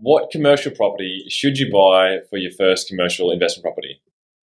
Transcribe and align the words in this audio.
what 0.00 0.30
commercial 0.30 0.72
property 0.72 1.24
should 1.28 1.58
you 1.58 1.70
buy 1.70 2.20
for 2.30 2.38
your 2.38 2.50
first 2.52 2.88
commercial 2.88 3.30
investment 3.30 3.62
property? 3.62 4.00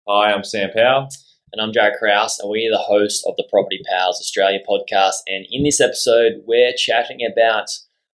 Hi, 0.06 0.30
I'm 0.30 0.44
Sam 0.44 0.68
Powell. 0.74 1.08
And 1.52 1.62
I'm 1.62 1.72
Jared 1.72 1.94
Kraus, 1.98 2.38
and 2.38 2.50
we're 2.50 2.70
the 2.70 2.76
host 2.76 3.24
of 3.26 3.36
the 3.36 3.48
Property 3.50 3.80
Pals 3.88 4.20
Australia 4.20 4.58
podcast. 4.68 5.22
And 5.26 5.46
in 5.50 5.64
this 5.64 5.80
episode, 5.80 6.42
we're 6.46 6.74
chatting 6.76 7.20
about 7.24 7.70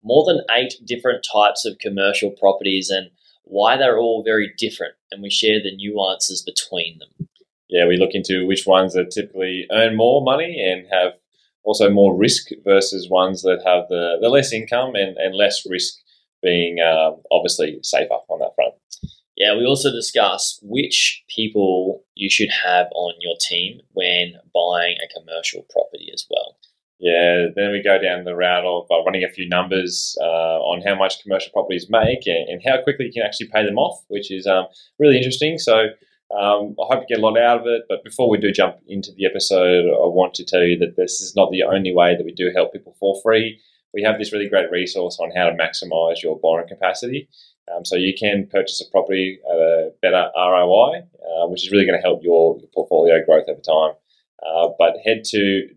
more 0.04 0.26
than 0.26 0.46
eight 0.50 0.73
different 0.84 1.23
types 1.31 1.63
of 1.63 1.78
commercial 1.78 2.31
properties 2.31 2.89
and 2.89 3.12
why 3.44 3.78
they're 3.78 4.00
all 4.00 4.24
very 4.24 4.52
different. 4.58 4.96
And 5.12 5.22
we 5.22 5.30
share 5.30 5.62
the 5.62 5.76
nuances 5.76 6.42
between 6.42 6.98
them. 6.98 7.30
Yeah, 7.70 7.86
we 7.86 7.98
look 7.98 8.16
into 8.16 8.48
which 8.48 8.66
ones 8.66 8.94
that 8.94 9.12
typically 9.12 9.68
earn 9.72 9.96
more 9.96 10.24
money 10.24 10.60
and 10.60 10.88
have 10.92 11.14
also 11.64 11.92
more 11.92 12.18
risk 12.18 12.48
versus 12.64 13.10
ones 13.12 13.44
that 13.44 13.62
have 13.64 13.90
the, 13.90 14.18
the 14.22 14.30
less 14.30 14.52
income 14.52 14.96
and, 14.96 15.18
and 15.18 15.36
less 15.36 15.64
risk 15.70 16.00
being 16.42 16.80
uh, 16.80 17.12
obviously 17.32 17.80
safer 17.84 18.14
on 18.30 18.40
that 18.40 18.56
front. 18.56 18.74
Yeah, 19.36 19.55
we 19.55 19.66
also 19.66 19.91
discuss 19.91 20.59
which 20.64 21.23
people 21.34 22.04
you 22.16 22.30
should 22.30 22.50
have 22.64 22.88
on 22.94 23.14
your 23.20 23.36
team 23.40 23.82
when 23.94 24.34
buying 24.54 24.98
a 24.98 25.20
commercial 25.20 25.64
property 25.70 26.09
as 26.12 26.26
well. 26.30 26.58
Yeah, 27.00 27.48
then 27.55 27.72
we 27.72 27.84
go 27.84 28.02
down 28.02 28.23
the 28.23 28.36
route 28.36 28.66
of 28.66 28.88
uh, 28.90 29.04
running 29.05 29.23
a 29.23 29.30
few 29.30 29.48
numbers 29.48 30.18
uh, 30.20 30.58
on 30.62 30.81
how 30.81 30.95
much 30.95 31.22
commercial 31.22 31.52
properties 31.52 31.86
make 31.90 32.26
and, 32.26 32.50
and, 32.50 32.62
how 32.66 32.81
quickly 32.81 33.06
you 33.06 33.12
can 33.14 33.22
actually 33.22 33.50
pay 33.54 33.64
them 33.64 33.78
off, 33.78 34.04
which 34.08 34.31
is 34.31 34.48
um, 34.48 34.66
really 34.98 35.17
interesting. 35.17 35.59
So 35.59 35.90
um, 36.36 36.76
I 36.81 36.86
hope 36.90 37.04
you 37.08 37.16
get 37.16 37.20
a 37.20 37.26
lot 37.26 37.38
out 37.38 37.62
of 37.62 37.67
it. 37.67 37.84
But 37.88 38.04
before 38.04 38.30
we 38.30 38.40
do 38.40 38.52
jump 38.52 38.78
into 38.88 39.12
the 39.16 39.28
episode, 39.28 39.86
I 39.86 40.09
want 40.09 40.34
to 40.36 40.45
tell 40.45 40.64
you 40.64 40.78
that 40.80 40.98
this 40.98 41.22
is 41.22 41.36
not 41.36 41.52
the 41.52 41.62
only 41.62 41.94
way 41.94 42.16
that 42.16 42.26
we 42.26 42.34
do 42.34 42.52
help 42.56 42.73
people 42.73 42.95
for 43.00 43.20
free. 43.22 43.59
We 43.98 44.04
have 44.04 44.20
this 44.20 44.32
really 44.32 44.48
great 44.48 44.70
resource 44.70 45.18
on 45.20 45.32
how 45.36 45.50
to 45.50 45.58
maximize 45.58 46.22
your 46.22 46.40
borrowing 46.40 46.68
capacity. 46.68 47.28
Um, 47.74 47.84
so 47.84 47.96
you 47.96 48.14
can 48.14 48.46
purchase 48.46 48.80
a 48.80 48.86
property 48.92 49.40
at 49.52 49.58
a 49.58 49.92
better 50.04 50.30
ROI, 50.38 51.00
uh, 51.00 51.48
which 51.48 51.66
is 51.66 51.72
really 51.72 51.88
going 51.88 52.00
to 52.00 52.08
help 52.08 52.23
your, 52.23 52.59
portfolio 52.76 53.26
growth 53.26 53.50
over 53.50 53.59
time. 53.59 53.94
Uh, 54.45 54.70
but 54.78 54.98
head 55.04 55.23
to 55.30 55.67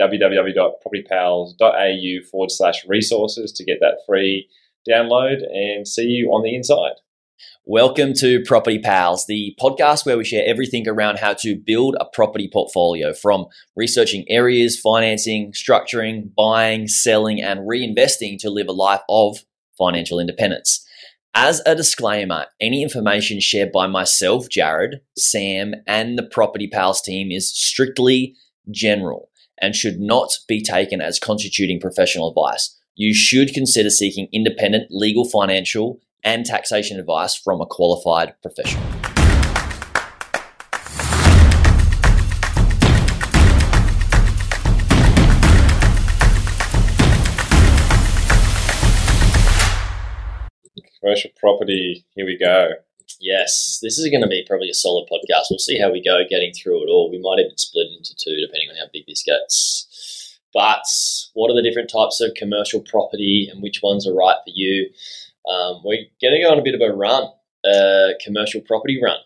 www.propertypals.au 0.00 2.22
forward 2.30 2.52
slash 2.52 2.86
resources 2.86 3.50
to 3.50 3.64
get 3.64 3.80
that 3.80 3.98
free 4.06 4.48
download 4.88 5.42
and 5.52 5.88
see 5.88 6.06
you 6.06 6.30
on 6.30 6.44
the 6.44 6.54
inside. 6.54 7.00
Welcome 7.66 8.12
to 8.18 8.42
Property 8.42 8.78
Pals, 8.78 9.24
the 9.24 9.56
podcast 9.58 10.04
where 10.04 10.18
we 10.18 10.24
share 10.26 10.46
everything 10.46 10.86
around 10.86 11.16
how 11.18 11.32
to 11.38 11.56
build 11.56 11.96
a 11.98 12.04
property 12.04 12.46
portfolio 12.52 13.14
from 13.14 13.46
researching 13.74 14.26
areas, 14.28 14.78
financing, 14.78 15.52
structuring, 15.52 16.34
buying, 16.34 16.88
selling, 16.88 17.40
and 17.40 17.60
reinvesting 17.60 18.36
to 18.40 18.50
live 18.50 18.68
a 18.68 18.72
life 18.72 19.00
of 19.08 19.38
financial 19.78 20.20
independence. 20.20 20.86
As 21.34 21.62
a 21.64 21.74
disclaimer, 21.74 22.48
any 22.60 22.82
information 22.82 23.40
shared 23.40 23.72
by 23.72 23.86
myself, 23.86 24.50
Jared, 24.50 25.00
Sam, 25.16 25.72
and 25.86 26.18
the 26.18 26.22
Property 26.22 26.68
Pals 26.68 27.00
team 27.00 27.30
is 27.30 27.50
strictly 27.50 28.36
general 28.70 29.30
and 29.58 29.74
should 29.74 30.00
not 30.00 30.34
be 30.46 30.62
taken 30.62 31.00
as 31.00 31.18
constituting 31.18 31.80
professional 31.80 32.28
advice. 32.28 32.78
You 32.94 33.14
should 33.14 33.54
consider 33.54 33.88
seeking 33.88 34.28
independent 34.34 34.88
legal, 34.90 35.24
financial, 35.24 36.00
and 36.24 36.44
taxation 36.44 36.98
advice 36.98 37.36
from 37.36 37.60
a 37.60 37.66
qualified 37.66 38.34
professional. 38.42 38.82
commercial 51.00 51.30
property. 51.38 52.06
Here 52.16 52.24
we 52.24 52.38
go. 52.38 52.70
Yes, 53.20 53.78
this 53.82 53.98
is 53.98 54.08
going 54.10 54.22
to 54.22 54.28
be 54.28 54.44
probably 54.48 54.70
a 54.70 54.74
solid 54.74 55.06
podcast. 55.12 55.46
We'll 55.50 55.58
see 55.58 55.78
how 55.78 55.92
we 55.92 56.02
go 56.02 56.20
getting 56.28 56.52
through 56.52 56.82
it 56.82 56.90
all. 56.90 57.10
We 57.10 57.20
might 57.20 57.40
even 57.44 57.58
split 57.58 57.88
it 57.90 57.98
into 57.98 58.16
two, 58.16 58.40
depending 58.40 58.70
on 58.70 58.76
how 58.76 58.90
big 58.90 59.04
this 59.06 59.22
gets. 59.22 60.38
But 60.54 60.84
what 61.34 61.50
are 61.50 61.54
the 61.54 61.62
different 61.62 61.90
types 61.90 62.20
of 62.20 62.34
commercial 62.34 62.80
property 62.80 63.48
and 63.50 63.62
which 63.62 63.80
ones 63.82 64.06
are 64.06 64.14
right 64.14 64.36
for 64.44 64.52
you? 64.54 64.90
Um, 65.48 65.82
we're 65.84 66.06
going 66.20 66.34
to 66.34 66.42
go 66.42 66.50
on 66.50 66.58
a 66.58 66.62
bit 66.62 66.74
of 66.74 66.80
a 66.80 66.94
run, 66.94 67.28
a 67.64 68.12
commercial 68.24 68.60
property 68.60 69.00
run, 69.02 69.18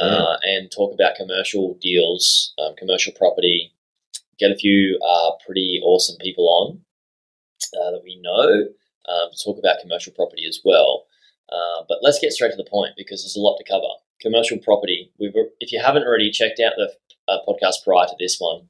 uh, 0.00 0.36
and 0.42 0.70
talk 0.70 0.92
about 0.92 1.16
commercial 1.16 1.78
deals, 1.80 2.54
um, 2.58 2.74
commercial 2.76 3.12
property. 3.12 3.72
Get 4.38 4.50
a 4.50 4.56
few 4.56 4.98
uh, 5.06 5.32
pretty 5.44 5.80
awesome 5.82 6.16
people 6.20 6.48
on 6.48 6.80
uh, 7.80 7.90
that 7.92 8.02
we 8.02 8.20
know. 8.20 8.66
Um, 9.08 9.30
talk 9.44 9.58
about 9.58 9.80
commercial 9.80 10.12
property 10.12 10.44
as 10.48 10.60
well. 10.64 11.06
Uh, 11.50 11.84
but 11.88 11.98
let's 12.02 12.18
get 12.18 12.32
straight 12.32 12.50
to 12.50 12.56
the 12.56 12.68
point 12.68 12.92
because 12.96 13.22
there's 13.22 13.36
a 13.36 13.40
lot 13.40 13.56
to 13.58 13.64
cover. 13.64 13.86
Commercial 14.20 14.58
property. 14.58 15.12
We've, 15.18 15.34
if 15.60 15.72
you 15.72 15.80
haven't 15.80 16.04
already 16.04 16.30
checked 16.30 16.60
out 16.60 16.72
the 16.76 16.92
uh, 17.28 17.38
podcast 17.46 17.84
prior 17.84 18.06
to 18.06 18.16
this 18.18 18.36
one 18.38 18.68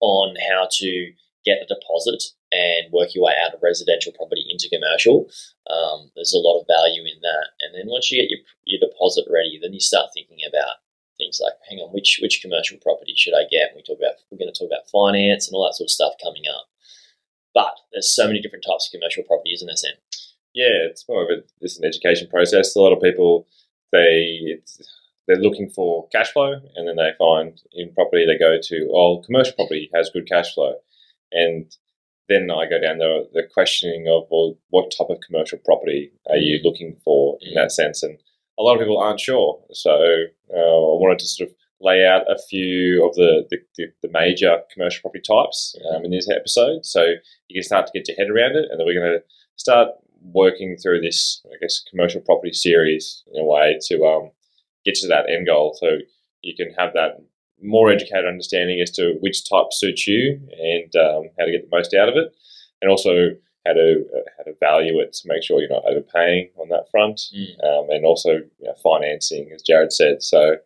on 0.00 0.34
how 0.50 0.68
to 0.70 1.12
get 1.44 1.58
a 1.62 1.66
deposit 1.66 2.22
and 2.52 2.92
work 2.92 3.14
your 3.14 3.24
way 3.24 3.34
out 3.40 3.54
of 3.54 3.62
residential 3.62 4.12
property 4.12 4.44
into 4.46 4.68
commercial, 4.68 5.26
um, 5.72 6.12
there's 6.14 6.36
a 6.36 6.44
lot 6.44 6.60
of 6.60 6.68
value 6.68 7.02
in 7.02 7.18
that. 7.24 7.56
And 7.64 7.74
then 7.74 7.88
once 7.88 8.12
you 8.12 8.20
get 8.20 8.30
your, 8.30 8.44
your 8.64 8.80
deposit 8.84 9.24
ready, 9.32 9.58
then 9.60 9.72
you 9.72 9.80
start 9.80 10.12
thinking 10.12 10.44
about 10.46 10.84
things 11.16 11.40
like, 11.42 11.56
hang 11.68 11.80
on, 11.80 11.90
which 11.90 12.20
which 12.20 12.44
commercial 12.44 12.78
property 12.78 13.14
should 13.16 13.34
I 13.34 13.48
get? 13.50 13.72
And 13.72 13.80
we 13.80 13.82
talk 13.82 13.98
about 13.98 14.20
we're 14.30 14.38
going 14.38 14.52
to 14.52 14.58
talk 14.58 14.68
about 14.68 14.92
finance 14.92 15.48
and 15.48 15.56
all 15.56 15.64
that 15.64 15.74
sort 15.74 15.88
of 15.88 15.96
stuff 15.96 16.20
coming 16.22 16.44
up. 16.46 16.68
But 17.56 17.72
there's 17.92 18.14
so 18.14 18.28
many 18.28 18.40
different 18.40 18.64
types 18.64 18.88
of 18.88 18.96
commercial 18.96 19.24
property, 19.24 19.52
isn't 19.52 19.66
there, 19.66 19.76
Sam? 19.76 19.96
yeah, 20.54 20.88
it's 20.88 21.08
more 21.08 21.22
of 21.22 21.30
a 21.30 21.42
is 21.60 21.78
an 21.78 21.84
education 21.84 22.28
process. 22.28 22.74
A 22.76 22.80
lot 22.80 22.92
of 22.92 23.02
people 23.02 23.46
they 23.90 24.58
they're 25.26 25.36
looking 25.36 25.70
for 25.70 26.08
cash 26.08 26.32
flow, 26.32 26.52
and 26.76 26.88
then 26.88 26.96
they 26.96 27.12
find 27.18 27.60
in 27.72 27.92
property 27.94 28.26
they 28.26 28.38
go 28.38 28.58
to 28.62 28.90
oh 28.92 29.22
commercial 29.24 29.54
property 29.54 29.90
has 29.94 30.10
good 30.10 30.28
cash 30.28 30.54
flow, 30.54 30.74
and 31.32 31.74
then 32.28 32.50
I 32.50 32.68
go 32.68 32.80
down 32.80 32.98
the 32.98 33.28
the 33.32 33.42
questioning 33.52 34.06
of 34.08 34.26
well 34.30 34.56
what 34.70 34.92
type 34.96 35.10
of 35.10 35.20
commercial 35.26 35.58
property 35.64 36.12
are 36.30 36.36
you 36.36 36.60
mm. 36.60 36.64
looking 36.64 36.96
for 37.04 37.38
in 37.42 37.54
that 37.54 37.72
sense, 37.72 38.02
and 38.02 38.18
a 38.58 38.62
lot 38.62 38.74
of 38.74 38.80
people 38.80 38.98
aren't 38.98 39.20
sure. 39.20 39.60
So 39.72 39.90
uh, 39.90 40.56
I 40.56 40.98
wanted 41.00 41.18
to 41.20 41.26
sort 41.26 41.50
of 41.50 41.56
lay 41.82 42.06
out 42.06 42.22
a 42.30 42.38
few 42.48 43.04
of 43.06 43.14
the, 43.16 43.44
the, 43.50 43.86
the 44.02 44.08
major 44.12 44.58
commercial 44.72 45.02
property 45.02 45.20
types 45.20 45.76
um, 45.90 46.04
in 46.04 46.12
this 46.12 46.30
episode 46.30 46.86
so 46.86 47.02
you 47.48 47.54
can 47.60 47.62
start 47.64 47.86
to 47.86 47.92
get 47.92 48.06
your 48.06 48.16
head 48.16 48.30
around 48.30 48.54
it 48.56 48.70
and 48.70 48.78
then 48.78 48.86
we're 48.86 48.98
going 48.98 49.18
to 49.18 49.24
start 49.56 49.88
working 50.22 50.76
through 50.76 51.00
this, 51.00 51.42
I 51.52 51.56
guess, 51.60 51.82
commercial 51.90 52.20
property 52.20 52.52
series 52.52 53.24
in 53.34 53.42
a 53.42 53.44
way 53.44 53.78
to 53.88 54.04
um, 54.04 54.30
get 54.84 54.94
to 54.96 55.08
that 55.08 55.28
end 55.28 55.46
goal. 55.46 55.76
So 55.78 55.98
you 56.42 56.54
can 56.54 56.72
have 56.78 56.92
that 56.94 57.20
more 57.62 57.90
educated 57.90 58.26
understanding 58.26 58.80
as 58.80 58.90
to 58.92 59.14
which 59.20 59.48
type 59.48 59.66
suits 59.72 60.06
you 60.06 60.40
and 60.58 60.94
um, 60.96 61.30
how 61.38 61.44
to 61.44 61.52
get 61.52 61.62
the 61.62 61.76
most 61.76 61.94
out 61.94 62.08
of 62.08 62.16
it, 62.16 62.34
and 62.80 62.90
also 62.90 63.30
how 63.66 63.72
to 63.72 64.04
uh, 64.16 64.30
how 64.36 64.44
to 64.44 64.54
value 64.58 65.00
it 65.00 65.12
to 65.12 65.28
make 65.28 65.42
sure 65.42 65.60
you're 65.60 65.70
not 65.70 65.84
overpaying 65.86 66.50
on 66.58 66.68
that 66.68 66.90
front, 66.90 67.20
mm. 67.34 67.64
um, 67.64 67.88
and 67.90 68.04
also 68.04 68.30
you 68.30 68.46
know, 68.60 68.74
financing, 68.82 69.50
as 69.54 69.62
Jared 69.62 69.92
said. 69.92 70.22
So 70.22 70.56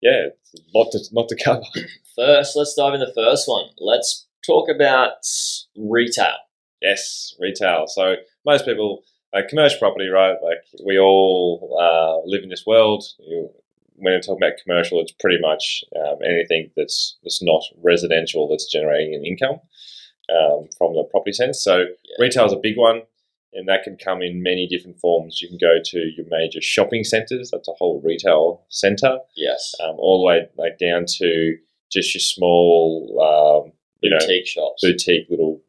yeah, 0.00 0.28
a 0.56 0.78
lot 0.78 0.90
to 0.92 1.00
lot 1.12 1.28
to 1.28 1.36
cover. 1.42 1.62
First, 2.16 2.56
let's 2.56 2.74
dive 2.74 2.94
in 2.94 3.00
the 3.00 3.12
first 3.14 3.48
one. 3.48 3.70
Let's 3.78 4.26
talk 4.46 4.68
about 4.68 5.12
retail. 5.76 6.36
Yes, 6.82 7.34
retail. 7.40 7.86
So 7.86 8.16
most 8.44 8.66
people, 8.66 9.02
like 9.32 9.48
commercial 9.48 9.78
property, 9.78 10.08
right? 10.08 10.36
Like 10.42 10.58
we 10.84 10.98
all 10.98 11.78
uh, 11.80 12.28
live 12.28 12.42
in 12.42 12.50
this 12.50 12.64
world. 12.66 13.04
You, 13.18 13.50
when 13.96 14.12
you're 14.12 14.20
talking 14.20 14.42
about 14.42 14.58
commercial, 14.62 15.00
it's 15.00 15.12
pretty 15.12 15.40
much 15.40 15.84
um, 15.96 16.16
anything 16.24 16.70
that's 16.76 17.18
that's 17.22 17.42
not 17.42 17.62
residential 17.82 18.48
that's 18.48 18.70
generating 18.70 19.14
an 19.14 19.24
income 19.24 19.60
um, 20.30 20.68
from 20.76 20.94
the 20.94 21.04
property 21.10 21.32
sense. 21.32 21.62
So 21.62 21.78
yeah. 21.78 22.16
retail 22.18 22.46
is 22.46 22.52
a 22.52 22.60
big 22.62 22.76
one, 22.76 23.02
and 23.52 23.68
that 23.68 23.84
can 23.84 23.96
come 23.96 24.22
in 24.22 24.42
many 24.42 24.66
different 24.66 24.98
forms. 24.98 25.40
You 25.40 25.48
can 25.48 25.58
go 25.58 25.78
to 25.84 25.98
your 26.16 26.26
major 26.28 26.60
shopping 26.60 27.04
centres. 27.04 27.50
That's 27.52 27.68
a 27.68 27.72
whole 27.72 28.00
retail 28.04 28.64
centre. 28.68 29.18
Yes. 29.36 29.74
Um, 29.82 29.96
all 29.98 30.20
the 30.20 30.26
way 30.26 30.48
like 30.56 30.78
down 30.78 31.04
to 31.18 31.56
just 31.90 32.14
your 32.14 32.20
small 32.20 33.64
um, 33.66 33.72
you 34.00 34.10
boutique 34.10 34.48
know, 34.56 34.62
shops, 34.62 34.82
boutique 34.82 35.28
little 35.30 35.60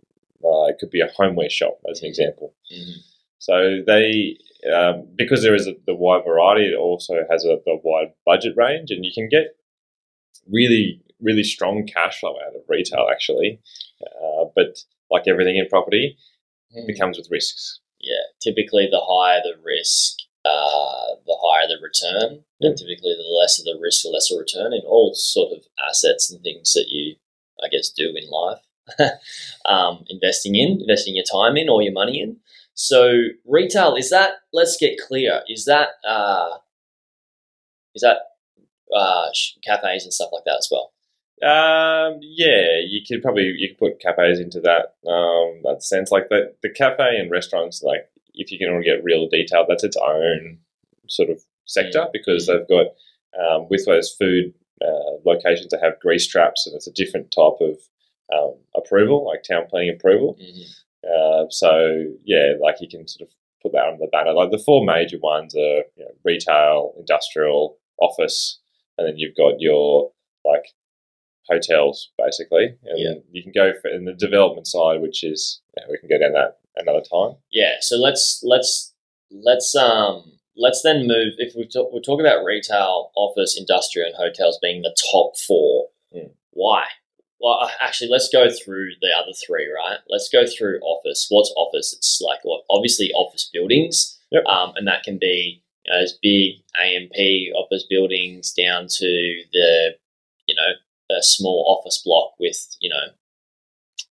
uh, 0.43 0.65
it 0.65 0.77
could 0.79 0.89
be 0.89 1.01
a 1.01 1.07
homeware 1.15 1.49
shop, 1.49 1.79
as 1.89 2.01
an 2.01 2.07
example. 2.07 2.53
Mm-hmm. 2.71 2.99
So 3.39 3.81
they, 3.85 4.37
um, 4.71 5.07
because 5.15 5.43
there 5.43 5.55
is 5.55 5.67
a, 5.67 5.73
the 5.85 5.95
wide 5.95 6.23
variety, 6.25 6.65
it 6.65 6.77
also 6.77 7.15
has 7.29 7.45
a, 7.45 7.57
a, 7.69 7.77
wide 7.83 8.13
budget 8.25 8.53
range, 8.55 8.91
and 8.91 9.03
you 9.03 9.11
can 9.13 9.27
get 9.29 9.55
really, 10.51 11.01
really 11.21 11.43
strong 11.43 11.85
cash 11.85 12.19
flow 12.19 12.35
out 12.45 12.55
of 12.55 12.61
retail, 12.67 13.07
actually. 13.11 13.59
Uh, 14.01 14.45
but 14.55 14.77
like 15.11 15.27
everything 15.27 15.57
in 15.57 15.67
property, 15.69 16.17
mm. 16.75 16.87
it 16.87 16.99
comes 16.99 17.17
with 17.17 17.27
risks. 17.31 17.79
Yeah, 17.99 18.23
typically 18.41 18.87
the 18.89 19.01
higher 19.01 19.41
the 19.43 19.55
risk, 19.63 20.17
uh, 20.45 21.15
the 21.25 21.37
higher 21.41 21.67
the 21.67 21.77
return, 21.81 22.39
mm. 22.39 22.67
and 22.67 22.77
typically 22.77 23.15
the 23.15 23.23
lesser 23.23 23.63
the 23.63 23.79
risk, 23.81 24.03
the 24.03 24.09
lesser 24.09 24.37
return 24.37 24.73
in 24.73 24.81
all 24.85 25.13
sort 25.15 25.51
of 25.51 25.65
assets 25.87 26.31
and 26.31 26.41
things 26.41 26.73
that 26.73 26.87
you, 26.89 27.15
I 27.63 27.67
guess, 27.69 27.89
do 27.89 28.13
in 28.15 28.29
life. 28.29 28.59
um, 29.65 30.03
investing 30.09 30.55
in, 30.55 30.81
investing 30.81 31.15
your 31.15 31.25
time 31.31 31.55
in 31.55 31.69
or 31.69 31.81
your 31.81 31.93
money 31.93 32.21
in. 32.21 32.37
So 32.73 33.13
retail 33.45 33.95
is 33.95 34.09
that? 34.09 34.33
Let's 34.51 34.77
get 34.77 34.99
clear. 35.07 35.41
Is 35.47 35.65
that 35.65 35.89
uh, 36.07 36.57
is 37.95 38.01
that 38.01 38.17
uh, 38.95 39.29
cafes 39.63 40.03
and 40.03 40.13
stuff 40.13 40.29
like 40.31 40.43
that 40.45 40.57
as 40.59 40.69
well? 40.71 40.91
Um, 41.41 42.19
yeah, 42.21 42.79
you 42.85 43.01
could 43.07 43.21
probably 43.21 43.53
you 43.57 43.69
could 43.69 43.77
put 43.77 43.99
cafes 43.99 44.39
into 44.39 44.61
that 44.61 44.95
um, 45.09 45.61
that 45.63 45.83
sense. 45.83 46.11
Like 46.11 46.29
the 46.29 46.53
the 46.61 46.69
cafe 46.69 47.17
and 47.17 47.29
restaurants, 47.29 47.83
like 47.83 48.09
if 48.33 48.51
you 48.51 48.57
can 48.57 48.81
get 48.81 49.03
real 49.03 49.27
detailed, 49.29 49.67
that's 49.69 49.83
its 49.83 49.97
own 49.97 50.59
sort 51.07 51.29
of 51.29 51.41
sector 51.65 52.07
because 52.11 52.47
they've 52.47 52.67
got 52.67 52.87
um, 53.39 53.67
with 53.69 53.85
those 53.85 54.11
food 54.11 54.53
uh, 54.81 55.17
locations 55.25 55.69
that 55.69 55.83
have 55.83 55.99
grease 55.99 56.27
traps, 56.27 56.65
and 56.65 56.75
it's 56.75 56.87
a 56.87 56.93
different 56.93 57.31
type 57.31 57.59
of 57.61 57.77
um, 58.33 58.55
approval, 58.75 59.25
like 59.25 59.43
town 59.43 59.65
planning 59.69 59.93
approval. 59.95 60.37
Uh, 61.43 61.49
so 61.49 62.05
yeah, 62.23 62.53
like 62.61 62.75
you 62.79 62.87
can 62.87 63.07
sort 63.07 63.27
of 63.27 63.33
put 63.61 63.71
that 63.73 63.85
under 63.85 63.99
the 63.99 64.09
banner. 64.11 64.33
Like 64.33 64.51
the 64.51 64.57
four 64.63 64.85
major 64.85 65.17
ones 65.19 65.55
are 65.55 65.83
you 65.95 66.05
know, 66.05 66.11
retail, 66.23 66.93
industrial, 66.97 67.77
office, 68.01 68.59
and 68.97 69.07
then 69.07 69.17
you've 69.17 69.35
got 69.35 69.59
your 69.59 70.11
like 70.45 70.65
hotels 71.49 72.11
basically. 72.17 72.75
And 72.83 72.99
Yeah. 72.99 73.13
you 73.31 73.43
can 73.43 73.51
go 73.53 73.73
for 73.81 73.89
in 73.89 74.05
the 74.05 74.13
development 74.13 74.67
side, 74.67 75.01
which 75.01 75.23
is 75.23 75.61
yeah, 75.77 75.85
we 75.89 75.97
can 75.97 76.09
go 76.09 76.17
down 76.19 76.33
that 76.33 76.59
another 76.75 77.01
time. 77.01 77.37
Yeah. 77.51 77.75
So 77.81 77.97
let's 77.97 78.41
let's 78.43 78.93
let's 79.31 79.75
um 79.75 80.33
let's 80.55 80.81
then 80.83 81.07
move. 81.07 81.33
If 81.37 81.55
we 81.55 81.67
talk, 81.67 81.91
we 81.93 82.01
talk 82.01 82.19
about 82.19 82.43
retail, 82.43 83.11
office, 83.15 83.57
industrial, 83.57 84.07
and 84.07 84.15
hotels 84.15 84.59
being 84.61 84.81
the 84.81 84.95
top 85.11 85.33
four. 85.37 85.89
Mm. 86.15 86.31
Why? 86.51 86.83
Well, 87.43 87.59
uh, 87.61 87.69
actually, 87.81 88.09
let's 88.09 88.29
go 88.29 88.49
through 88.49 88.91
the 89.01 89.09
other 89.15 89.33
three. 89.45 89.69
Right? 89.69 89.99
Let's 90.09 90.29
go 90.29 90.45
through 90.47 90.79
office. 90.79 91.27
What's 91.29 91.53
office? 91.57 91.93
It's 91.93 92.21
like 92.25 92.39
what 92.43 92.63
obviously 92.69 93.11
office 93.11 93.49
buildings, 93.53 94.17
Yep. 94.31 94.45
um, 94.45 94.73
and 94.77 94.87
that 94.87 95.03
can 95.03 95.17
be 95.19 95.61
you 95.85 95.91
know, 95.91 95.99
those 95.99 96.17
big 96.23 96.63
AMP 96.81 97.53
office 97.55 97.85
buildings 97.89 98.53
down 98.53 98.87
to 98.87 99.43
the 99.51 99.95
you 100.47 100.55
know 100.55 100.71
a 101.17 101.21
small 101.21 101.77
office 101.77 102.01
block 102.03 102.33
with 102.39 102.75
you 102.79 102.89
know 102.89 103.11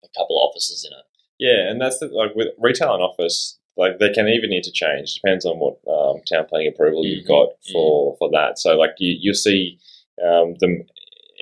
a 0.05 0.09
couple 0.17 0.37
of 0.39 0.51
offices 0.51 0.85
in 0.85 0.93
it. 0.97 1.05
Yeah, 1.39 1.71
and 1.71 1.81
that's 1.81 1.99
the, 1.99 2.09
like 2.09 2.35
with 2.35 2.49
retail 2.59 2.93
and 2.95 3.03
office, 3.03 3.59
like 3.79 3.99
they 3.99 4.11
can 4.13 4.29
even 4.29 4.53
interchange. 4.53 5.15
Depends 5.15 5.47
on 5.47 5.57
what 5.59 5.79
um, 5.89 6.21
town 6.31 6.45
planning 6.49 6.69
approval 6.69 7.05
you've 7.07 7.25
Mhm, 7.25 7.29
got 7.29 7.49
for 7.73 8.15
for 8.19 8.31
that. 8.33 8.59
So 8.59 8.77
like 8.77 8.95
you 8.99 9.17
you'll 9.19 9.35
see 9.35 9.79
um, 10.23 10.55
them 10.61 10.85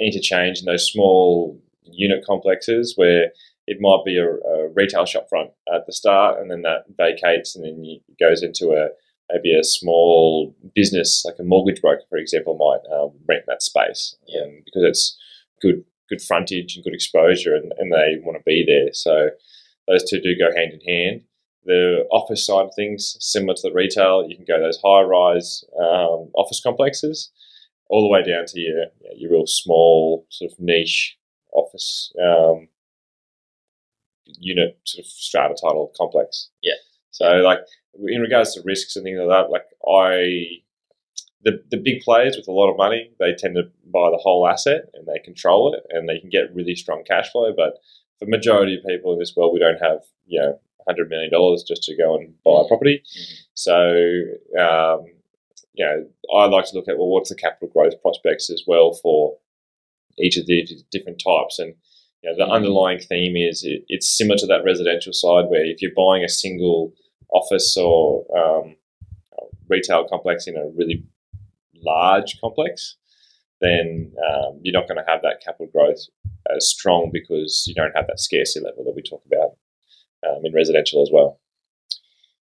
interchange 0.00 0.60
in 0.60 0.66
those 0.66 0.90
small 0.90 1.60
unit 1.92 2.24
complexes 2.26 2.94
where 2.96 3.26
it 3.66 3.78
might 3.80 4.02
be 4.04 4.16
a, 4.18 4.24
a 4.26 4.68
retail 4.74 5.04
shop 5.06 5.26
front 5.28 5.50
at 5.72 5.86
the 5.86 5.92
start, 5.92 6.40
and 6.40 6.50
then 6.50 6.62
that 6.62 6.84
vacates, 6.96 7.54
and 7.54 7.64
then 7.64 7.84
you, 7.84 8.00
it 8.08 8.18
goes 8.18 8.42
into 8.42 8.70
a 8.72 8.88
maybe 9.32 9.56
a 9.56 9.62
small 9.62 10.54
business, 10.74 11.22
like 11.24 11.36
a 11.38 11.44
mortgage 11.44 11.80
broker, 11.80 12.02
for 12.08 12.18
example, 12.18 12.56
might 12.56 12.92
um, 12.92 13.12
rent 13.28 13.44
that 13.46 13.62
space, 13.62 14.16
Yeah. 14.26 14.42
and 14.42 14.64
because 14.64 14.82
it's 14.82 15.16
good 15.62 15.84
good 16.08 16.20
frontage 16.20 16.74
and 16.74 16.82
good 16.84 16.94
exposure, 16.94 17.54
and, 17.54 17.72
and 17.78 17.92
they 17.92 18.16
want 18.24 18.36
to 18.36 18.42
be 18.44 18.64
there. 18.66 18.92
So 18.92 19.30
those 19.86 20.02
two 20.08 20.20
do 20.20 20.34
go 20.36 20.52
hand 20.54 20.72
in 20.72 20.80
hand. 20.80 21.22
The 21.64 22.06
office 22.10 22.44
side 22.44 22.64
of 22.64 22.72
things, 22.74 23.16
similar 23.20 23.54
to 23.54 23.62
the 23.68 23.72
retail, 23.72 24.26
you 24.28 24.34
can 24.34 24.44
go 24.46 24.58
those 24.58 24.80
high 24.84 25.02
rise 25.02 25.62
um, 25.78 26.30
office 26.34 26.60
complexes, 26.60 27.30
all 27.88 28.00
the 28.02 28.08
way 28.08 28.22
down 28.24 28.46
to 28.46 28.58
your 28.60 28.86
your 29.14 29.30
real 29.30 29.46
small 29.46 30.26
sort 30.30 30.50
of 30.50 30.58
niche 30.58 31.16
office 31.52 32.12
um, 32.22 32.68
unit 34.24 34.78
sort 34.84 35.04
of 35.04 35.10
strata 35.10 35.54
title 35.60 35.92
complex. 35.96 36.50
Yeah. 36.62 36.74
So 37.10 37.26
like 37.36 37.60
in 38.08 38.20
regards 38.20 38.54
to 38.54 38.62
risks 38.64 38.96
and 38.96 39.04
things 39.04 39.18
like 39.18 39.28
that, 39.28 39.50
like 39.50 39.64
I 39.86 40.62
the 41.42 41.62
the 41.70 41.78
big 41.78 42.02
players 42.02 42.36
with 42.36 42.48
a 42.48 42.52
lot 42.52 42.70
of 42.70 42.76
money, 42.76 43.10
they 43.18 43.34
tend 43.34 43.56
to 43.56 43.64
buy 43.92 44.10
the 44.10 44.20
whole 44.22 44.46
asset 44.46 44.90
and 44.94 45.06
they 45.06 45.18
control 45.24 45.74
it 45.74 45.82
and 45.90 46.08
they 46.08 46.18
can 46.20 46.30
get 46.30 46.54
really 46.54 46.74
strong 46.74 47.02
cash 47.04 47.30
flow. 47.30 47.52
But 47.56 47.74
for 48.18 48.26
the 48.26 48.30
majority 48.30 48.76
of 48.76 48.84
people 48.86 49.12
in 49.12 49.18
this 49.18 49.34
world, 49.36 49.52
we 49.52 49.58
don't 49.58 49.82
have 49.82 50.00
you 50.26 50.40
know 50.40 50.60
hundred 50.86 51.08
million 51.10 51.30
dollars 51.30 51.62
just 51.62 51.82
to 51.84 51.96
go 51.96 52.16
and 52.16 52.34
buy 52.44 52.62
a 52.64 52.68
property. 52.68 53.02
Mhm. 53.04 53.36
So 53.54 53.74
um, 54.60 55.06
you 55.72 55.84
know, 55.84 56.06
I 56.34 56.46
like 56.46 56.66
to 56.66 56.76
look 56.76 56.88
at 56.88 56.98
well, 56.98 57.08
what's 57.08 57.30
the 57.30 57.36
capital 57.36 57.68
growth 57.68 58.00
prospects 58.02 58.50
as 58.50 58.64
well 58.66 58.92
for 58.92 59.36
each 60.18 60.36
of 60.36 60.46
the 60.46 60.66
different 60.90 61.22
types 61.24 61.58
and. 61.58 61.74
You 62.22 62.28
know, 62.28 62.36
the 62.36 62.44
Mhm. 62.50 62.52
underlying 62.56 62.98
theme 62.98 63.34
is 63.34 63.64
it, 63.64 63.82
it's 63.88 64.06
similar 64.06 64.36
to 64.36 64.46
that 64.48 64.62
residential 64.62 65.14
side 65.14 65.48
where 65.48 65.64
if 65.64 65.80
you're 65.80 65.94
buying 65.96 66.22
a 66.22 66.28
single 66.28 66.92
office 67.32 67.78
or 67.78 68.26
um, 68.38 68.76
retail 69.70 70.06
complex 70.06 70.46
in 70.46 70.54
a 70.54 70.66
really 70.68 71.02
large 71.82 72.38
complex, 72.38 72.96
then 73.62 74.12
um, 74.28 74.60
you're 74.62 74.74
not 74.78 74.86
going 74.86 74.98
to 75.02 75.10
have 75.10 75.22
that 75.22 75.40
capital 75.42 75.68
growth 75.72 76.00
as 76.54 76.68
strong 76.68 77.10
because 77.10 77.64
you 77.66 77.74
don't 77.74 77.96
have 77.96 78.06
that 78.06 78.20
scarcity 78.20 78.62
level 78.62 78.84
that 78.84 78.94
we 78.94 79.00
talk 79.00 79.22
about 79.24 79.56
um, 80.28 80.44
in 80.44 80.52
residential 80.52 81.00
as 81.00 81.08
well. 81.10 81.40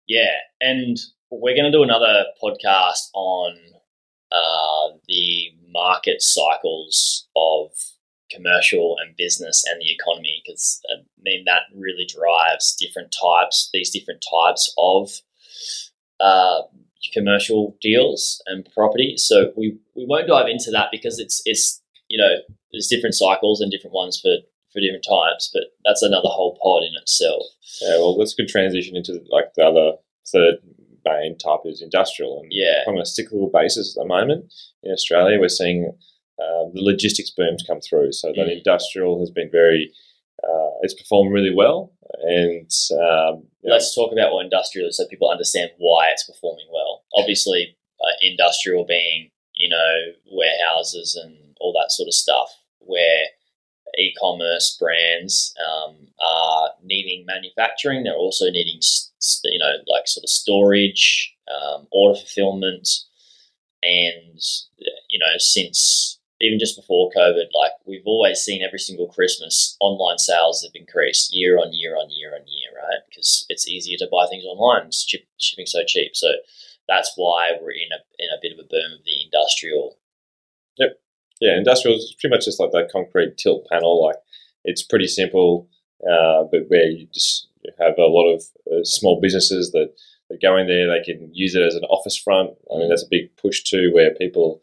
Yeah, 0.06 0.32
and 0.62 0.96
we're 1.30 1.54
going 1.54 1.70
to 1.70 1.76
do 1.76 1.82
another 1.82 2.24
podcast 2.42 3.10
on 3.12 3.58
uh, 4.32 4.96
the 5.06 5.50
market 5.70 6.22
cycles 6.22 7.28
of 7.36 7.70
commercial 8.30 8.96
and 9.00 9.16
business 9.16 9.64
and 9.70 9.80
the 9.80 9.92
economy 9.92 10.42
because 10.44 10.80
I 10.90 11.02
mean 11.22 11.44
that 11.46 11.62
really 11.74 12.06
drives 12.06 12.76
different 12.78 13.14
types, 13.20 13.70
these 13.72 13.90
different 13.90 14.24
types 14.30 14.72
of 14.76 15.10
uh, 16.18 16.62
commercial 17.12 17.76
deals 17.80 18.42
and 18.46 18.68
property. 18.74 19.16
So 19.16 19.52
we, 19.56 19.78
we 19.94 20.06
won't 20.06 20.28
dive 20.28 20.48
into 20.48 20.70
that 20.72 20.88
because 20.90 21.18
it's 21.18 21.40
it's 21.44 21.82
you 22.08 22.18
know 22.18 22.36
there's 22.72 22.88
different 22.88 23.14
cycles 23.14 23.60
and 23.60 23.70
different 23.70 23.94
ones 23.94 24.20
for 24.20 24.36
for 24.72 24.80
different 24.80 25.06
types, 25.08 25.50
but 25.52 25.64
that's 25.84 26.02
another 26.02 26.28
whole 26.28 26.58
pod 26.62 26.82
in 26.82 27.00
itself. 27.00 27.44
Yeah, 27.80 27.96
well, 27.98 28.16
that's 28.18 28.34
a 28.34 28.42
good 28.42 28.48
transition 28.48 28.96
into 28.96 29.20
like 29.30 29.54
the 29.56 29.64
other 29.64 29.92
third 30.30 30.56
main 31.10 31.32
type 31.46 31.60
is 31.72 31.80
industrial. 31.88 32.32
And 32.40 32.48
Yeah. 32.52 32.84
from 32.84 32.98
a 32.98 33.06
cyclical 33.06 33.50
basis 33.60 33.86
at 33.96 34.02
the 34.02 34.08
moment 34.16 34.40
in 34.82 34.90
Australia, 34.92 35.38
we're 35.40 35.48
seeing 35.62 35.80
uh, 36.44 36.64
the 36.74 36.82
logistics 36.92 37.30
booms 37.30 37.62
come 37.68 37.80
through. 37.80 38.12
So 38.12 38.28
that 38.36 38.46
Mm. 38.48 38.58
industrial 38.58 39.12
has 39.20 39.30
been 39.38 39.50
very, 39.50 39.82
uh, 40.46 40.70
it's 40.82 40.92
performed 41.02 41.32
really 41.32 41.54
well. 41.62 41.78
And 42.38 42.70
um, 43.08 43.34
Let's 43.74 43.94
talk 43.94 44.12
about 44.12 44.32
what 44.32 44.44
industrial 44.44 44.88
is 44.90 44.96
so 44.98 45.06
people 45.08 45.30
understand 45.36 45.70
why 45.78 46.02
it's 46.12 46.24
performing 46.32 46.68
well. 46.70 46.92
Obviously, 47.20 47.62
uh, 48.04 48.14
industrial 48.20 48.84
being, 48.84 49.30
you 49.54 49.68
know, 49.74 49.92
warehouses 50.40 51.08
and 51.22 51.32
all 51.60 51.72
that 51.72 51.90
sort 51.90 52.06
of 52.06 52.14
stuff 52.14 52.48
where 52.80 53.22
e 53.98 54.14
commerce 54.20 54.76
brands 54.80 55.54
um, 55.66 55.96
are 56.22 56.70
needing 56.82 57.24
manufacturing. 57.26 58.04
They're 58.04 58.14
also 58.14 58.46
needing, 58.50 58.80
you 59.44 59.58
know, 59.58 59.72
like 59.86 60.06
sort 60.06 60.24
of 60.24 60.30
storage, 60.30 61.34
um, 61.48 61.86
order 61.90 62.18
fulfillment. 62.18 62.88
And, 63.82 64.40
you 65.08 65.18
know, 65.18 65.38
since 65.38 66.18
even 66.40 66.58
just 66.58 66.76
before 66.76 67.10
COVID, 67.16 67.46
like 67.54 67.72
we've 67.86 68.06
always 68.06 68.40
seen 68.40 68.62
every 68.62 68.78
single 68.78 69.08
Christmas, 69.08 69.76
online 69.80 70.18
sales 70.18 70.62
have 70.62 70.72
increased 70.74 71.34
year 71.34 71.58
on 71.58 71.72
year 71.72 71.96
on 71.96 72.08
year 72.10 72.34
on 72.34 72.42
year, 72.46 72.70
right? 72.76 73.00
Because 73.08 73.46
it's 73.48 73.68
easier 73.68 73.96
to 73.98 74.08
buy 74.10 74.26
things 74.28 74.44
online. 74.44 74.86
It's 74.86 75.06
shipping 75.38 75.66
so 75.66 75.80
cheap. 75.86 76.14
So 76.14 76.28
that's 76.88 77.12
why 77.16 77.52
we're 77.60 77.70
in 77.70 77.92
a 77.92 78.00
in 78.18 78.28
a 78.30 78.40
bit 78.40 78.52
of 78.52 78.58
a 78.58 78.68
boom 78.68 78.98
of 78.98 79.04
the 79.04 79.24
industrial. 79.24 79.98
Yeah, 81.40 81.56
industrial 81.56 81.96
is 81.98 82.14
pretty 82.18 82.34
much 82.34 82.44
just 82.46 82.60
like 82.60 82.70
that 82.72 82.90
concrete 82.90 83.36
tilt 83.36 83.66
panel. 83.70 84.04
Like 84.04 84.16
it's 84.64 84.82
pretty 84.82 85.06
simple, 85.06 85.68
uh, 86.02 86.44
but 86.50 86.62
where 86.68 86.86
you 86.88 87.06
just 87.12 87.48
have 87.78 87.98
a 87.98 88.06
lot 88.06 88.32
of 88.32 88.42
uh, 88.72 88.84
small 88.84 89.20
businesses 89.20 89.72
that, 89.72 89.92
that 90.30 90.40
go 90.40 90.56
in 90.56 90.66
there, 90.66 90.86
they 90.88 91.02
can 91.04 91.30
use 91.34 91.54
it 91.54 91.62
as 91.62 91.74
an 91.74 91.84
office 91.84 92.16
front. 92.16 92.50
I 92.72 92.78
mean, 92.78 92.88
that's 92.88 93.02
a 93.04 93.10
big 93.10 93.36
push 93.36 93.62
too, 93.62 93.90
where 93.92 94.14
people 94.14 94.60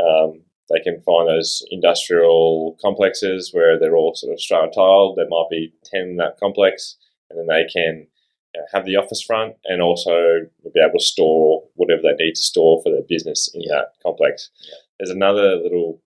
um, 0.00 0.42
they 0.70 0.80
can 0.80 1.00
find 1.02 1.28
those 1.28 1.62
industrial 1.70 2.78
complexes 2.80 3.50
where 3.52 3.78
they're 3.78 3.96
all 3.96 4.14
sort 4.14 4.32
of 4.32 4.40
strata 4.40 4.68
titled. 4.68 5.16
There 5.16 5.28
might 5.28 5.48
be 5.50 5.72
ten 5.84 6.02
in 6.10 6.16
that 6.16 6.38
complex, 6.40 6.96
and 7.28 7.38
then 7.38 7.46
they 7.46 7.66
can 7.70 8.06
you 8.54 8.60
know, 8.60 8.66
have 8.72 8.86
the 8.86 8.96
office 8.96 9.20
front 9.20 9.56
and 9.66 9.82
also 9.82 10.46
be 10.72 10.80
able 10.80 10.98
to 10.98 11.04
store 11.04 11.64
whatever 11.74 12.02
they 12.02 12.24
need 12.24 12.34
to 12.34 12.40
store 12.40 12.80
for 12.82 12.90
their 12.90 13.02
business 13.06 13.50
in 13.54 13.60
Yeah. 13.62 13.74
that 13.74 13.86
complex. 14.02 14.50
Yeah. 14.66 14.74
There's 14.98 15.10
another 15.10 15.56
little 15.56 16.00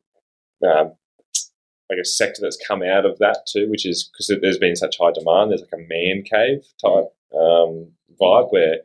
um, 0.66 0.92
I 1.90 1.96
guess 1.96 2.16
sector 2.16 2.42
that's 2.42 2.58
come 2.66 2.82
out 2.82 3.06
of 3.06 3.18
that 3.18 3.46
too, 3.50 3.68
which 3.70 3.86
is 3.86 4.04
because 4.12 4.26
there's 4.42 4.58
been 4.58 4.76
such 4.76 4.98
high 4.98 5.12
demand. 5.12 5.50
There's 5.50 5.62
like 5.62 5.72
a 5.80 5.88
man 5.88 6.22
cave 6.22 6.64
type 6.80 7.12
um, 7.34 7.88
vibe 8.20 8.52
where 8.52 8.78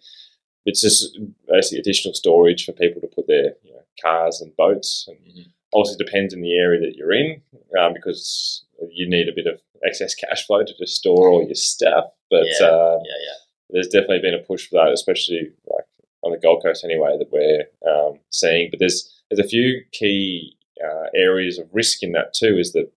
it's 0.65 0.81
just 0.81 1.17
basically 1.47 1.79
additional 1.79 2.13
storage 2.13 2.65
for 2.65 2.71
people 2.71 3.01
to 3.01 3.07
put 3.07 3.27
their 3.27 3.53
you 3.63 3.73
know, 3.73 3.81
cars 4.01 4.39
and 4.41 4.55
boats. 4.55 5.05
And 5.09 5.17
Mhm. 5.17 5.45
obviously 5.73 6.05
depends 6.05 6.33
in 6.33 6.41
the 6.41 6.53
area 6.57 6.79
that 6.79 6.95
you're 6.95 7.11
in 7.13 7.41
um, 7.79 7.93
because 7.93 8.63
you 8.91 9.09
need 9.09 9.27
a 9.27 9.33
bit 9.33 9.47
of 9.47 9.61
excess 9.85 10.15
cash 10.15 10.45
flow 10.47 10.63
to 10.63 10.73
just 10.77 10.95
store 10.95 11.29
all 11.29 11.43
your 11.45 11.55
stuff. 11.55 12.05
But 12.29 12.45
Yeah. 12.59 12.67
um, 12.67 13.01
Yeah, 13.05 13.17
yeah. 13.25 13.33
there's 13.71 13.87
definitely 13.89 14.19
been 14.19 14.33
a 14.35 14.39
push 14.39 14.67
for 14.69 14.75
that, 14.75 14.93
especially 14.93 15.51
like 15.67 15.85
on 16.21 16.31
the 16.31 16.37
Gold 16.37 16.63
Coast 16.63 16.85
anyway 16.85 17.17
that 17.17 17.31
we're 17.31 17.67
um, 17.85 18.19
seeing. 18.29 18.69
But 18.69 18.79
there's 18.79 19.09
there's 19.29 19.45
a 19.45 19.49
few 19.49 19.83
key 19.91 20.55
uh, 20.83 21.05
areas 21.15 21.57
of 21.57 21.67
risk 21.73 22.03
in 22.03 22.11
that 22.13 22.33
too. 22.33 22.57
Is 22.57 22.73
that 22.73 22.91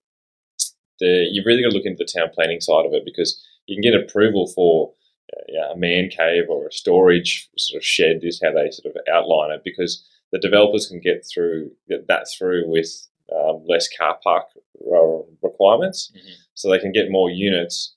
the, 1.00 1.28
you've 1.31 1.47
really 1.47 1.62
got 1.62 1.71
to 1.71 1.76
look 1.76 1.87
into 1.87 2.05
the 2.05 2.11
town 2.21 2.31
planning 2.35 2.61
side 2.61 2.87
of 2.87 2.93
it 2.95 3.05
because 3.05 3.43
you 3.66 3.76
can 3.76 3.83
get 3.83 4.00
approval 4.00 4.47
for 4.55 4.93
uh, 5.37 5.43
yeah, 5.49 5.73
a 5.73 5.76
man 5.76 6.09
cave 6.09 6.45
or 6.49 6.66
a 6.66 6.73
storage 6.73 7.49
sort 7.59 7.81
of 7.81 7.85
shed 7.85 8.21
is 8.23 8.40
how 8.43 8.52
they 8.52 8.71
sort 8.71 8.95
of 8.95 9.02
outline 9.12 9.50
it 9.50 9.62
because 9.64 10.07
the 10.33 10.38
developers 10.38 10.87
can 10.87 11.00
get 11.00 11.25
through 11.33 11.71
get 11.88 12.07
that 12.09 12.26
through 12.37 12.69
with 12.69 13.07
um, 13.35 13.64
less 13.66 13.88
car 13.97 14.19
park 14.23 14.45
uh, 14.93 15.23
requirements, 15.43 16.12
Mhm. 16.14 16.31
so 16.55 16.71
they 16.71 16.78
can 16.78 16.93
get 16.93 17.11
more 17.11 17.28
units, 17.31 17.95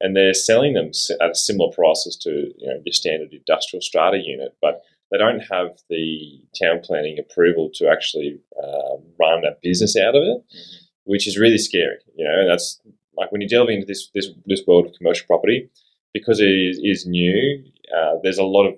and 0.00 0.16
they're 0.16 0.34
selling 0.34 0.74
them 0.74 0.90
at 1.20 1.36
similar 1.36 1.70
prices 1.72 2.16
to 2.16 2.30
you 2.58 2.66
know 2.66 2.80
your 2.84 2.92
standard 2.92 3.32
industrial 3.32 3.80
strata 3.80 4.18
unit, 4.18 4.54
but 4.60 4.82
they 5.12 5.18
don't 5.18 5.40
have 5.40 5.78
the 5.90 6.40
town 6.60 6.80
planning 6.82 7.18
approval 7.18 7.70
to 7.74 7.88
actually 7.88 8.40
uh, 8.60 8.96
run 9.20 9.44
a 9.44 9.52
business 9.62 9.94
out 9.96 10.16
of 10.16 10.22
it, 10.22 10.42
Mhm. 10.42 10.82
which 11.04 11.28
is 11.28 11.38
really 11.38 11.58
scary. 11.58 11.98
You 12.16 12.24
know, 12.26 12.40
and 12.40 12.48
that's 12.50 12.80
like 13.16 13.30
when 13.30 13.40
you 13.42 13.48
delve 13.48 13.68
into 13.68 13.86
this 13.86 14.08
this 14.14 14.28
this 14.46 14.66
world 14.66 14.86
of 14.86 14.92
commercial 14.94 15.26
property, 15.26 15.68
because 16.14 16.40
it 16.40 16.48
is, 16.50 16.80
is 16.82 17.06
new. 17.06 17.62
Uh, 17.94 18.16
there's 18.22 18.38
a 18.38 18.44
lot 18.44 18.66
of 18.66 18.74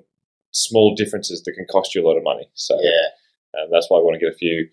small 0.51 0.95
differences 0.95 1.43
that 1.45 1.53
can 1.53 1.67
cost 1.67 1.95
you 1.95 2.05
a 2.05 2.07
lot 2.09 2.17
of 2.17 2.25
money. 2.25 2.49
So 2.55 2.77
Yeah, 2.83 3.61
um, 3.63 3.71
that's 3.71 3.89
why 3.89 3.99
I 3.99 4.03
want 4.03 4.15
to 4.15 4.25
get 4.25 4.33
a 4.35 4.37
few, 4.37 4.69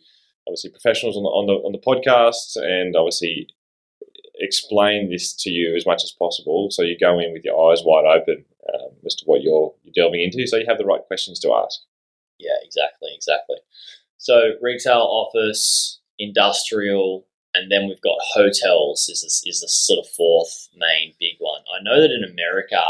obviously, 0.47 0.71
professionals 0.71 1.15
on 1.15 1.23
the 1.23 1.29
on 1.29 1.45
the 1.45 1.53
on 1.67 1.71
the 1.71 1.79
podcast, 1.89 2.55
and 2.57 2.95
obviously 2.95 3.47
explain 4.39 5.09
this 5.09 5.33
to 5.33 5.49
you 5.51 5.75
as 5.75 5.85
much 5.85 6.03
as 6.03 6.11
possible, 6.11 6.71
so 6.71 6.81
you 6.81 6.97
go 6.97 7.19
in 7.19 7.31
with 7.33 7.43
your 7.45 7.71
eyes 7.71 7.83
wide 7.85 8.05
open 8.05 8.43
um, 8.73 8.91
as 9.05 9.15
to 9.15 9.25
what 9.25 9.41
you're 9.41 9.73
you're 9.83 9.93
delving 9.95 10.21
into, 10.21 10.47
so 10.47 10.57
you 10.57 10.65
have 10.67 10.77
the 10.77 10.85
right 10.85 11.05
questions 11.07 11.39
to 11.39 11.53
ask. 11.53 11.81
yeah, 12.39 12.57
exactly, 12.63 13.09
exactly. 13.13 13.57
So 14.17 14.53
retail, 14.61 15.01
office, 15.01 15.99
industrial, 16.19 17.25
and 17.53 17.71
then 17.71 17.87
we've 17.87 18.01
got 18.01 18.17
hotels. 18.33 19.09
Is 19.09 19.21
this 19.21 19.43
is 19.45 19.61
the 19.61 19.67
sort 19.67 20.05
of 20.05 20.11
fourth 20.11 20.69
main 20.75 21.13
big 21.19 21.35
one? 21.39 21.61
I 21.73 21.83
know 21.83 21.99
that 22.01 22.11
in 22.11 22.23
America, 22.23 22.81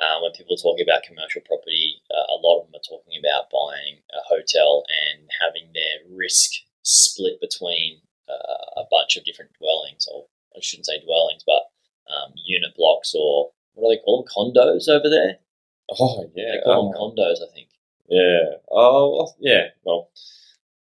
uh, 0.00 0.16
when 0.22 0.32
people 0.32 0.54
are 0.54 0.62
talking 0.62 0.86
about 0.86 1.02
commercial 1.02 1.42
property, 1.42 2.00
uh, 2.10 2.26
a 2.32 2.40
lot 2.40 2.60
of 2.60 2.66
them 2.66 2.78
are 2.78 2.88
talking 2.88 3.20
about 3.20 3.52
buying 3.52 4.00
a 4.14 4.22
hotel 4.24 4.84
and 4.88 5.28
having 5.42 5.72
their 5.74 6.06
risk 6.16 6.50
split 6.82 7.40
between 7.40 8.00
uh, 8.28 8.80
a 8.80 8.84
bunch 8.90 9.16
of 9.16 9.24
different 9.24 9.52
dwellings, 9.60 10.06
or 10.10 10.26
I 10.56 10.60
shouldn't 10.62 10.86
say 10.86 11.02
dwellings, 11.04 11.44
but 11.44 11.68
um, 12.08 12.32
unit 12.34 12.74
blocks, 12.76 13.12
or 13.14 13.50
what 13.80 13.90
do 13.90 13.96
they 13.96 14.02
call 14.04 14.22
them? 14.22 14.30
Condos 14.30 14.88
over 14.88 15.08
there. 15.08 15.38
Oh 15.98 16.30
yeah, 16.34 16.52
They 16.52 16.60
call 16.62 16.92
them 16.92 16.94
oh, 16.96 17.10
condos, 17.10 17.42
I 17.42 17.52
think. 17.54 17.68
yeah. 18.08 18.58
Oh 18.70 19.32
yeah. 19.40 19.68
Well, 19.84 20.10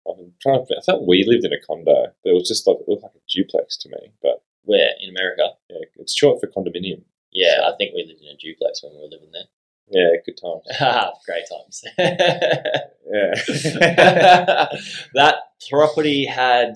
I'm 0.10 0.34
trying 0.42 0.66
to. 0.66 0.76
I 0.78 0.82
thought 0.82 1.08
we 1.08 1.24
lived 1.28 1.46
in 1.46 1.54
a 1.54 1.60
condo, 1.66 2.14
but 2.24 2.30
it 2.30 2.34
was 2.34 2.48
just 2.48 2.66
like 2.68 2.78
it 2.80 2.88
looked 2.88 3.04
like 3.04 3.12
a 3.16 3.22
duplex 3.30 3.78
to 3.78 3.90
me. 3.90 4.14
But 4.22 4.42
Where 4.64 4.90
in 5.02 5.10
America? 5.10 5.50
yeah, 5.70 5.86
it's 5.98 6.16
short 6.16 6.40
for 6.42 6.48
condominium. 6.48 7.04
Yeah, 7.32 7.62
I 7.66 7.76
think 7.78 7.94
we 7.94 8.04
lived 8.08 8.22
in 8.22 8.30
a 8.30 8.38
duplex 8.38 8.82
when 8.84 8.94
we 8.94 9.02
were 9.02 9.10
living 9.12 9.30
there. 9.34 9.44
Yeah, 9.90 10.18
good 10.26 10.38
times. 10.42 10.64
Ah, 10.82 11.12
great 11.26 11.46
times. 11.50 11.84
Yeah. 13.08 13.36
that 15.14 15.36
property 15.70 16.26
had 16.26 16.74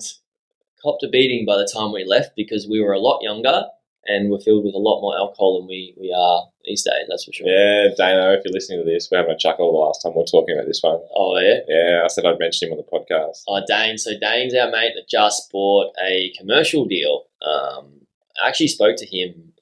copped 0.82 1.02
a 1.02 1.08
beating 1.08 1.44
by 1.44 1.56
the 1.56 1.68
time 1.72 1.92
we 1.92 2.04
left 2.04 2.36
because 2.36 2.68
we 2.70 2.80
were 2.80 2.92
a 2.92 3.00
lot 3.00 3.20
younger 3.22 3.64
and 4.06 4.30
we're 4.30 4.40
filled 4.40 4.64
with 4.64 4.74
a 4.74 4.78
lot 4.78 5.00
more 5.00 5.16
alcohol 5.16 5.60
than 5.60 5.68
we, 5.68 5.94
we 5.98 6.14
are 6.16 6.48
these 6.64 6.82
days, 6.82 7.06
that's 7.08 7.24
for 7.24 7.32
sure. 7.32 7.46
Yeah, 7.46 7.88
Dano, 7.96 8.32
if 8.32 8.42
you're 8.44 8.52
listening 8.52 8.84
to 8.84 8.90
this, 8.90 9.08
we're 9.10 9.18
having 9.18 9.34
a 9.34 9.38
chuckle 9.38 9.72
the 9.72 9.78
last 9.78 10.02
time 10.02 10.12
we 10.14 10.22
are 10.22 10.24
talking 10.24 10.56
about 10.56 10.66
this 10.66 10.82
one. 10.82 11.00
Oh, 11.14 11.38
yeah? 11.38 11.60
Yeah, 11.68 12.02
I 12.04 12.08
said 12.08 12.24
I'd 12.24 12.38
mention 12.38 12.68
him 12.68 12.78
on 12.78 12.84
the 12.84 12.90
podcast. 12.90 13.42
Oh, 13.48 13.62
Dane. 13.66 13.98
So 13.98 14.12
Dane's 14.18 14.54
our 14.54 14.70
mate 14.70 14.92
that 14.94 15.08
just 15.08 15.50
bought 15.52 15.92
a 16.02 16.32
commercial 16.38 16.86
deal. 16.86 17.24
Um, 17.42 18.06
I 18.42 18.48
actually 18.48 18.68
spoke 18.68 18.96
to 18.96 19.06
him 19.06 19.52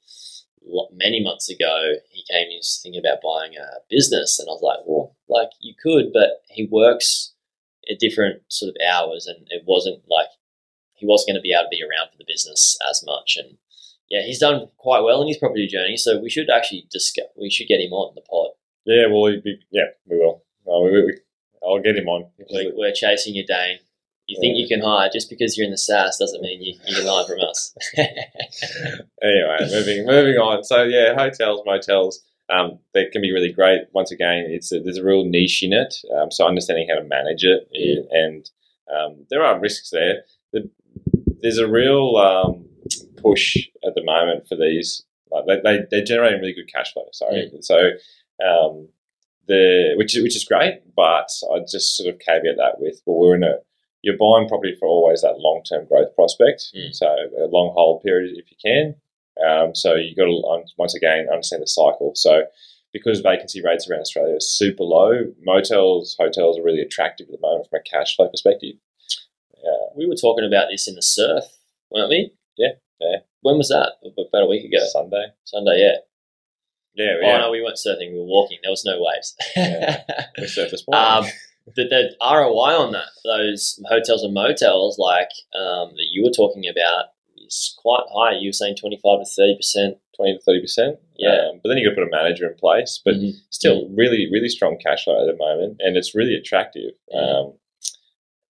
many 0.92 1.22
months 1.22 1.48
ago. 1.48 1.94
He 2.10 2.24
came, 2.30 2.50
he 2.50 2.56
was 2.56 2.80
thinking 2.82 3.00
about 3.00 3.22
buying 3.22 3.56
a 3.56 3.80
business, 3.88 4.38
and 4.38 4.48
I 4.48 4.52
was 4.52 4.62
like, 4.62 4.80
well, 4.86 5.16
like 5.28 5.50
you 5.60 5.74
could, 5.80 6.12
but 6.12 6.42
he 6.48 6.68
works 6.70 7.32
at 7.90 7.98
different 7.98 8.42
sort 8.48 8.70
of 8.70 8.76
hours, 8.86 9.26
and 9.26 9.46
it 9.50 9.62
wasn't 9.66 10.02
like 10.08 10.28
he 10.94 11.06
wasn't 11.06 11.28
going 11.28 11.40
to 11.40 11.42
be 11.42 11.52
able 11.52 11.64
to 11.64 11.68
be 11.70 11.82
around 11.82 12.10
for 12.10 12.18
the 12.18 12.26
business 12.26 12.76
as 12.88 13.02
much. 13.06 13.38
And 13.38 13.56
yeah, 14.10 14.22
he's 14.24 14.38
done 14.38 14.68
quite 14.76 15.00
well 15.00 15.20
in 15.22 15.28
his 15.28 15.38
property 15.38 15.66
journey, 15.66 15.96
so 15.96 16.18
we 16.20 16.30
should 16.30 16.48
actually 16.50 16.86
discuss. 16.90 17.26
We 17.40 17.50
should 17.50 17.68
get 17.68 17.80
him 17.80 17.92
on 17.92 18.14
the 18.14 18.22
pod. 18.22 18.50
Yeah, 18.84 19.06
well, 19.10 19.30
be, 19.42 19.58
yeah, 19.70 19.84
we 20.06 20.16
will. 20.18 20.42
No, 20.66 20.82
we, 20.82 20.90
we, 21.04 21.18
I'll 21.62 21.80
get 21.82 21.96
him 21.96 22.08
on. 22.08 22.30
We're, 22.50 22.72
we're 22.74 22.92
chasing 22.92 23.34
you, 23.34 23.44
Dane. 23.46 23.78
You 24.26 24.38
think 24.40 24.56
Yeah. 24.56 24.62
you 24.62 24.68
can 24.68 24.80
hire 24.82 25.08
just 25.12 25.28
because 25.30 25.56
you're 25.56 25.64
in 25.64 25.70
the 25.70 25.78
SAS 25.78 26.18
doesn't 26.18 26.42
mean 26.42 26.62
you, 26.62 26.74
you 26.86 26.96
can 26.96 27.06
hire 27.06 27.24
from 27.24 27.40
us. 27.40 27.74
anyway, 29.22 29.56
moving 29.70 30.06
moving 30.06 30.36
on. 30.36 30.64
So 30.64 30.82
yeah, 30.84 31.14
hotels, 31.14 31.62
motels, 31.66 32.20
um, 32.50 32.78
they 32.94 33.06
can 33.06 33.22
be 33.22 33.32
really 33.32 33.52
great. 33.52 33.82
Once 33.92 34.10
again, 34.10 34.44
it's 34.48 34.72
a, 34.72 34.80
there's 34.80 34.98
a 34.98 35.04
real 35.04 35.24
niche 35.24 35.62
in 35.62 35.72
it. 35.72 35.94
Um, 36.16 36.30
so 36.30 36.46
understanding 36.46 36.88
how 36.88 36.96
to 37.00 37.04
manage 37.06 37.44
it, 37.44 37.68
Yeah. 37.72 38.02
and 38.10 38.50
um, 38.94 39.26
there 39.30 39.42
are 39.42 39.58
risks 39.60 39.90
there. 39.90 40.22
The, 40.52 40.70
there's 41.42 41.58
a 41.58 41.68
real 41.68 42.16
um, 42.16 42.66
push 43.16 43.56
the 43.98 44.04
moment 44.04 44.46
for 44.48 44.56
these. 44.56 45.04
Like 45.30 45.44
they, 45.46 45.60
they 45.62 45.78
they're 45.90 46.04
generating 46.04 46.40
really 46.40 46.54
good 46.54 46.72
cash 46.72 46.92
flow. 46.92 47.04
Sorry, 47.12 47.50
so 47.60 47.90
um, 48.44 48.88
the 49.46 49.94
which 49.96 50.16
is 50.16 50.22
which 50.22 50.36
is 50.36 50.44
great, 50.44 50.80
but 50.96 51.28
I 51.52 51.60
just 51.60 51.96
sort 51.96 52.12
of 52.12 52.20
caveat 52.20 52.56
that 52.56 52.76
with 52.78 53.02
well, 53.04 53.18
we're 53.18 53.36
in 53.36 53.42
a 53.42 53.56
you're 54.02 54.16
buying 54.16 54.48
property 54.48 54.76
for 54.78 54.86
always 54.86 55.22
that 55.22 55.38
long 55.38 55.62
term 55.68 55.86
growth 55.86 56.14
prospect. 56.14 56.68
Mm. 56.74 56.94
So 56.94 57.06
a 57.06 57.46
long 57.46 57.72
hold 57.74 58.02
period 58.02 58.36
if 58.36 58.46
you 58.50 58.56
can. 58.64 58.94
Um, 59.44 59.74
so 59.74 59.94
you 59.94 60.14
got 60.16 60.24
to 60.24 60.64
once 60.76 60.94
again 60.94 61.26
understand 61.30 61.62
the 61.62 61.68
cycle. 61.68 62.12
So 62.14 62.44
because 62.92 63.20
vacancy 63.20 63.62
rates 63.62 63.88
around 63.88 64.00
Australia 64.00 64.36
are 64.36 64.40
super 64.40 64.82
low, 64.82 65.32
motels, 65.42 66.16
hotels 66.18 66.58
are 66.58 66.62
really 66.62 66.80
attractive 66.80 67.28
at 67.28 67.32
the 67.32 67.46
moment 67.46 67.68
from 67.68 67.80
a 67.80 67.82
cash 67.82 68.16
flow 68.16 68.28
perspective. 68.28 68.76
Uh, 69.56 69.92
we 69.96 70.06
were 70.06 70.14
talking 70.14 70.46
about 70.46 70.68
this 70.70 70.88
in 70.88 70.94
the 70.94 71.02
surf, 71.02 71.44
weren't 71.90 72.08
we? 72.08 72.32
Yeah, 72.56 72.72
yeah. 73.00 73.16
When 73.42 73.56
was 73.56 73.68
that? 73.68 73.92
About 74.04 74.42
a 74.42 74.46
week 74.46 74.64
ago. 74.64 74.84
Sunday, 74.90 75.26
Sunday, 75.44 75.78
yeah. 75.78 75.96
yeah, 76.94 77.14
Oh 77.22 77.38
no, 77.38 77.50
we 77.50 77.62
weren't 77.62 77.76
surfing. 77.76 78.12
We 78.12 78.18
were 78.18 78.24
walking. 78.24 78.58
There 78.62 78.70
was 78.72 78.84
no 78.84 78.98
waves. 79.00 79.34
Yeah. 79.56 80.02
we 80.38 80.44
surfed 80.44 80.70
this 80.70 80.84
morning. 80.88 81.30
um, 81.30 81.30
the, 81.76 81.84
the 81.84 82.16
ROI 82.20 82.74
on 82.76 82.92
that, 82.92 83.08
those 83.24 83.78
hotels 83.88 84.22
and 84.24 84.34
motels, 84.34 84.98
like 84.98 85.28
um, 85.54 85.90
that 85.90 86.08
you 86.10 86.24
were 86.24 86.30
talking 86.32 86.64
about, 86.68 87.06
is 87.36 87.74
quite 87.78 88.04
high. 88.14 88.32
You 88.38 88.48
were 88.48 88.52
saying 88.52 88.76
twenty 88.80 88.96
five 89.02 89.20
to 89.20 89.26
thirty 89.26 89.56
percent. 89.56 89.96
Twenty 90.16 90.34
to 90.36 90.42
thirty 90.42 90.60
percent. 90.60 90.96
Yeah. 91.16 91.50
Um, 91.52 91.60
but 91.62 91.68
then 91.68 91.78
you 91.78 91.88
got 91.88 91.94
to 91.94 92.02
put 92.02 92.08
a 92.12 92.16
manager 92.22 92.48
in 92.48 92.54
place. 92.56 93.00
But 93.04 93.14
Mhm. 93.14 93.32
still 93.50 93.88
really 93.90 94.28
really 94.32 94.48
strong 94.48 94.78
cash 94.78 95.04
flow 95.04 95.20
at 95.20 95.30
the 95.30 95.36
moment 95.38 95.76
and 95.80 95.96
it's 95.96 96.14
really 96.14 96.34
attractive 96.34 96.92
Mm. 97.14 97.18
um, 97.46 97.52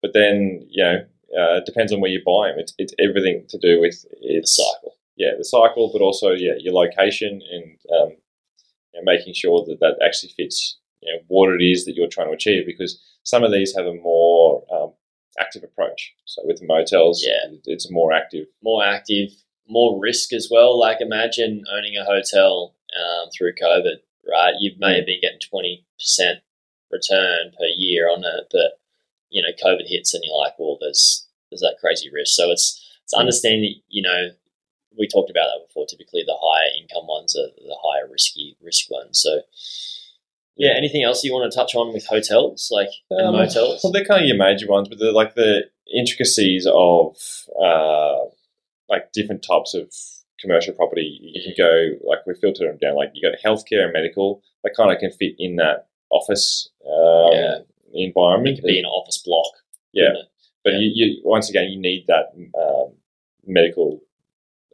but 0.02 0.12
then 0.14 0.66
you 0.70 0.82
know 0.84 1.04
uh, 1.36 1.56
it 1.60 1.66
depends 1.66 1.92
on 1.92 2.00
where 2.00 2.10
you 2.10 2.22
buy 2.24 2.48
them 2.48 2.58
it's, 2.58 2.74
it's 2.78 2.94
everything 2.98 3.44
to 3.48 3.58
do 3.58 3.80
with 3.80 4.02
the 4.02 4.16
its 4.38 4.56
cycle. 4.56 4.94
yeah 5.16 5.30
the 5.36 5.44
cycle 5.44 5.90
but 5.92 6.00
also 6.02 6.30
yeah 6.32 6.52
your 6.58 6.74
location 6.74 7.40
and 7.52 7.64
um, 7.96 8.10
you 8.92 9.00
know, 9.00 9.04
making 9.04 9.34
sure 9.34 9.64
that 9.66 9.78
that 9.80 9.96
actually 10.04 10.32
fits 10.36 10.78
you 11.02 11.12
know, 11.12 11.20
what 11.28 11.50
it 11.52 11.62
is 11.62 11.84
that 11.84 11.94
you're 11.94 12.08
trying 12.08 12.28
to 12.28 12.32
achieve 12.34 12.64
because 12.66 13.00
some 13.24 13.44
of 13.44 13.52
these 13.52 13.74
have 13.76 13.86
a 13.86 13.94
more 13.94 14.64
um, 14.72 14.92
active 15.38 15.62
approach 15.62 16.14
so 16.24 16.42
with 16.44 16.58
the 16.60 16.66
motels 16.66 17.22
Yeah. 17.26 17.56
it's 17.66 17.90
more 17.90 18.12
active 18.12 18.46
More 18.62 18.84
active, 18.84 19.30
more 19.68 20.00
risk 20.00 20.32
as 20.32 20.48
well. 20.50 20.78
Like 20.78 21.00
imagine 21.00 21.62
owning 21.70 21.96
a 21.96 22.04
hotel 22.04 22.74
um, 22.98 23.28
through 23.36 23.52
COVID, 23.62 23.96
right? 24.28 24.54
You 24.58 24.72
may 24.78 24.96
have 24.96 25.04
been 25.06 25.20
getting 25.20 25.38
twenty 25.40 25.84
percent 25.98 26.38
return 26.90 27.52
per 27.58 27.66
year 27.76 28.08
on 28.08 28.24
it, 28.24 28.46
but 28.50 28.80
you 29.30 29.42
know, 29.42 29.52
COVID 29.62 29.86
hits 29.86 30.14
and 30.14 30.22
you're 30.24 30.36
like, 30.36 30.54
well, 30.58 30.78
there's 30.80 31.26
there's 31.50 31.60
that 31.60 31.76
crazy 31.80 32.10
risk. 32.12 32.34
So 32.34 32.50
it's 32.50 32.84
it's 33.04 33.14
understanding, 33.14 33.80
you 33.88 34.02
know, 34.02 34.30
we 34.98 35.08
talked 35.08 35.30
about 35.30 35.46
that 35.46 35.66
before. 35.66 35.86
Typically, 35.86 36.22
the 36.26 36.36
higher 36.38 36.68
income 36.80 37.06
ones 37.06 37.36
are 37.36 37.48
the 37.56 37.76
higher 37.82 38.10
risky 38.10 38.56
risk 38.60 38.90
ones. 38.90 39.20
So, 39.22 39.42
yeah. 40.56 40.72
Anything 40.76 41.04
else 41.04 41.22
you 41.24 41.32
want 41.32 41.50
to 41.50 41.56
touch 41.56 41.74
on 41.74 41.92
with 41.92 42.06
hotels, 42.06 42.68
like 42.70 42.90
and 43.10 43.28
Um, 43.28 43.34
motels? 43.34 43.80
Well, 43.82 43.92
they're 43.92 44.04
kind 44.04 44.22
of 44.22 44.28
your 44.28 44.36
major 44.36 44.66
ones, 44.66 44.88
but 44.88 44.98
they're 44.98 45.12
like 45.12 45.34
the 45.34 45.70
intricacies 45.94 46.66
of 46.70 47.16
uh, 47.58 48.24
like 48.90 49.12
different 49.12 49.42
types 49.42 49.74
of 49.74 49.94
commercial 50.40 50.74
property. 50.74 51.18
You 51.22 51.42
can 51.42 51.54
go 51.56 52.06
like 52.06 52.26
we 52.26 52.34
filter 52.34 52.66
them 52.66 52.78
down. 52.78 52.96
Like 52.96 53.12
you 53.14 53.22
got 53.22 53.38
healthcare 53.42 53.84
and 53.84 53.92
medical. 53.92 54.42
They 54.64 54.70
kind 54.76 54.92
of 54.92 54.98
can 54.98 55.12
fit 55.12 55.34
in 55.38 55.56
that 55.56 55.86
office 56.10 56.70
um, 56.86 57.32
Yeah. 57.32 57.58
It 57.92 58.08
environment. 58.08 58.56
could 58.56 58.66
be 58.66 58.78
an 58.78 58.84
office 58.84 59.18
block. 59.18 59.52
yeah, 59.92 60.10
but 60.64 60.74
yeah. 60.74 60.78
you, 60.80 60.90
you 60.94 61.20
once 61.24 61.48
again 61.48 61.70
you 61.70 61.80
need 61.80 62.06
that 62.08 62.32
um, 62.58 62.94
medical 63.46 64.00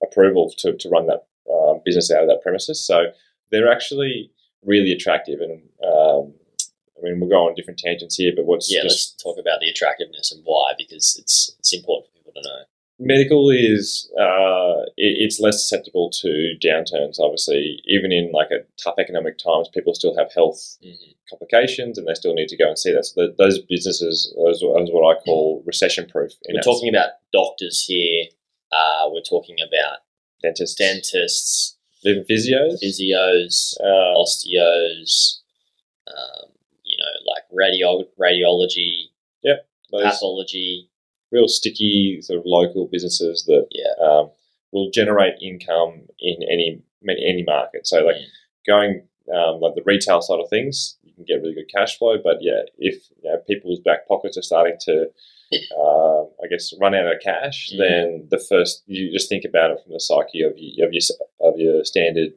approval 0.02 0.52
to, 0.58 0.76
to 0.76 0.88
run 0.88 1.06
that 1.06 1.26
um, 1.50 1.80
business 1.84 2.10
out 2.10 2.22
of 2.22 2.28
that 2.28 2.42
premises. 2.42 2.84
So 2.84 3.06
they're 3.50 3.70
actually 3.70 4.30
really 4.64 4.92
attractive. 4.92 5.40
And 5.40 5.62
um, 5.84 6.34
I 6.98 7.02
mean, 7.02 7.20
we'll 7.20 7.30
go 7.30 7.46
on 7.46 7.54
different 7.54 7.78
tangents 7.78 8.16
here, 8.16 8.32
but 8.34 8.46
what's 8.46 8.72
Yeah, 8.72 8.82
just 8.82 9.14
let's 9.14 9.22
talk 9.22 9.38
about 9.38 9.60
the 9.60 9.68
attractiveness 9.68 10.32
and 10.32 10.42
why 10.44 10.72
because 10.76 11.16
it's 11.18 11.54
it's 11.58 11.72
important 11.74 12.10
for 12.10 12.18
people 12.18 12.32
to 12.32 12.48
know. 12.48 12.64
Medical 12.98 13.50
is 13.50 14.10
uh, 14.18 14.86
it's 14.96 15.40
less 15.40 15.60
susceptible 15.60 16.10
to 16.10 16.54
downturns. 16.62 17.18
Obviously, 17.18 17.80
even 17.86 18.12
in 18.12 18.30
like 18.32 18.50
a 18.50 18.64
tough 18.82 18.94
economic 18.98 19.38
times, 19.38 19.68
people 19.68 19.94
still 19.94 20.16
have 20.16 20.32
health 20.32 20.78
Mm-hmm. 20.84 21.12
complications, 21.30 21.96
and 21.98 22.06
they 22.06 22.14
still 22.14 22.34
need 22.34 22.48
to 22.48 22.56
go 22.56 22.68
and 22.68 22.78
see 22.78 22.92
that. 22.92 23.04
So 23.06 23.26
th 23.26 23.36
those 23.38 23.58
businesses 23.60 24.32
is, 24.36 24.56
is 24.56 24.62
what 24.92 25.16
I 25.16 25.20
call 25.24 25.62
recession 25.66 26.06
proof. 26.08 26.32
We're 26.48 26.60
talking 26.60 26.88
about 26.94 27.10
doctors 27.32 27.84
here. 27.84 28.24
Uh, 28.70 29.08
we're 29.12 29.28
talking 29.34 29.56
about 29.66 29.98
dentists, 30.42 30.76
dentists, 30.76 31.76
even 32.02 32.24
physios, 32.24 32.74
physios, 32.82 33.76
uh, 33.80 34.12
osteos, 34.22 35.40
um, 36.08 36.50
you 36.84 36.98
know, 36.98 37.14
like 37.32 37.44
radio, 37.50 38.04
radiology, 38.20 39.10
those 39.90 40.02
pathology. 40.04 40.90
Real 41.34 41.48
sticky 41.48 42.20
sort 42.22 42.38
of 42.40 42.44
local 42.46 42.82
businesses 42.94 43.44
that 43.50 43.66
Yeah. 43.80 43.94
um, 44.06 44.30
will 44.72 44.90
generate 44.90 45.34
income 45.42 45.92
in 46.18 46.36
any 46.54 46.68
any 47.28 47.42
market. 47.54 47.86
So 47.86 47.96
like 48.08 48.16
Mm. 48.16 48.26
going 48.66 48.92
um, 49.38 49.54
like 49.64 49.74
the 49.74 49.82
retail 49.92 50.20
side 50.20 50.40
of 50.40 50.48
things, 50.50 50.98
you 51.02 51.12
can 51.14 51.24
get 51.24 51.40
really 51.42 51.54
good 51.54 51.70
cash 51.74 51.96
flow. 51.98 52.16
But 52.22 52.36
yeah, 52.42 52.62
if 52.78 52.96
you 53.22 53.30
know, 53.30 53.38
people's 53.50 53.80
back 53.80 54.06
pockets 54.06 54.36
are 54.36 54.42
starting 54.42 54.76
to, 54.86 54.94
uh, 55.80 56.22
I 56.42 56.46
guess, 56.50 56.74
run 56.80 56.94
out 56.94 57.06
of 57.14 57.20
cash, 57.22 57.58
Mhm. 57.72 57.78
then 57.78 58.28
the 58.30 58.38
first 58.50 58.82
you 58.86 59.10
just 59.12 59.28
think 59.30 59.44
about 59.46 59.70
it 59.70 59.80
from 59.82 59.92
the 59.94 60.00
psyche 60.08 60.42
of 60.42 60.52
your 60.58 60.86
of 60.88 60.92
your 60.92 61.02
of 61.40 61.58
your 61.58 61.84
standard 61.84 62.32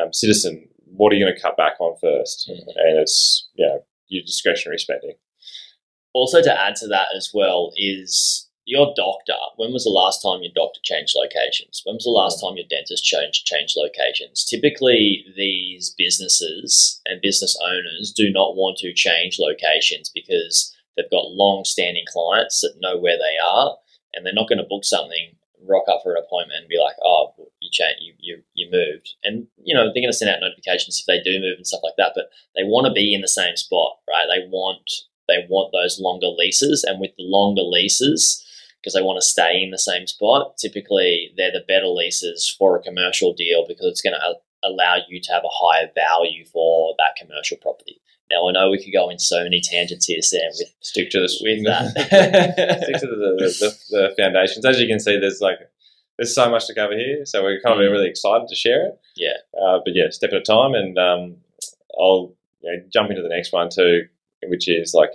um, 0.00 0.12
citizen. 0.12 0.68
What 0.98 1.12
are 1.12 1.16
you 1.16 1.24
going 1.24 1.34
to 1.36 1.40
cut 1.46 1.56
back 1.58 1.76
on 1.80 1.96
1st 1.98 2.38
Mhm. 2.50 2.68
And 2.84 2.98
it's 3.00 3.48
yeah, 3.62 3.76
your 4.08 4.22
discretionary 4.22 4.78
spending. 4.78 5.16
Also, 6.18 6.42
to 6.42 6.60
add 6.60 6.74
to 6.74 6.88
that 6.88 7.14
as 7.16 7.30
well 7.32 7.70
is 7.76 8.48
your 8.66 8.92
doctor. 8.96 9.38
When 9.56 9.72
was 9.72 9.84
the 9.84 9.90
last 9.90 10.20
time 10.20 10.42
your 10.42 10.52
doctor 10.52 10.80
changed 10.82 11.14
locations? 11.14 11.80
When 11.84 11.94
was 11.94 12.02
the 12.02 12.10
last 12.10 12.42
mm. 12.42 12.48
time 12.48 12.56
your 12.56 12.66
dentist 12.68 13.04
changed 13.04 13.46
changed 13.46 13.76
locations? 13.78 14.44
Typically, 14.44 15.24
these 15.36 15.94
businesses 15.96 17.00
and 17.06 17.22
business 17.22 17.56
owners 17.62 18.12
do 18.12 18.32
not 18.32 18.56
want 18.56 18.78
to 18.78 18.92
change 18.92 19.38
locations 19.38 20.10
because 20.12 20.74
they've 20.96 21.10
got 21.10 21.30
long-standing 21.30 22.04
clients 22.12 22.62
that 22.62 22.74
know 22.80 22.98
where 22.98 23.16
they 23.16 23.38
are, 23.38 23.76
and 24.12 24.26
they're 24.26 24.34
not 24.34 24.48
going 24.48 24.58
to 24.58 24.68
book 24.68 24.84
something, 24.84 25.38
rock 25.62 25.84
up 25.88 26.00
for 26.02 26.16
an 26.16 26.22
appointment, 26.26 26.58
and 26.58 26.68
be 26.68 26.82
like, 26.82 26.96
"Oh, 27.00 27.32
you 27.60 27.70
changed, 27.70 28.02
you 28.02 28.14
you 28.18 28.42
you 28.54 28.68
moved," 28.74 29.14
and 29.22 29.46
you 29.62 29.72
know 29.72 29.84
they're 29.84 30.02
going 30.02 30.10
to 30.10 30.18
send 30.18 30.34
out 30.34 30.42
notifications 30.42 30.98
if 30.98 31.06
they 31.06 31.22
do 31.22 31.38
move 31.38 31.56
and 31.56 31.66
stuff 31.66 31.86
like 31.86 31.94
that. 31.96 32.10
But 32.12 32.34
they 32.56 32.64
want 32.64 32.88
to 32.88 32.92
be 32.92 33.14
in 33.14 33.22
the 33.22 33.28
same 33.28 33.54
spot, 33.54 34.02
right? 34.10 34.26
They 34.26 34.48
want 34.50 34.90
they 35.28 35.46
want 35.48 35.72
those 35.72 36.00
longer 36.00 36.26
leases, 36.28 36.84
and 36.84 37.00
with 37.00 37.10
the 37.16 37.24
longer 37.24 37.62
leases, 37.62 38.44
because 38.80 38.94
they 38.94 39.02
want 39.02 39.20
to 39.20 39.26
stay 39.26 39.60
in 39.62 39.70
the 39.70 39.78
same 39.78 40.06
spot, 40.06 40.56
typically 40.58 41.32
they're 41.36 41.52
the 41.52 41.64
better 41.66 41.88
leases 41.88 42.48
for 42.58 42.76
a 42.76 42.82
commercial 42.82 43.32
deal 43.34 43.64
because 43.66 43.86
it's 43.86 44.00
going 44.02 44.14
to 44.18 44.34
allow 44.64 44.96
you 45.08 45.20
to 45.20 45.32
have 45.32 45.44
a 45.44 45.48
higher 45.50 45.88
value 45.94 46.44
for 46.46 46.94
that 46.98 47.14
commercial 47.16 47.56
property. 47.58 48.00
Now 48.30 48.48
I 48.48 48.52
know 48.52 48.70
we 48.70 48.82
could 48.82 48.92
go 48.92 49.08
in 49.10 49.18
so 49.18 49.42
many 49.42 49.60
tangents 49.60 50.06
here, 50.06 50.20
Sam, 50.22 50.50
with 50.58 50.68
Stick 50.80 51.10
to 51.10 51.20
this 51.20 51.40
with 51.42 51.58
stick 51.64 52.10
to 53.00 53.06
the, 53.06 53.36
the, 53.38 53.48
the, 53.60 53.78
the 53.90 54.14
foundations. 54.18 54.64
As 54.64 54.78
you 54.80 54.86
can 54.86 55.00
see, 55.00 55.18
there's 55.18 55.40
like 55.40 55.58
there's 56.18 56.34
so 56.34 56.50
much 56.50 56.66
to 56.66 56.74
cover 56.74 56.94
here, 56.96 57.24
so 57.24 57.42
we're 57.42 57.60
kind 57.60 57.80
of 57.80 57.86
Mm. 57.86 57.92
really 57.92 58.08
excited 58.08 58.48
to 58.48 58.54
share 58.56 58.86
it. 58.86 59.00
Yeah. 59.16 59.36
Uh, 59.60 59.78
but 59.84 59.94
yeah, 59.94 60.10
step 60.10 60.30
at 60.32 60.36
a 60.38 60.42
time, 60.42 60.74
and 60.74 60.98
um, 60.98 61.36
I'll 61.98 62.34
you 62.60 62.72
know, 62.72 62.82
jump 62.92 63.10
into 63.10 63.22
the 63.22 63.28
next 63.28 63.52
one 63.52 63.70
too, 63.70 64.08
which 64.50 64.68
is 64.68 64.94
like 64.94 65.10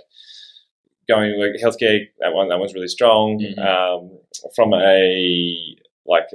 going 1.08 1.38
like 1.38 1.60
healthcare. 1.62 2.00
That 2.20 2.32
one, 2.32 2.48
that 2.48 2.58
one's 2.58 2.74
really 2.74 2.88
strong. 2.88 3.38
Mhm. 3.40 3.58
Um, 3.58 4.18
from 4.54 4.72
a 4.74 5.76
like 6.06 6.28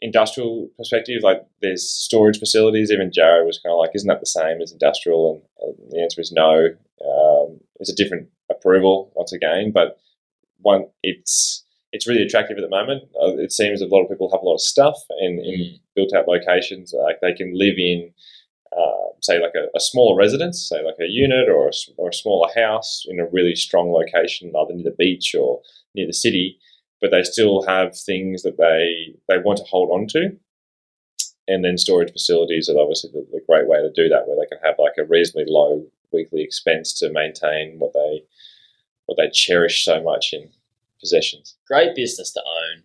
industrial 0.00 0.68
perspective, 0.76 1.22
like 1.22 1.44
there's 1.62 1.88
storage 1.88 2.38
facilities. 2.38 2.90
Even 2.90 3.10
Jared 3.12 3.46
was 3.46 3.58
kind 3.58 3.72
of 3.72 3.78
like, 3.78 3.90
"Isn't 3.94 4.08
that 4.08 4.20
the 4.20 4.26
same 4.26 4.60
as 4.60 4.72
industrial?" 4.72 5.32
And 5.32 5.42
uh, 5.70 5.72
the 5.90 6.00
answer 6.02 6.20
is 6.20 6.32
no. 6.32 6.68
Um, 7.04 7.60
it's 7.80 7.90
a 7.90 7.94
different 7.94 8.28
approval 8.50 9.12
once 9.14 9.32
again, 9.32 9.70
but 9.72 9.98
one 10.60 10.86
it's 11.02 11.64
it's 11.92 12.06
really 12.06 12.22
attractive 12.22 12.58
at 12.58 12.60
the 12.62 12.68
moment. 12.68 13.04
Uh, 13.20 13.36
it 13.38 13.50
seems 13.52 13.80
a 13.80 13.86
lot 13.86 14.02
of 14.02 14.10
people 14.10 14.30
have 14.30 14.42
a 14.42 14.44
lot 14.44 14.54
of 14.54 14.60
stuff 14.60 14.96
in, 15.20 15.38
in 15.40 15.60
Mm. 15.60 15.80
built 15.94 16.12
out 16.14 16.28
locations. 16.28 16.92
Like 16.92 17.20
they 17.22 17.32
can 17.32 17.52
live 17.56 17.78
in, 17.78 18.12
uh, 18.76 19.08
say, 19.20 19.40
like 19.40 19.54
a, 19.54 19.66
a 19.76 19.80
smaller 19.80 20.16
residence, 20.16 20.68
say 20.68 20.84
like 20.84 20.98
a 21.00 21.08
unit 21.08 21.48
or 21.48 21.68
a, 21.68 21.72
or 21.96 22.08
a 22.10 22.14
smaller 22.14 22.48
house 22.54 23.04
in 23.08 23.20
a 23.20 23.26
really 23.26 23.54
strong 23.54 23.92
location, 23.92 24.52
either 24.56 24.74
near 24.74 24.84
the 24.84 24.96
beach 24.98 25.34
or 25.34 25.60
near 25.94 26.06
the 26.06 26.12
city, 26.12 26.58
but 27.00 27.10
they 27.10 27.22
still 27.22 27.64
have 27.66 27.98
things 27.98 28.42
that 28.42 28.58
they 28.58 29.14
they 29.28 29.38
want 29.38 29.58
to 29.58 29.64
hold 29.64 29.90
on 29.90 30.06
to. 30.08 30.36
And 31.46 31.64
then 31.64 31.78
storage 31.78 32.12
facilities 32.12 32.68
are 32.68 32.78
obviously 32.78 33.10
the, 33.10 33.26
the 33.32 33.40
great 33.46 33.66
way 33.66 33.78
to 33.78 33.90
do 33.94 34.08
that, 34.08 34.26
where 34.26 34.36
they 34.36 34.48
can 34.48 34.62
have 34.62 34.74
like 34.78 34.94
a 34.98 35.04
reasonably 35.04 35.50
low 35.50 35.86
weekly 36.12 36.42
expense 36.42 36.92
to 36.98 37.10
maintain 37.10 37.78
what 37.78 37.92
they 37.94 38.24
what 39.06 39.16
they 39.16 39.30
cherish 39.30 39.84
so 39.84 40.02
much 40.02 40.30
in 40.32 40.50
possessions. 41.00 41.56
Great 41.66 41.94
business 41.94 42.32
to 42.32 42.40
own, 42.40 42.82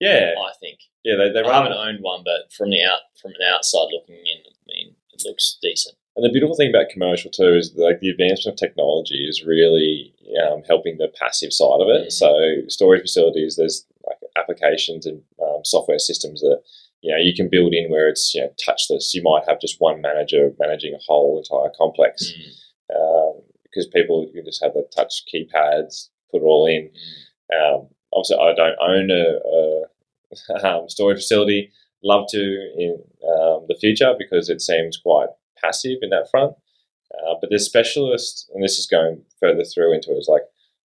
Yeah, 0.00 0.34
I 0.38 0.52
think. 0.60 0.78
yeah, 1.04 1.16
they, 1.16 1.30
they 1.32 1.40
I 1.48 1.54
haven't 1.54 1.72
owned 1.72 1.98
one, 2.02 2.22
but 2.24 2.52
from 2.52 2.70
the 2.70 2.82
out 2.84 3.00
from 3.20 3.32
an 3.32 3.42
outside 3.52 3.88
looking 3.92 4.16
in, 4.16 4.38
I 4.46 4.64
mean, 4.66 4.94
it 5.12 5.22
looks 5.24 5.58
decent. 5.60 5.96
And 6.16 6.24
the 6.24 6.30
beautiful 6.32 6.56
thing 6.56 6.70
about 6.70 6.88
commercial 6.90 7.30
too 7.30 7.54
is 7.54 7.72
like 7.76 8.00
the 8.00 8.08
advancement 8.10 8.54
of 8.54 8.58
technology 8.58 9.24
is 9.28 9.44
really 9.44 10.14
um, 10.42 10.62
helping 10.66 10.98
the 10.98 11.08
passive 11.18 11.52
side 11.52 11.80
of 11.80 11.88
it. 11.88 12.08
Mhm. 12.08 12.12
So 12.12 12.30
storage 12.68 13.02
facilities, 13.02 13.56
there's 13.56 13.86
like 14.06 14.18
applications 14.36 15.06
and 15.06 15.22
um, 15.42 15.60
software 15.64 15.98
systems 15.98 16.40
that 16.40 16.60
you 17.02 17.12
know 17.12 17.18
you 17.20 17.34
can 17.34 17.48
build 17.48 17.72
in 17.72 17.90
where 17.90 18.08
it's 18.08 18.34
you 18.34 18.40
know 18.40 18.50
touchless. 18.66 19.14
You 19.14 19.22
might 19.22 19.48
have 19.48 19.60
just 19.60 19.80
one 19.80 20.00
manager 20.00 20.52
managing 20.58 20.94
a 20.94 20.98
whole 21.06 21.38
entire 21.38 21.70
complex 21.76 22.32
Mm. 22.32 22.96
um, 22.96 23.42
because 23.64 23.86
people 23.86 24.26
you 24.26 24.32
can 24.32 24.44
just 24.44 24.62
have 24.62 24.74
the 24.74 24.88
touch 24.96 25.22
keypads, 25.32 26.08
put 26.32 26.42
it 26.42 26.44
all 26.46 26.66
in. 26.66 26.90
Um, 27.54 27.88
obviously, 28.18 28.36
I 28.38 28.54
don't 28.54 28.78
own 28.80 29.10
a, 29.10 29.84
a 30.62 30.66
um, 30.76 30.88
storage 30.88 31.18
facility. 31.18 31.70
Love 32.02 32.26
to 32.30 32.38
in 32.38 32.92
um, 33.24 33.64
the 33.68 33.76
future 33.78 34.14
because 34.18 34.48
it 34.48 34.60
seems 34.60 34.96
quite 34.96 35.28
passive 35.60 35.98
in 36.02 36.10
that 36.10 36.30
front. 36.30 36.54
Uh, 37.14 37.34
but 37.40 37.50
there's 37.50 37.64
specialists, 37.64 38.48
and 38.54 38.62
this 38.62 38.78
is 38.78 38.86
going 38.86 39.22
further 39.40 39.64
through 39.64 39.94
into 39.94 40.12
it. 40.12 40.18
Is 40.18 40.28
like 40.28 40.42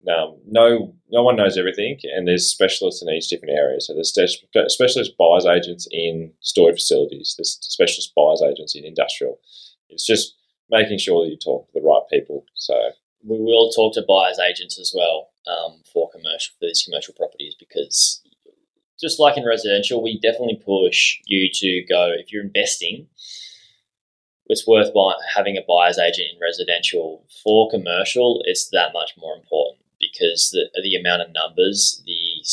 um, 0.08 0.37
no 0.46 0.94
no 1.10 1.22
one 1.22 1.37
knows 1.37 1.58
everything, 1.58 1.98
and 2.04 2.26
there's 2.26 2.48
specialists 2.48 3.02
in 3.02 3.08
each 3.10 3.28
different 3.28 3.54
area. 3.54 3.80
So 3.80 3.92
there's 3.92 4.14
spe- 4.14 4.68
specialist 4.68 5.16
buyers 5.18 5.44
agents 5.44 5.88
in 5.90 6.32
storage 6.40 6.76
facilities. 6.76 7.34
There's 7.37 7.58
specialist 7.60 8.12
buyers 8.14 8.42
agents 8.42 8.74
in 8.74 8.84
industrial. 8.84 9.40
It's 9.90 10.06
just 10.06 10.37
making 10.70 10.98
sure 10.98 11.24
that 11.24 11.30
you 11.30 11.37
talk 11.37 11.66
to 11.66 11.72
the 11.74 11.87
right 11.87 12.02
people. 12.10 12.46
So 12.54 12.74
we 13.24 13.38
will 13.38 13.70
talk 13.70 13.94
to 13.94 14.04
buyers 14.06 14.38
agents 14.38 14.78
as 14.78 14.92
well 14.94 15.28
um, 15.46 15.83
for 15.92 16.11
commercial 16.11 16.54
for 16.59 16.66
these 16.66 16.83
commercial 16.85 17.14
properties 17.14 17.54
because 17.59 18.22
just 19.00 19.20
like 19.20 19.37
in 19.37 19.44
residential, 19.44 20.02
we 20.02 20.20
definitely 20.20 20.61
push 20.64 21.18
you 21.26 21.50
to 21.52 21.85
go 21.88 22.12
if 22.16 22.33
you're 22.33 22.44
investing. 22.44 23.09
It's 24.46 24.66
worth 24.66 24.90
having 25.35 25.57
a 25.57 25.62
buyer's 25.66 25.98
agent 25.98 26.28
in 26.35 26.40
residential. 26.40 27.26
For 27.42 27.70
commercial, 27.70 28.42
it's 28.44 28.68
that 28.70 28.92
much 28.92 29.12
more 29.16 29.35
important 29.35 29.85
because 29.98 30.50
the 30.50 30.68
the 30.83 30.96
amount 30.96 31.22
of 31.22 31.33
numbers, 31.33 32.02
the 32.07 32.44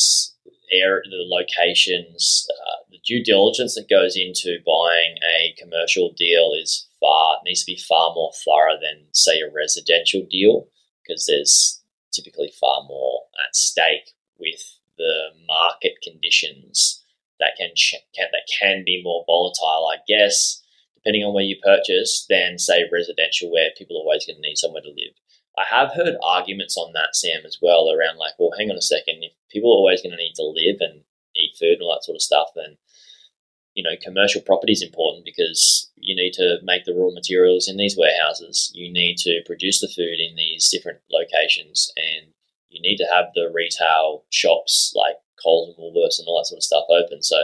air, 0.72 1.02
the 1.04 1.24
locations, 1.28 2.46
uh, 2.50 2.84
the 2.90 2.98
due 3.04 3.22
diligence 3.22 3.74
that 3.74 3.90
goes 3.90 4.16
into 4.16 4.58
buying 4.64 5.16
a 5.22 5.54
commercial 5.58 6.12
deal 6.12 6.52
is 6.58 6.88
far 6.98 7.36
needs 7.44 7.60
to 7.60 7.72
be 7.72 7.76
far 7.76 8.14
more 8.14 8.32
thorough 8.44 8.78
than 8.80 9.06
say 9.12 9.40
a 9.40 9.52
residential 9.52 10.26
deal 10.30 10.68
because 11.02 11.26
there's 11.26 11.81
typically 12.12 12.52
far 12.60 12.84
more 12.86 13.22
at 13.46 13.56
stake 13.56 14.12
with 14.38 14.78
the 14.98 15.30
market 15.46 15.94
conditions 16.02 17.04
that 17.40 17.56
can, 17.58 17.70
can 18.14 18.28
that 18.30 18.48
can 18.60 18.84
be 18.84 19.02
more 19.02 19.24
volatile, 19.26 19.90
I 19.92 19.98
guess, 20.06 20.62
depending 20.94 21.24
on 21.24 21.34
where 21.34 21.44
you 21.44 21.56
purchase, 21.62 22.26
than 22.28 22.58
say 22.58 22.84
residential, 22.92 23.50
where 23.50 23.70
people 23.76 23.96
are 23.96 24.06
always 24.06 24.26
going 24.26 24.36
to 24.36 24.42
need 24.42 24.58
somewhere 24.58 24.82
to 24.82 24.88
live. 24.88 25.14
I 25.58 25.64
have 25.68 25.92
heard 25.92 26.16
arguments 26.22 26.76
on 26.76 26.92
that, 26.94 27.14
Sam, 27.14 27.42
as 27.44 27.58
well, 27.60 27.90
around 27.90 28.16
like, 28.16 28.34
well, 28.38 28.52
hang 28.56 28.70
on 28.70 28.76
a 28.76 28.82
second, 28.82 29.22
if 29.22 29.32
people 29.50 29.70
are 29.70 29.82
always 29.82 30.00
going 30.00 30.12
to 30.12 30.16
need 30.16 30.34
to 30.36 30.44
live 30.44 30.76
and 30.80 31.02
eat 31.36 31.56
food 31.58 31.74
and 31.74 31.82
all 31.82 31.92
that 31.94 32.04
sort 32.04 32.16
of 32.16 32.22
stuff, 32.22 32.48
then 32.54 32.78
you 33.74 33.82
know, 33.82 33.96
commercial 34.02 34.40
property 34.42 34.72
is 34.72 34.82
important 34.82 35.24
because 35.24 35.90
you 35.96 36.14
need 36.14 36.32
to 36.34 36.58
make 36.62 36.84
the 36.84 36.94
raw 36.94 37.10
materials 37.10 37.68
in 37.68 37.76
these 37.76 37.96
warehouses. 37.96 38.70
You 38.74 38.92
need 38.92 39.16
to 39.18 39.40
produce 39.46 39.80
the 39.80 39.88
food 39.88 40.18
in 40.20 40.36
these 40.36 40.68
different 40.70 40.98
locations, 41.10 41.90
and 41.96 42.32
you 42.68 42.80
need 42.82 42.96
to 42.98 43.06
have 43.12 43.26
the 43.34 43.50
retail 43.52 44.24
shops 44.30 44.92
like 44.96 45.16
Coles 45.42 45.68
and 45.68 45.76
Woolworths 45.78 46.18
and 46.18 46.26
all 46.28 46.38
that 46.38 46.46
sort 46.46 46.58
of 46.58 46.62
stuff 46.62 46.84
open. 46.90 47.22
So 47.22 47.36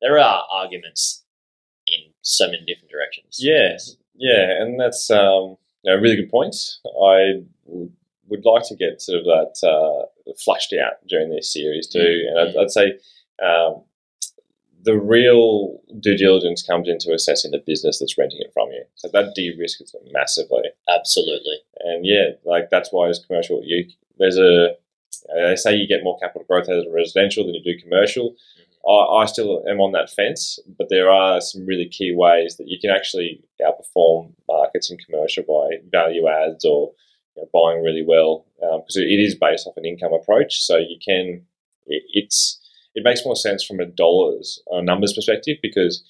there 0.00 0.18
are 0.18 0.44
arguments 0.52 1.24
in 1.86 2.12
so 2.22 2.46
many 2.46 2.64
different 2.66 2.90
directions. 2.90 3.38
yeah, 3.40 3.76
Yeah, 4.14 4.62
and 4.62 4.78
that's 4.78 5.10
um, 5.10 5.56
you 5.82 5.90
know, 5.90 5.94
a 5.94 6.00
really 6.00 6.16
good 6.16 6.30
point. 6.30 6.54
I 6.84 7.42
would, 7.64 7.92
would 8.28 8.44
like 8.44 8.62
to 8.68 8.76
get 8.76 9.00
sort 9.00 9.18
of 9.20 9.24
that 9.24 9.66
uh, 9.66 10.32
flushed 10.44 10.74
out 10.74 10.94
during 11.08 11.30
this 11.30 11.52
series 11.52 11.88
too, 11.88 11.98
Mm. 11.98 12.28
and 12.28 12.38
I'd, 12.38 12.56
I'd 12.56 12.70
say 12.70 12.92
um, 13.42 13.82
the 14.82 14.98
real 14.98 15.80
due 16.00 16.16
diligence 16.16 16.62
comes 16.62 16.88
into 16.88 17.12
assessing 17.12 17.50
the 17.50 17.62
business 17.66 17.98
that's 17.98 18.16
renting 18.16 18.40
it 18.40 18.52
from 18.52 18.70
you. 18.70 18.84
So 18.94 19.08
that 19.12 19.34
de-risks 19.34 19.94
it 19.94 20.12
massively. 20.12 20.62
Absolutely. 20.88 21.58
And 21.80 22.04
yeah, 22.06 22.30
like 22.44 22.70
that's 22.70 22.90
why 22.92 23.08
as 23.08 23.24
commercial, 23.24 23.62
you 23.64 23.88
there's 24.18 24.38
a 24.38 24.74
they 25.34 25.56
say 25.56 25.74
you 25.74 25.86
get 25.86 26.04
more 26.04 26.18
capital 26.18 26.46
growth 26.48 26.68
as 26.68 26.84
a 26.84 26.90
residential 26.90 27.44
than 27.44 27.54
you 27.54 27.62
do 27.62 27.82
commercial. 27.82 28.30
Mm-hmm. 28.30 28.90
I, 28.90 29.22
I 29.22 29.26
still 29.26 29.62
am 29.68 29.80
on 29.80 29.92
that 29.92 30.10
fence, 30.10 30.58
but 30.78 30.88
there 30.88 31.10
are 31.10 31.40
some 31.40 31.66
really 31.66 31.88
key 31.88 32.14
ways 32.14 32.56
that 32.56 32.68
you 32.68 32.78
can 32.80 32.90
actually 32.90 33.42
outperform 33.60 34.32
markets 34.48 34.90
in 34.90 34.96
commercial 34.98 35.44
by 35.44 35.78
value 35.90 36.28
adds 36.28 36.64
or 36.64 36.92
you 37.36 37.42
know, 37.42 37.48
buying 37.52 37.82
really 37.82 38.04
well 38.06 38.46
um, 38.62 38.80
because 38.80 38.96
it, 38.96 39.08
it 39.08 39.20
is 39.20 39.34
based 39.34 39.66
off 39.66 39.76
an 39.76 39.84
income 39.84 40.12
approach. 40.14 40.62
So 40.62 40.76
you 40.76 40.98
can 41.04 41.42
it, 41.86 42.02
it's 42.12 42.59
it 42.94 43.04
makes 43.04 43.24
more 43.24 43.36
sense 43.36 43.64
from 43.64 43.80
a 43.80 43.86
dollars 43.86 44.60
or 44.66 44.82
numbers 44.82 45.12
perspective 45.12 45.58
because 45.62 46.02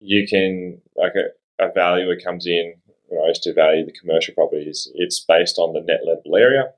you 0.00 0.26
can 0.26 0.80
like 0.96 1.12
a, 1.14 1.64
a 1.64 1.72
valuer 1.72 2.16
comes 2.16 2.46
in 2.46 2.74
you 3.10 3.18
know, 3.18 3.32
to 3.32 3.54
value 3.54 3.84
the 3.84 3.92
commercial 3.92 4.34
properties. 4.34 4.88
It's 4.94 5.20
based 5.20 5.58
on 5.58 5.74
the 5.74 5.80
net 5.80 6.00
lettable 6.06 6.40
area. 6.40 6.72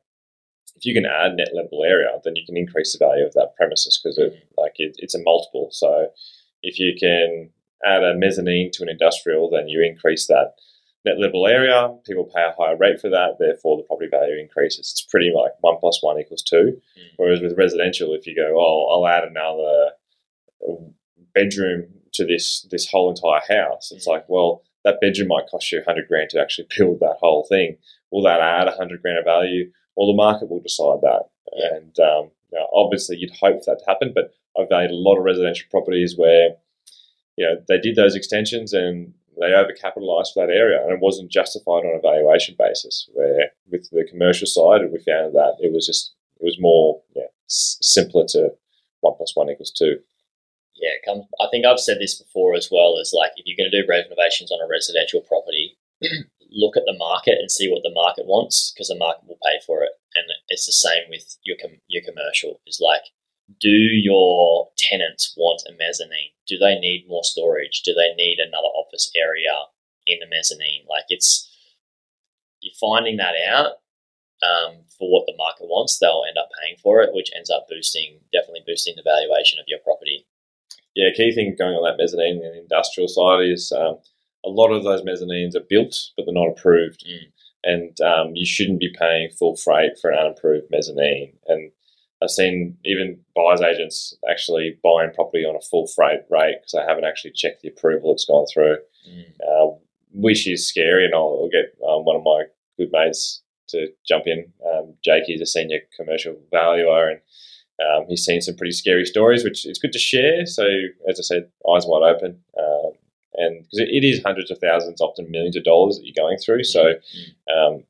If 0.77 0.85
you 0.85 0.95
can 0.95 1.07
add 1.07 1.37
net 1.37 1.51
lettable 1.55 1.87
area, 1.87 2.09
then 2.25 2.35
you 2.37 2.45
can 2.45 2.57
increase 2.57 2.93
the 2.93 3.05
value 3.05 3.25
of 3.25 3.33
that 3.35 3.55
premises 3.57 4.01
because 4.03 4.19
it, 4.19 4.35
like 4.59 4.75
it, 4.77 4.97
it's 4.99 5.15
a 5.15 5.23
multiple. 5.23 5.69
So 5.71 6.09
if 6.63 6.81
you 6.81 6.95
can 6.99 7.51
add 7.85 8.03
a 8.03 8.17
mezzanine 8.17 8.71
to 8.73 8.83
an 8.83 8.89
industrial, 8.89 9.49
then 9.51 9.69
you 9.69 9.83
increase 9.83 10.27
that 10.27 10.55
net 11.05 11.17
lettable 11.19 11.49
area. 11.49 11.95
People 12.07 12.25
pay 12.35 12.43
a 12.43 12.55
higher 12.59 12.77
rate 12.77 13.01
for 13.01 13.11
that, 13.11 13.37
therefore 13.39 13.77
the 13.77 13.83
property 13.83 14.09
value 14.11 14.39
increases. 14.41 14.91
It's 14.91 15.03
pretty 15.03 15.33
like 15.35 15.53
one 15.61 15.77
plus 15.79 16.03
one 16.03 16.19
equals 16.19 16.43
two. 16.43 16.81
Mm. 16.99 17.03
Whereas 17.17 17.41
with 17.41 17.59
residential, 17.59 18.15
if 18.15 18.27
you 18.27 18.35
go, 18.35 18.55
oh, 18.59 18.89
I'll 18.91 19.07
add 19.09 19.25
another 19.25 19.91
bedroom 21.35 21.87
to 22.15 22.25
this 22.25 22.67
this 22.71 22.89
whole 22.89 23.11
entire 23.11 23.41
house, 23.49 23.91
it's 23.93 24.07
Mm. 24.07 24.13
like, 24.13 24.25
well, 24.29 24.63
that 24.85 25.01
bedroom 25.01 25.29
might 25.29 25.47
cost 25.51 25.73
you 25.73 25.83
hundred 25.85 26.09
grand 26.09 26.31
to 26.31 26.41
actually 26.41 26.69
build 26.77 27.01
that 27.01 27.17
whole 27.21 27.45
thing. 27.49 27.77
Will 28.11 28.23
that 28.23 28.41
add 28.41 28.69
hundred 28.69 29.03
grand 29.03 29.19
of 29.19 29.25
value? 29.25 29.71
Well, 29.97 30.07
the 30.09 30.17
market 30.17 30.49
will 30.51 30.61
decide 30.61 31.01
that. 31.03 31.23
Yeah. 31.53 31.77
And 31.77 31.99
um, 32.01 32.31
you 32.53 32.59
know, 32.59 32.69
obviously, 32.73 33.17
you'd 33.17 33.37
hope 33.41 33.65
for 33.65 33.75
that 33.75 33.81
to 33.81 33.85
happen, 33.91 34.13
but 34.15 34.33
I've 34.59 34.69
valued 34.69 34.91
a 34.93 34.95
lot 34.95 35.19
of 35.19 35.25
residential 35.25 35.67
properties 35.71 36.17
where 36.17 36.51
you 37.37 37.45
know 37.47 37.57
they 37.69 37.79
did 37.79 37.97
those 37.97 38.15
extensions 38.15 38.73
and 38.73 39.13
they 39.39 39.53
overcapitalized 39.53 40.33
for 40.33 40.47
that 40.47 40.53
area, 40.53 40.83
and 40.83 40.93
it 40.93 41.01
wasn't 41.01 41.31
justified 41.31 41.85
on 41.85 41.97
a 41.97 42.01
valuation 42.01 42.55
basis. 42.59 43.09
Where 43.13 43.51
with 43.71 43.89
the 43.91 44.07
commercial 44.09 44.47
side, 44.47 44.83
we 44.93 44.99
found 44.99 45.35
that 45.35 45.57
it 45.61 45.73
was 45.73 45.87
just 45.87 46.15
it 46.41 46.45
was 46.45 46.59
more 46.61 47.03
yeah, 47.15 47.31
simpler 47.47 48.25
to 48.29 48.51
one 49.01 49.15
plus 49.17 49.35
one 49.35 49.51
equals 49.51 49.73
two. 49.73 49.99
Yeah, 50.75 50.91
it 50.99 51.05
comes, 51.07 51.25
I 51.41 51.47
think 51.51 51.65
I've 51.65 51.79
said 51.79 51.99
this 52.01 52.21
before 52.21 52.55
as 52.55 52.69
well. 52.71 52.99
Is 52.99 53.15
like 53.17 53.33
if 53.37 53.47
you're 53.47 53.57
going 53.57 53.71
to 53.71 53.83
do 53.83 53.87
renovations 53.89 54.51
on 54.51 54.61
a 54.65 54.69
residential 54.69 55.21
property, 55.21 55.79
look 56.51 56.77
at 56.77 56.87
the 56.87 56.99
market 56.99 57.39
and 57.39 57.51
see 57.51 57.71
what 57.71 57.83
the 57.83 57.95
market 57.95 58.27
wants 58.27 58.73
because 58.75 58.89
the 58.89 58.99
market 58.99 59.27
will 59.27 59.39
pay 59.43 59.59
for 59.67 59.83
it. 59.83 59.93
And 60.15 60.27
it's 60.49 60.67
the 60.67 60.73
same 60.73 61.11
with 61.11 61.37
your 61.45 61.57
com- 61.61 61.83
your 61.87 62.03
commercial. 62.03 62.61
Is 62.67 62.81
like, 62.83 63.03
do 63.61 63.69
your 63.69 64.69
tenants 64.77 65.35
want 65.37 65.63
a 65.69 65.73
mezzanine? 65.73 66.33
Do 66.47 66.59
they 66.59 66.79
need 66.79 67.07
more 67.09 67.25
storage? 67.25 67.83
Do 67.85 67.93
they 67.95 68.15
need 68.15 68.39
another 68.39 68.69
office 68.69 69.11
area 69.17 69.53
in 70.07 70.19
the 70.21 70.29
mezzanine? 70.29 70.85
Like 70.89 71.05
it's 71.09 71.51
you're 72.61 72.73
finding 72.81 73.19
that 73.19 73.35
out 73.49 73.85
um, 74.43 74.85
for 74.99 75.11
what 75.11 75.27
the 75.27 75.37
market 75.37 75.65
wants. 75.65 75.99
They'll 75.99 76.25
end 76.27 76.39
up 76.39 76.49
paying 76.63 76.77
for 76.83 77.03
it, 77.03 77.15
which 77.15 77.31
ends 77.37 77.51
up 77.51 77.67
boosting 77.69 78.21
definitely 78.33 78.65
boosting 78.67 78.95
the 78.97 79.03
valuation 79.05 79.59
of 79.59 79.67
your 79.69 79.81
property. 79.85 80.27
Yeah, 80.95 81.11
key 81.15 81.33
thing 81.35 81.57
going 81.59 81.75
on 81.75 81.85
that 81.85 82.01
mezzanine 82.01 82.43
and 82.45 82.57
industrial 82.57 83.09
side 83.09 83.45
is 83.45 83.73
um, 83.73 83.99
a 84.45 84.49
lot 84.49 84.71
of 84.71 84.85
those 84.85 85.03
mezzanines 85.03 85.57
are 85.57 85.67
built, 85.69 85.97
but 86.17 86.25
they're 86.25 86.35
not 86.35 86.51
approved. 86.51 87.05
Mm. 87.07 87.33
And 87.65 88.01
um, 88.01 88.37
you 88.37 88.47
shouldn't 88.47 88.79
be 88.79 88.95
paying 88.97 89.31
full 89.31 89.57
freight 89.57 89.93
for 90.01 90.11
an 90.11 90.19
unapproved 90.19 90.67
mezzanine. 90.71 91.33
And 91.47 91.73
I've 92.25 92.31
seen 92.31 92.77
even 92.85 93.21
buyers 93.37 93.61
agents 93.61 94.15
actually 94.29 94.79
buying 94.83 95.13
property 95.15 95.45
on 95.45 95.55
a 95.55 95.61
full 95.61 95.87
freight 95.87 96.21
rate 96.31 96.57
because 96.59 96.73
they 96.73 96.85
haven't 96.87 97.05
actually 97.05 97.33
checked 97.33 97.63
the 97.63 97.69
approval 97.69 98.13
it's 98.13 98.25
gone 98.25 98.47
through. 98.53 98.79
Mm. 99.09 99.25
Uh, 99.47 99.77
which 100.15 100.47
is 100.49 100.67
scary, 100.67 101.05
and 101.05 101.15
I'll, 101.15 101.41
I'll 101.43 101.51
get 101.51 101.77
um, 101.87 102.05
one 102.05 102.17
of 102.17 102.23
my 102.23 102.45
good 102.79 102.91
mates 102.93 103.43
to 103.69 103.89
jump 104.07 104.25
in. 104.27 104.53
Um, 104.73 104.95
Jake 105.05 105.25
is 105.29 105.41
a 105.41 105.47
senior 105.47 105.81
commercial 105.97 106.37
valuer, 106.51 107.09
and 107.09 107.21
um, 107.85 108.07
he's 108.09 108.25
seen 108.25 108.41
some 108.41 108.57
pretty 108.57 108.73
scary 108.73 109.05
stories, 109.05 109.45
which 109.45 109.67
it's 109.67 109.79
good 109.79 109.93
to 109.93 109.99
share. 109.99 110.47
So, 110.47 110.65
as 111.09 111.19
I 111.19 111.23
said, 111.23 111.51
eyes 111.69 111.85
wide 111.87 112.15
open, 112.15 112.41
um, 112.59 112.93
and 113.35 113.65
because 113.65 113.81
it, 113.81 113.89
it 113.89 114.05
is 114.05 114.23
hundreds 114.25 114.51
of 114.51 114.59
thousands, 114.59 115.01
often 115.01 115.31
millions 115.31 115.57
of 115.57 115.65
dollars 115.65 115.99
that 115.99 116.07
you're 116.07 116.25
going 116.25 116.39
through. 116.39 116.65
So, 116.65 116.95
um, 117.55 117.85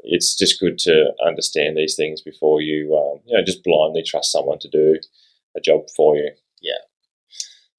it's 0.00 0.36
just 0.36 0.60
good 0.60 0.78
to 0.80 1.12
understand 1.24 1.76
these 1.76 1.94
things 1.96 2.22
before 2.22 2.60
you, 2.60 2.96
um, 2.96 3.20
you 3.26 3.36
know, 3.36 3.44
just 3.44 3.64
blindly 3.64 4.02
trust 4.02 4.32
someone 4.32 4.58
to 4.60 4.68
do 4.68 4.96
a 5.56 5.60
job 5.60 5.82
for 5.96 6.16
you. 6.16 6.30
Yeah. 6.60 6.78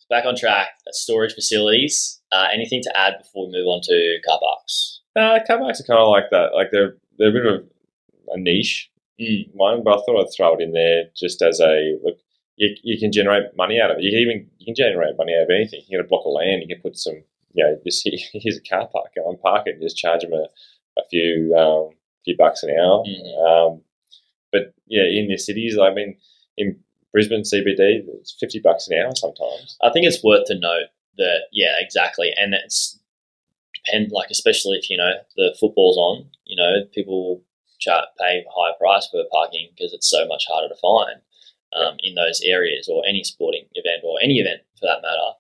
Back 0.09 0.25
on 0.25 0.35
track. 0.35 0.69
Storage 0.89 1.33
facilities. 1.33 2.19
Uh, 2.31 2.47
anything 2.53 2.81
to 2.83 2.97
add 2.97 3.13
before 3.19 3.45
we 3.47 3.53
move 3.53 3.67
on 3.67 3.81
to 3.83 4.17
car 4.25 4.39
parks? 4.39 5.01
Uh, 5.15 5.39
car 5.45 5.59
parks 5.59 5.79
are 5.79 5.83
kind 5.83 5.99
of 5.99 6.09
like 6.09 6.29
that. 6.31 6.53
Like 6.53 6.69
they're 6.71 6.95
they're 7.17 7.29
a 7.29 7.31
bit 7.31 7.45
of 7.45 7.63
a 8.29 8.39
niche 8.39 8.89
Mm. 9.19 9.49
one, 9.53 9.83
but 9.83 9.99
I 9.99 10.01
thought 10.05 10.21
I'd 10.21 10.33
throw 10.35 10.55
it 10.55 10.61
in 10.61 10.71
there 10.71 11.05
just 11.15 11.41
as 11.41 11.59
a 11.59 11.97
look. 12.01 12.17
You, 12.55 12.75
you 12.83 12.97
can 12.97 13.11
generate 13.11 13.55
money 13.57 13.79
out 13.81 13.91
of 13.91 13.97
it. 13.97 14.03
You 14.03 14.11
can 14.11 14.19
even 14.19 14.49
you 14.59 14.65
can 14.65 14.75
generate 14.75 15.17
money 15.17 15.35
out 15.35 15.43
of 15.43 15.49
anything. 15.49 15.81
You 15.87 15.97
get 15.97 16.05
a 16.05 16.07
block 16.07 16.23
of 16.25 16.31
land. 16.33 16.61
You 16.61 16.73
can 16.73 16.81
put 16.81 16.97
some, 16.97 17.15
you 17.53 17.63
know, 17.63 17.77
just 17.85 18.07
here's 18.33 18.57
a 18.57 18.61
car 18.61 18.87
park. 18.87 19.11
Go 19.15 19.29
and 19.29 19.39
park 19.41 19.67
it 19.67 19.73
and 19.75 19.81
just 19.81 19.97
charge 19.97 20.21
them 20.21 20.33
a, 20.33 20.47
a 20.97 21.03
few 21.09 21.53
um, 21.57 21.95
few 22.29 22.37
bucks 22.37 22.63
an 22.63 22.71
hour. 22.71 23.03
Mhm. 23.03 23.45
Um, 23.45 23.81
but 24.51 24.73
yeah, 24.87 25.03
in 25.03 25.27
the 25.27 25.37
cities, 25.37 25.77
I 25.77 25.93
mean, 25.93 26.17
in 26.57 26.79
Brisbane 27.11 27.43
CBD, 27.43 28.03
it's 28.19 28.35
fifty 28.39 28.59
bucks 28.59 28.87
an 28.87 28.97
hour 28.99 29.15
sometimes. 29.15 29.77
I 29.81 29.91
think 29.91 30.05
it's 30.05 30.23
worth 30.23 30.45
to 30.47 30.57
note 30.59 30.89
that 31.17 31.47
yeah, 31.51 31.75
exactly, 31.79 32.31
and 32.35 32.53
it's 32.53 32.99
depend 33.73 34.11
like 34.11 34.29
especially 34.29 34.77
if 34.77 34.89
you 34.89 34.97
know 34.97 35.13
the 35.35 35.55
football's 35.59 35.97
on, 35.97 36.29
you 36.45 36.55
know, 36.55 36.85
people 36.93 37.41
char- 37.79 38.07
pay 38.19 38.39
a 38.39 38.51
higher 38.55 38.73
price 38.79 39.07
for 39.09 39.23
parking 39.31 39.69
because 39.75 39.93
it's 39.93 40.09
so 40.09 40.27
much 40.27 40.45
harder 40.47 40.67
to 40.69 40.79
find 40.79 41.21
um, 41.73 41.95
in 41.99 42.15
those 42.15 42.41
areas 42.43 42.87
or 42.87 43.03
any 43.07 43.23
sporting 43.23 43.65
event 43.73 44.03
or 44.03 44.19
any 44.21 44.39
event 44.39 44.61
for 44.79 44.85
that 44.87 45.01
matter. 45.01 45.31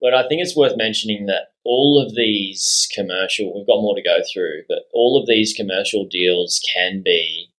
But 0.00 0.14
I 0.14 0.26
think 0.28 0.42
it's 0.42 0.56
worth 0.56 0.76
mentioning 0.76 1.26
that 1.26 1.52
all 1.70 2.02
of 2.02 2.14
these 2.14 2.88
commercial, 2.94 3.54
we've 3.54 3.66
got 3.66 3.82
more 3.82 3.94
to 3.94 4.02
go 4.02 4.20
through, 4.32 4.62
but 4.68 4.84
all 4.94 5.20
of 5.20 5.26
these 5.28 5.52
commercial 5.52 6.06
deals 6.06 6.60
can 6.74 7.02
be, 7.04 7.50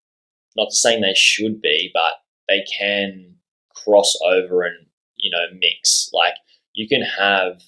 not 0.57 0.71
to 0.71 0.75
saying 0.75 1.01
they 1.01 1.13
should 1.15 1.61
be, 1.61 1.91
but 1.93 2.13
they 2.47 2.63
can 2.75 3.35
cross 3.75 4.17
over 4.25 4.63
and, 4.63 4.87
you 5.15 5.29
know, 5.29 5.45
mix. 5.59 6.09
Like 6.11 6.33
you 6.73 6.87
can 6.87 7.03
have 7.03 7.61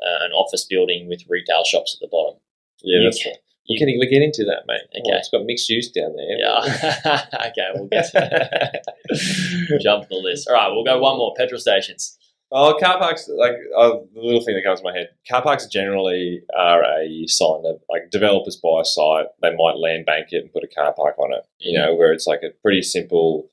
uh, 0.00 0.24
an 0.24 0.30
office 0.30 0.64
building 0.64 1.08
with 1.08 1.24
retail 1.28 1.64
shops 1.64 1.96
at 1.96 2.00
the 2.00 2.08
bottom. 2.10 2.38
Yeah, 2.84 3.00
You 3.00 3.10
can- 3.10 3.32
right. 3.32 3.38
We 3.68 3.78
can 3.78 3.86
we 4.00 4.06
get 4.08 4.20
into 4.22 4.44
that, 4.46 4.66
mate. 4.66 4.80
Okay. 4.90 5.14
Oh, 5.14 5.16
it's 5.18 5.28
got 5.30 5.44
mixed 5.44 5.68
use 5.68 5.92
down 5.92 6.16
there. 6.16 6.38
Yeah. 6.38 7.22
okay, 7.50 7.68
we'll 7.74 7.86
get 7.86 8.10
to 8.10 9.78
jump 9.80 10.08
the 10.08 10.16
list. 10.16 10.48
All 10.48 10.54
right, 10.54 10.70
we'll 10.72 10.82
go 10.82 10.98
one 10.98 11.18
more. 11.18 11.34
Petrol 11.36 11.60
stations. 11.60 12.18
Oh, 12.52 12.76
car 12.80 12.98
parks, 12.98 13.28
like 13.28 13.54
uh, 13.76 13.90
the 14.12 14.20
little 14.20 14.44
thing 14.44 14.56
that 14.56 14.64
comes 14.64 14.80
to 14.80 14.84
my 14.84 14.92
head, 14.92 15.10
car 15.28 15.40
parks 15.40 15.66
generally 15.66 16.42
are 16.58 16.82
a 16.82 17.26
sign 17.28 17.62
of 17.64 17.80
like 17.88 18.10
developers 18.10 18.56
buy 18.56 18.80
a 18.80 18.84
site, 18.84 19.26
they 19.40 19.54
might 19.54 19.76
land 19.76 20.04
bank 20.04 20.28
it 20.30 20.42
and 20.42 20.52
put 20.52 20.64
a 20.64 20.74
car 20.74 20.92
park 20.92 21.16
on 21.18 21.32
it, 21.32 21.44
you 21.60 21.78
know, 21.78 21.94
where 21.94 22.12
it's 22.12 22.26
like 22.26 22.40
a 22.42 22.50
pretty 22.60 22.82
simple 22.82 23.48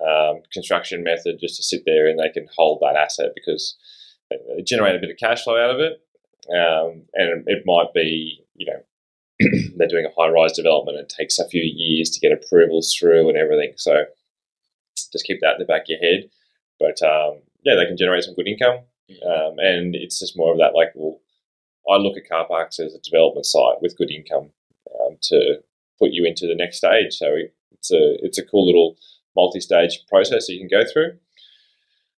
um, 0.00 0.42
construction 0.52 1.02
method 1.02 1.40
just 1.40 1.56
to 1.56 1.62
sit 1.64 1.82
there 1.86 2.06
and 2.06 2.20
they 2.20 2.28
can 2.28 2.46
hold 2.56 2.80
that 2.80 2.96
asset 2.96 3.32
because 3.34 3.76
they 4.30 4.62
generate 4.62 4.94
a 4.94 5.00
bit 5.00 5.10
of 5.10 5.16
cash 5.16 5.42
flow 5.42 5.56
out 5.56 5.74
of 5.74 5.80
it. 5.80 6.00
Um, 6.48 7.02
and 7.14 7.42
it 7.48 7.64
might 7.66 7.92
be, 7.94 8.44
you 8.54 8.66
know, 8.66 8.80
they're 9.76 9.88
doing 9.88 10.06
a 10.06 10.20
high 10.20 10.28
rise 10.28 10.52
development 10.52 10.98
and 10.98 11.04
it 11.04 11.14
takes 11.14 11.40
a 11.40 11.48
few 11.48 11.62
years 11.62 12.10
to 12.10 12.20
get 12.20 12.30
approvals 12.30 12.94
through 12.96 13.28
and 13.28 13.36
everything. 13.36 13.72
So 13.76 14.04
just 14.94 15.24
keep 15.24 15.40
that 15.40 15.54
in 15.54 15.58
the 15.58 15.64
back 15.64 15.82
of 15.82 15.88
your 15.88 15.98
head. 15.98 16.30
But 16.78 17.02
um, 17.02 17.40
yeah, 17.66 17.74
they 17.74 17.84
can 17.84 17.96
generate 17.96 18.22
some 18.22 18.34
good 18.34 18.46
income. 18.46 18.78
Um, 19.26 19.58
and 19.58 19.94
it's 19.94 20.20
just 20.20 20.36
more 20.36 20.52
of 20.52 20.58
that, 20.58 20.74
like, 20.74 20.92
well, 20.94 21.18
I 21.88 21.96
look 21.96 22.16
at 22.16 22.28
car 22.28 22.46
parks 22.46 22.78
as 22.78 22.94
a 22.94 23.00
development 23.00 23.46
site 23.46 23.82
with 23.82 23.98
good 23.98 24.10
income 24.10 24.50
um, 25.00 25.16
to 25.22 25.60
put 25.98 26.10
you 26.12 26.24
into 26.24 26.46
the 26.46 26.54
next 26.54 26.78
stage. 26.78 27.14
So 27.14 27.26
it's 27.72 27.92
a 27.92 28.16
it's 28.24 28.38
a 28.38 28.44
cool 28.44 28.66
little 28.66 28.96
multi-stage 29.36 30.00
process 30.08 30.46
that 30.46 30.54
you 30.54 30.60
can 30.60 30.68
go 30.68 30.84
through. 30.90 31.18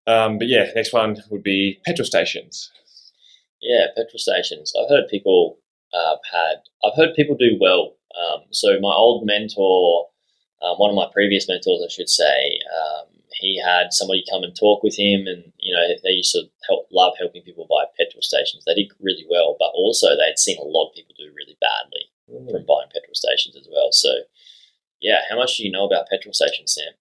Um, 0.07 0.39
but 0.39 0.49
yeah, 0.49 0.71
next 0.75 0.93
one 0.93 1.23
would 1.31 1.43
be 1.43 1.81
petrol 1.85 2.07
stations. 2.07 2.71
Yeah, 3.61 3.87
petrol 3.97 4.19
stations. 4.19 4.73
I've 4.79 4.89
heard 4.89 5.09
people 5.09 5.59
uh, 5.93 6.17
had. 6.33 6.57
I've 6.85 6.97
heard 6.97 7.15
people 7.15 7.37
do 7.37 7.59
well. 7.61 7.97
Um, 8.17 8.45
so 8.51 8.81
my 8.81 8.93
old 8.93 9.27
mentor, 9.27 10.07
um, 10.63 10.77
one 10.77 10.91
of 10.91 10.97
my 10.97 11.09
previous 11.13 11.49
mentors, 11.49 11.83
I 11.85 11.91
should 11.91 12.09
say, 12.09 12.59
um, 12.81 13.18
he 13.39 13.61
had 13.65 13.93
somebody 13.93 14.25
come 14.29 14.43
and 14.43 14.55
talk 14.55 14.83
with 14.83 14.99
him, 14.99 15.27
and 15.27 15.53
you 15.59 15.75
know 15.75 15.83
they 16.03 16.11
used 16.11 16.33
to 16.33 16.45
help 16.67 16.89
love 16.93 17.15
helping 17.19 17.43
people 17.43 17.67
buy 17.69 17.85
petrol 17.97 18.23
stations. 18.23 18.65
They 18.67 18.75
did 18.75 18.91
really 19.01 19.27
well, 19.31 19.57
but 19.59 19.71
also 19.75 20.09
they'd 20.11 20.39
seen 20.39 20.59
a 20.59 20.65
lot 20.65 20.89
of 20.89 20.95
people 20.95 21.15
do 21.17 21.33
really 21.35 21.57
badly 21.61 22.11
from 22.27 22.67
buying 22.67 22.93
petrol 22.93 23.15
stations 23.15 23.57
as 23.57 23.69
well. 23.71 23.89
So 23.93 24.11
yeah, 25.01 25.21
how 25.31 25.37
much 25.37 25.57
do 25.57 25.65
you 25.65 25.71
know 25.71 25.87
about 25.87 26.09
petrol 26.11 26.35
stations, 26.35 26.75
Sam? 26.75 26.93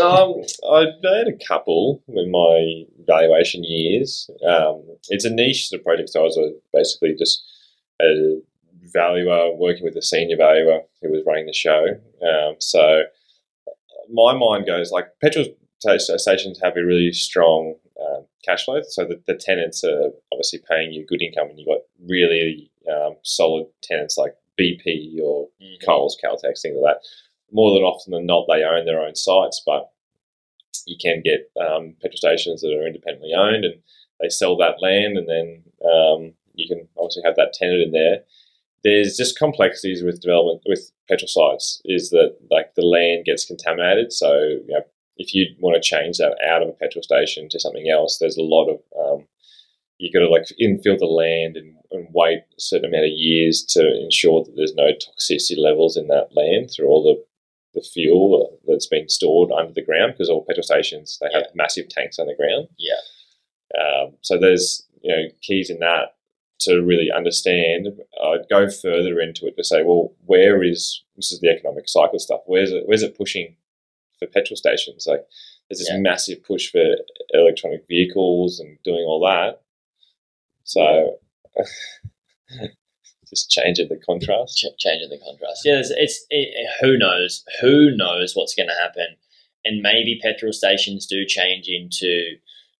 um, 0.00 0.42
I've 0.70 1.00
made 1.02 1.28
a 1.28 1.46
couple 1.46 2.02
in 2.08 2.30
my 2.30 2.84
valuation 3.06 3.64
years. 3.64 4.30
Um, 4.46 4.82
it's 5.08 5.24
a 5.24 5.30
niche 5.30 5.68
sort 5.68 5.80
of 5.80 5.84
project. 5.84 6.10
So 6.10 6.20
I 6.20 6.24
was 6.24 6.36
a, 6.36 6.52
basically 6.72 7.14
just 7.18 7.42
a 8.02 8.40
valuer 8.92 9.54
working 9.54 9.84
with 9.84 9.96
a 9.96 10.02
senior 10.02 10.36
valuer 10.36 10.80
who 11.02 11.10
was 11.10 11.22
running 11.26 11.46
the 11.46 11.52
show. 11.52 11.86
Um, 12.22 12.56
so 12.58 13.02
my 14.12 14.34
mind 14.34 14.66
goes 14.66 14.90
like 14.90 15.08
petrol 15.82 16.18
stations 16.18 16.60
have 16.62 16.76
a 16.76 16.84
really 16.84 17.12
strong 17.12 17.74
um, 18.00 18.24
cash 18.44 18.64
flow. 18.64 18.80
So 18.88 19.04
the, 19.04 19.20
the, 19.26 19.34
tenants 19.34 19.82
are 19.84 20.10
obviously 20.32 20.60
paying 20.68 20.92
you 20.92 21.06
good 21.06 21.22
income, 21.22 21.48
and 21.48 21.58
you've 21.58 21.68
got 21.68 21.80
really 22.08 22.70
um, 22.90 23.16
solid 23.22 23.66
tenants 23.82 24.16
like 24.18 24.34
BP 24.60 25.18
or 25.22 25.48
mm-hmm. 25.62 25.84
Coles, 25.84 26.16
Caltex, 26.22 26.62
things 26.62 26.76
like 26.80 26.94
that 26.94 27.06
more 27.52 27.72
than 27.72 27.82
often 27.82 28.12
than 28.12 28.26
not, 28.26 28.46
they 28.48 28.64
own 28.64 28.84
their 28.84 29.00
own 29.00 29.14
sites, 29.14 29.62
but 29.64 29.90
you 30.86 30.96
can 31.00 31.22
get 31.22 31.50
um, 31.60 31.94
petrol 32.00 32.16
stations 32.16 32.60
that 32.60 32.72
are 32.72 32.86
independently 32.86 33.32
owned 33.34 33.64
and 33.64 33.74
they 34.20 34.28
sell 34.28 34.56
that 34.56 34.80
land 34.80 35.16
and 35.16 35.28
then 35.28 35.62
um, 35.84 36.32
you 36.54 36.68
can 36.68 36.86
obviously 36.98 37.22
have 37.24 37.36
that 37.36 37.52
tenant 37.52 37.82
in 37.82 37.90
there. 37.92 38.20
There's 38.84 39.16
just 39.16 39.38
complexities 39.38 40.02
with 40.02 40.20
development 40.20 40.62
with 40.66 40.92
petrol 41.08 41.28
sites 41.28 41.80
is 41.84 42.10
that 42.10 42.36
like 42.50 42.74
the 42.74 42.82
land 42.82 43.24
gets 43.24 43.44
contaminated. 43.44 44.12
So 44.12 44.38
you 44.38 44.66
know, 44.68 44.82
if 45.16 45.34
you 45.34 45.46
want 45.58 45.74
to 45.74 45.88
change 45.88 46.18
that 46.18 46.36
out 46.46 46.62
of 46.62 46.68
a 46.68 46.72
petrol 46.72 47.02
station 47.02 47.48
to 47.48 47.60
something 47.60 47.88
else, 47.90 48.18
there's 48.18 48.36
a 48.36 48.42
lot 48.42 48.68
of 48.68 48.80
um, 48.98 49.26
you 49.98 50.12
got 50.12 50.20
to 50.20 50.28
like 50.28 50.44
infill 50.60 50.98
the 50.98 51.06
land 51.06 51.56
and, 51.56 51.74
and, 51.90 52.08
wait 52.12 52.38
a 52.38 52.60
certain 52.60 52.90
amount 52.90 53.06
of 53.06 53.12
years 53.12 53.64
to 53.64 53.80
ensure 54.02 54.44
that 54.44 54.54
there's 54.54 54.74
no 54.74 54.90
toxicity 54.92 55.58
levels 55.58 55.96
in 55.96 56.08
that 56.08 56.28
land 56.34 56.70
through 56.70 56.86
all 56.86 57.02
the 57.02 57.24
the 57.74 57.86
fuel 57.92 58.58
that's 58.66 58.86
been 58.86 59.08
stored 59.08 59.50
under 59.52 59.72
the 59.72 59.84
ground 59.84 60.12
because 60.12 60.30
all 60.30 60.44
petrol 60.46 60.62
stations 60.62 61.18
they 61.20 61.28
have 61.32 61.44
yeah. 61.46 61.52
massive 61.54 61.88
tanks 61.88 62.18
underground. 62.18 62.68
Yeah. 62.78 62.94
Um, 63.78 64.14
so 64.22 64.38
there's 64.38 64.86
you 65.02 65.14
know 65.14 65.28
keys 65.42 65.70
in 65.70 65.78
that 65.80 66.16
to 66.60 66.82
really 66.82 67.10
understand. 67.14 67.88
I'd 68.22 68.48
go 68.48 68.70
further 68.70 69.20
into 69.20 69.46
it 69.46 69.56
to 69.56 69.64
say, 69.64 69.82
well, 69.82 70.14
where 70.24 70.62
is 70.62 71.02
this 71.16 71.32
is 71.32 71.40
the 71.40 71.50
economic 71.50 71.88
cycle 71.88 72.18
stuff? 72.18 72.40
Where's 72.46 72.70
it? 72.70 72.84
Where's 72.86 73.02
it 73.02 73.16
pushing 73.16 73.56
for 74.18 74.26
petrol 74.26 74.56
stations? 74.56 75.06
Like 75.06 75.24
there's 75.68 75.80
this 75.80 75.90
yeah. 75.90 75.98
massive 75.98 76.44
push 76.44 76.70
for 76.70 76.84
electronic 77.30 77.86
vehicles 77.88 78.60
and 78.60 78.78
doing 78.84 79.04
all 79.06 79.20
that. 79.26 79.62
So. 80.64 81.18
just 83.28 83.50
changing 83.50 83.88
the 83.88 84.00
contrast. 84.04 84.58
Ch- 84.58 84.78
changing 84.78 85.10
the 85.10 85.18
contrast. 85.18 85.62
Yeah, 85.64 85.78
it's, 85.78 85.90
it's 85.90 86.26
it, 86.30 86.68
who 86.80 86.96
knows 86.96 87.44
who 87.60 87.90
knows 87.96 88.34
what's 88.34 88.54
going 88.54 88.68
to 88.68 88.82
happen, 88.82 89.16
and 89.64 89.82
maybe 89.82 90.20
petrol 90.22 90.52
stations 90.52 91.06
do 91.06 91.24
change 91.26 91.68
into 91.68 92.36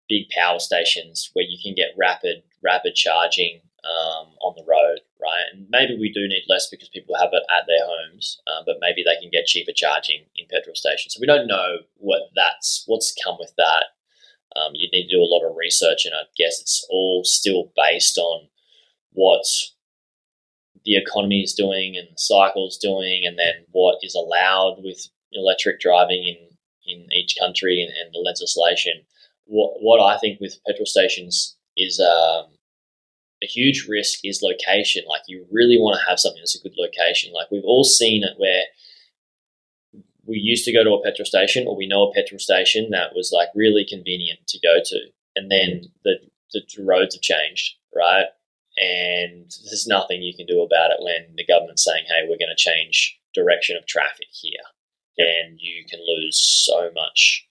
big 0.09 0.29
power 0.31 0.59
stations 0.59 1.31
where 1.33 1.45
you 1.45 1.59
can 1.63 1.75
get 1.75 1.97
rapid 1.99 2.43
rapid 2.63 2.95
charging 2.95 3.61
um, 3.85 4.29
on 4.41 4.55
the 4.57 4.65
road, 4.65 5.01
right? 5.27 5.47
And 5.53 5.67
maybe 5.69 5.99
we 5.99 6.13
do 6.13 6.29
need 6.29 6.47
less 6.49 6.69
because 6.71 6.89
people 6.89 7.19
have 7.19 7.31
it 7.33 7.43
at 7.51 7.67
their 7.67 7.83
homes, 7.83 8.41
uh, 8.47 8.63
but 8.65 8.79
maybe 8.81 9.03
they 9.03 9.19
can 9.21 9.31
get 9.31 9.51
cheaper 9.51 9.73
charging 9.75 10.27
in 10.37 10.47
petrol 10.47 10.79
stations. 10.79 11.15
So 11.15 11.21
we 11.21 11.27
don't 11.27 11.51
know 11.51 11.83
what 11.97 12.31
that's 12.35 12.85
what's 12.87 13.15
come 13.25 13.37
with 13.39 13.53
that. 13.57 13.99
Um, 14.55 14.73
you 14.75 14.89
need 14.93 15.09
to 15.09 15.17
do 15.17 15.23
a 15.23 15.29
lot 15.29 15.45
of 15.45 15.57
research, 15.57 16.07
and 16.07 16.15
I 16.15 16.31
guess 16.39 16.61
it's 16.61 16.87
all 16.89 17.25
still 17.25 17.73
based 17.77 18.17
on 18.17 18.49
what 19.13 19.45
the 20.85 20.97
economy 20.97 21.43
is 21.43 21.53
doing 21.53 21.97
and 21.99 22.09
the 22.09 22.19
cycle 22.19 22.69
is 22.69 22.79
doing, 22.79 23.25
and 23.27 23.37
then 23.39 23.67
what 23.73 23.99
is 24.03 24.15
allowed 24.15 24.79
with 24.83 25.09
electric 25.33 25.81
driving 25.81 26.25
in, 26.25 26.37
in 26.87 27.09
each 27.13 27.37
country 27.39 27.83
and, 27.83 27.93
and 27.93 28.15
the 28.15 28.23
legislation. 28.25 29.03
What, 29.45 29.75
what 29.81 30.01
I 30.01 30.19
think 30.19 30.41
with 30.41 30.59
petrol 30.67 30.87
stations 30.87 31.57
is 31.77 32.01
um, 32.01 32.47
a 33.43 33.47
huge 33.47 33.87
risk 33.89 34.21
is 34.25 34.43
location. 34.43 35.05
Like 35.09 35.23
you 35.29 35.47
really 35.51 35.77
want 35.79 35.99
to 36.01 36.09
have 36.09 36.19
something 36.19 36.41
that's 36.41 36.59
a 36.59 36.63
good 36.63 36.77
location. 36.77 37.33
Like 37.33 37.51
we've 37.51 37.65
all 37.65 37.85
seen 37.85 38.25
it 38.25 38.39
where 38.39 38.63
we 40.27 40.39
used 40.39 40.65
to 40.65 40.73
go 40.73 40.83
to 40.83 40.95
a 40.95 41.03
petrol 41.03 41.27
station 41.27 41.67
or 41.69 41.77
we 41.77 41.87
know 41.87 42.05
a 42.05 42.15
petrol 42.15 42.39
station 42.39 42.91
that 42.91 43.15
was 43.15 43.31
like 43.33 43.49
really 43.55 43.87
convenient 43.89 44.41
to 44.49 44.59
go 44.61 44.79
to. 44.85 44.99
And 45.37 45.51
then 45.51 45.93
the, 46.05 46.15
the 46.53 46.63
roads 46.83 47.15
have 47.15 47.23
changed, 47.23 47.75
right? 47.95 48.27
and 48.77 49.51
there's 49.65 49.87
nothing 49.87 50.23
you 50.23 50.35
can 50.35 50.47
do 50.47 50.61
about 50.61 50.91
it 50.91 51.03
when 51.03 51.35
the 51.37 51.47
government's 51.47 51.85
saying, 51.85 52.05
"Hey, 52.07 52.23
we're 52.29 52.39
going 52.39 52.55
to 52.55 52.57
change 52.57 53.19
direction 53.35 53.77
of 53.77 53.87
traffic 53.87 54.29
here," 54.31 54.61
and 55.19 55.59
you 55.61 55.85
can 55.89 56.01
lose 56.01 56.39
so 56.39 56.91
much, 56.95 57.49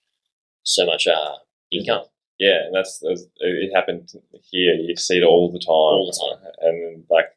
so 0.64 0.86
much 0.86 1.08
uh, 1.08 1.36
income. 1.72 2.06
Yeah, 2.40 2.66
and 2.66 2.76
that's, 2.76 3.00
that's 3.00 3.26
it 3.40 3.74
happened 3.74 4.12
here. 4.44 4.74
You 4.74 4.96
see 4.96 5.18
it 5.18 5.24
all 5.24 5.52
the 5.52 5.60
time, 5.60 5.70
all 5.70 6.12
the 6.12 6.38
time, 6.38 6.52
and 6.62 7.04
like 7.10 7.28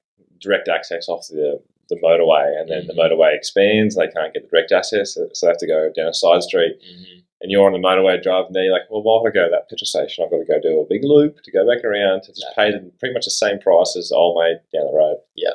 direct 0.41 0.69
access 0.69 1.09
off 1.09 1.27
the 1.29 1.61
the 1.89 1.97
motorway, 1.97 2.61
and 2.61 2.69
then 2.69 2.83
mm-hmm. 2.83 2.89
the 2.89 3.03
motorway 3.03 3.35
expands. 3.35 3.97
They 3.97 4.09
can't 4.09 4.35
get 4.35 4.43
the 4.43 4.49
direct 4.49 4.73
access, 4.73 5.15
so 5.15 5.29
they 5.41 5.47
have 5.47 5.59
to 5.59 5.67
go 5.67 5.91
down 5.95 6.09
a 6.09 6.15
side 6.15 6.43
street. 6.43 6.79
Mm-hmm 6.83 7.19
and 7.41 7.51
you're 7.51 7.67
on 7.67 7.73
the 7.73 7.79
motorway 7.79 8.21
driving 8.23 8.53
there, 8.53 8.65
you're 8.65 8.73
like, 8.73 8.91
well, 8.91 9.03
why 9.03 9.23
would 9.23 9.31
I 9.31 9.35
go 9.35 9.45
to 9.45 9.51
that 9.51 9.69
petrol 9.69 9.87
station? 9.87 10.25
I've 10.25 10.31
got 10.31 10.39
to 10.39 10.45
go 10.45 10.61
do 10.61 10.81
a 10.81 10.87
big 10.89 11.05
loop 11.05 11.43
to 11.45 11.53
go 11.53 11.67
back 11.67 11.85
around 11.85 12.23
to 12.23 12.33
just 12.33 12.47
pay 12.57 12.73
them 12.73 12.91
pretty 12.99 13.15
much 13.15 13.25
the 13.25 13.31
same 13.31 13.59
price 13.61 13.97
as 13.97 14.11
old 14.11 14.43
mate 14.43 14.59
down 14.73 14.91
the 14.91 14.97
road. 14.97 15.19
Yeah. 15.37 15.55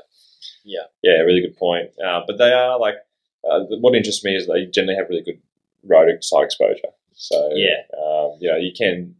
Yeah. 0.63 0.87
Yeah, 1.01 1.19
really 1.23 1.41
good 1.41 1.57
point. 1.57 1.91
Uh, 1.99 2.21
but 2.25 2.37
they 2.37 2.53
are 2.53 2.79
like, 2.79 2.95
uh, 3.49 3.65
what 3.81 3.95
interests 3.95 4.23
me 4.23 4.35
is 4.35 4.47
they 4.47 4.65
generally 4.65 4.95
have 4.95 5.09
really 5.09 5.23
good 5.23 5.41
road 5.83 6.23
side 6.23 6.43
exposure. 6.43 6.93
So, 7.15 7.49
yeah. 7.53 7.83
Um, 7.99 8.37
you 8.39 8.49
know, 8.49 8.57
you 8.57 8.71
can 8.75 9.15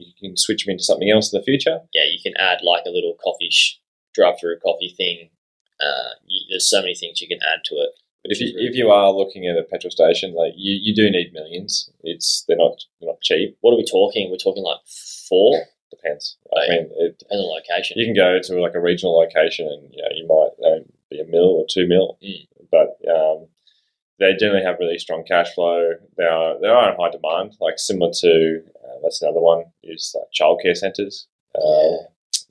you 0.00 0.12
can 0.18 0.36
switch 0.36 0.64
them 0.64 0.72
into 0.72 0.84
something 0.84 1.10
else 1.10 1.32
in 1.32 1.38
the 1.38 1.44
future. 1.44 1.80
Yeah, 1.94 2.04
you 2.04 2.18
can 2.22 2.34
add 2.38 2.58
like 2.62 2.84
a 2.86 2.90
little 2.90 3.16
coffee 3.22 3.50
sh- 3.50 3.78
drive 4.14 4.40
through 4.40 4.58
coffee 4.60 4.94
thing. 4.96 5.30
Uh, 5.80 6.14
you, 6.26 6.40
there's 6.50 6.68
so 6.68 6.80
many 6.80 6.94
things 6.94 7.20
you 7.20 7.28
can 7.28 7.40
add 7.42 7.64
to 7.64 7.74
it. 7.76 7.90
But 8.22 8.32
if 8.32 8.40
you 8.40 8.52
if 8.56 8.76
you 8.76 8.90
are 8.90 9.12
looking 9.12 9.46
at 9.46 9.56
a 9.56 9.62
petrol 9.62 9.90
station, 9.90 10.34
like 10.34 10.52
you, 10.56 10.78
you 10.80 10.94
do 10.94 11.10
need 11.10 11.32
millions. 11.32 11.90
It's 12.02 12.44
they're 12.46 12.56
not 12.56 12.76
they're 13.00 13.08
not 13.08 13.20
cheap. 13.22 13.56
What 13.60 13.72
are 13.72 13.78
we 13.78 13.84
talking? 13.84 14.30
We're 14.30 14.36
talking 14.36 14.62
like 14.62 14.80
four. 15.28 15.64
Depends. 15.90 16.36
Right? 16.54 16.66
I 16.66 16.70
mean, 16.70 16.90
it 16.96 17.18
depends 17.18 17.42
on 17.42 17.48
location. 17.48 17.98
You 17.98 18.06
can 18.06 18.14
go 18.14 18.38
to 18.38 18.60
like 18.60 18.74
a 18.74 18.80
regional 18.80 19.18
location, 19.18 19.66
and 19.66 19.88
you 19.92 20.02
know 20.02 20.08
you 20.14 20.26
might 20.28 20.50
you 20.58 20.84
be 21.10 21.20
a 21.20 21.24
mil 21.24 21.56
or 21.56 21.66
two 21.68 21.88
mil, 21.88 22.18
mm. 22.22 22.46
but 22.70 23.00
um, 23.10 23.48
they 24.20 24.36
generally 24.38 24.64
have 24.64 24.76
really 24.78 24.98
strong 24.98 25.24
cash 25.26 25.52
flow. 25.54 25.94
They 26.16 26.24
are 26.24 26.60
they 26.60 26.68
are 26.68 26.90
in 26.90 26.96
high 26.96 27.10
demand, 27.10 27.56
like 27.60 27.78
similar 27.78 28.12
to 28.20 28.62
uh, 28.84 28.98
that's 29.02 29.22
another 29.22 29.40
one 29.40 29.64
is 29.82 30.14
like 30.14 30.28
childcare 30.38 30.76
centres. 30.76 31.26
Um, 31.56 31.62
yeah. 31.64 31.96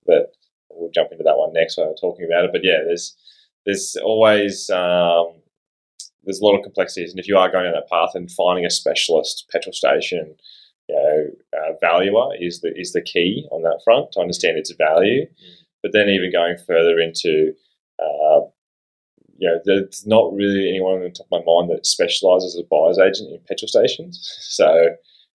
That 0.08 0.28
we'll 0.72 0.92
jump 0.92 1.12
into 1.12 1.24
that 1.24 1.38
one 1.38 1.54
next 1.54 1.78
when 1.78 1.88
we're 1.88 1.94
talking 1.94 2.26
about 2.26 2.46
it. 2.46 2.52
But 2.52 2.62
yeah, 2.64 2.80
there's 2.86 3.16
there's 3.66 3.96
always 4.04 4.70
um, 4.72 5.34
there's 6.24 6.40
a 6.40 6.46
lot 6.46 6.58
of 6.58 6.64
complexities, 6.64 7.12
and 7.12 7.20
if 7.20 7.28
you 7.28 7.38
are 7.38 7.52
going 7.52 7.66
down 7.66 7.74
that 7.74 7.90
path 7.90 8.12
and 8.16 8.32
finding 8.32 8.66
a 8.66 8.72
specialist 8.72 9.48
petrol 9.52 9.74
station, 9.74 10.36
you 10.88 10.96
know, 10.96 11.60
uh, 11.60 11.74
valuer 11.80 12.36
is 12.40 12.62
the 12.62 12.74
is 12.76 12.94
the 12.94 13.02
key 13.02 13.48
on 13.52 13.62
that 13.62 13.82
front 13.84 14.12
to 14.14 14.20
understand 14.20 14.58
its 14.58 14.72
value. 14.72 15.26
Mm. 15.26 15.56
But 15.84 15.94
then 15.94 16.10
even 16.10 16.32
going 16.32 16.58
further 16.68 17.00
into, 17.00 17.54
uh, 18.00 18.42
you 19.40 19.48
know, 19.48 19.60
there's 19.64 20.06
not 20.06 20.34
really 20.34 20.70
anyone 20.70 20.96
on 20.96 21.04
the 21.04 21.10
top 21.10 21.28
of 21.32 21.40
my 21.40 21.44
mind 21.46 21.72
that 21.72 21.86
specialises 21.86 22.56
as 22.56 22.62
a 22.62 22.68
buyer's 22.70 23.00
agent 23.00 23.32
in 23.32 23.40
petrol 23.48 23.68
stations. 23.68 24.36
So 24.50 24.96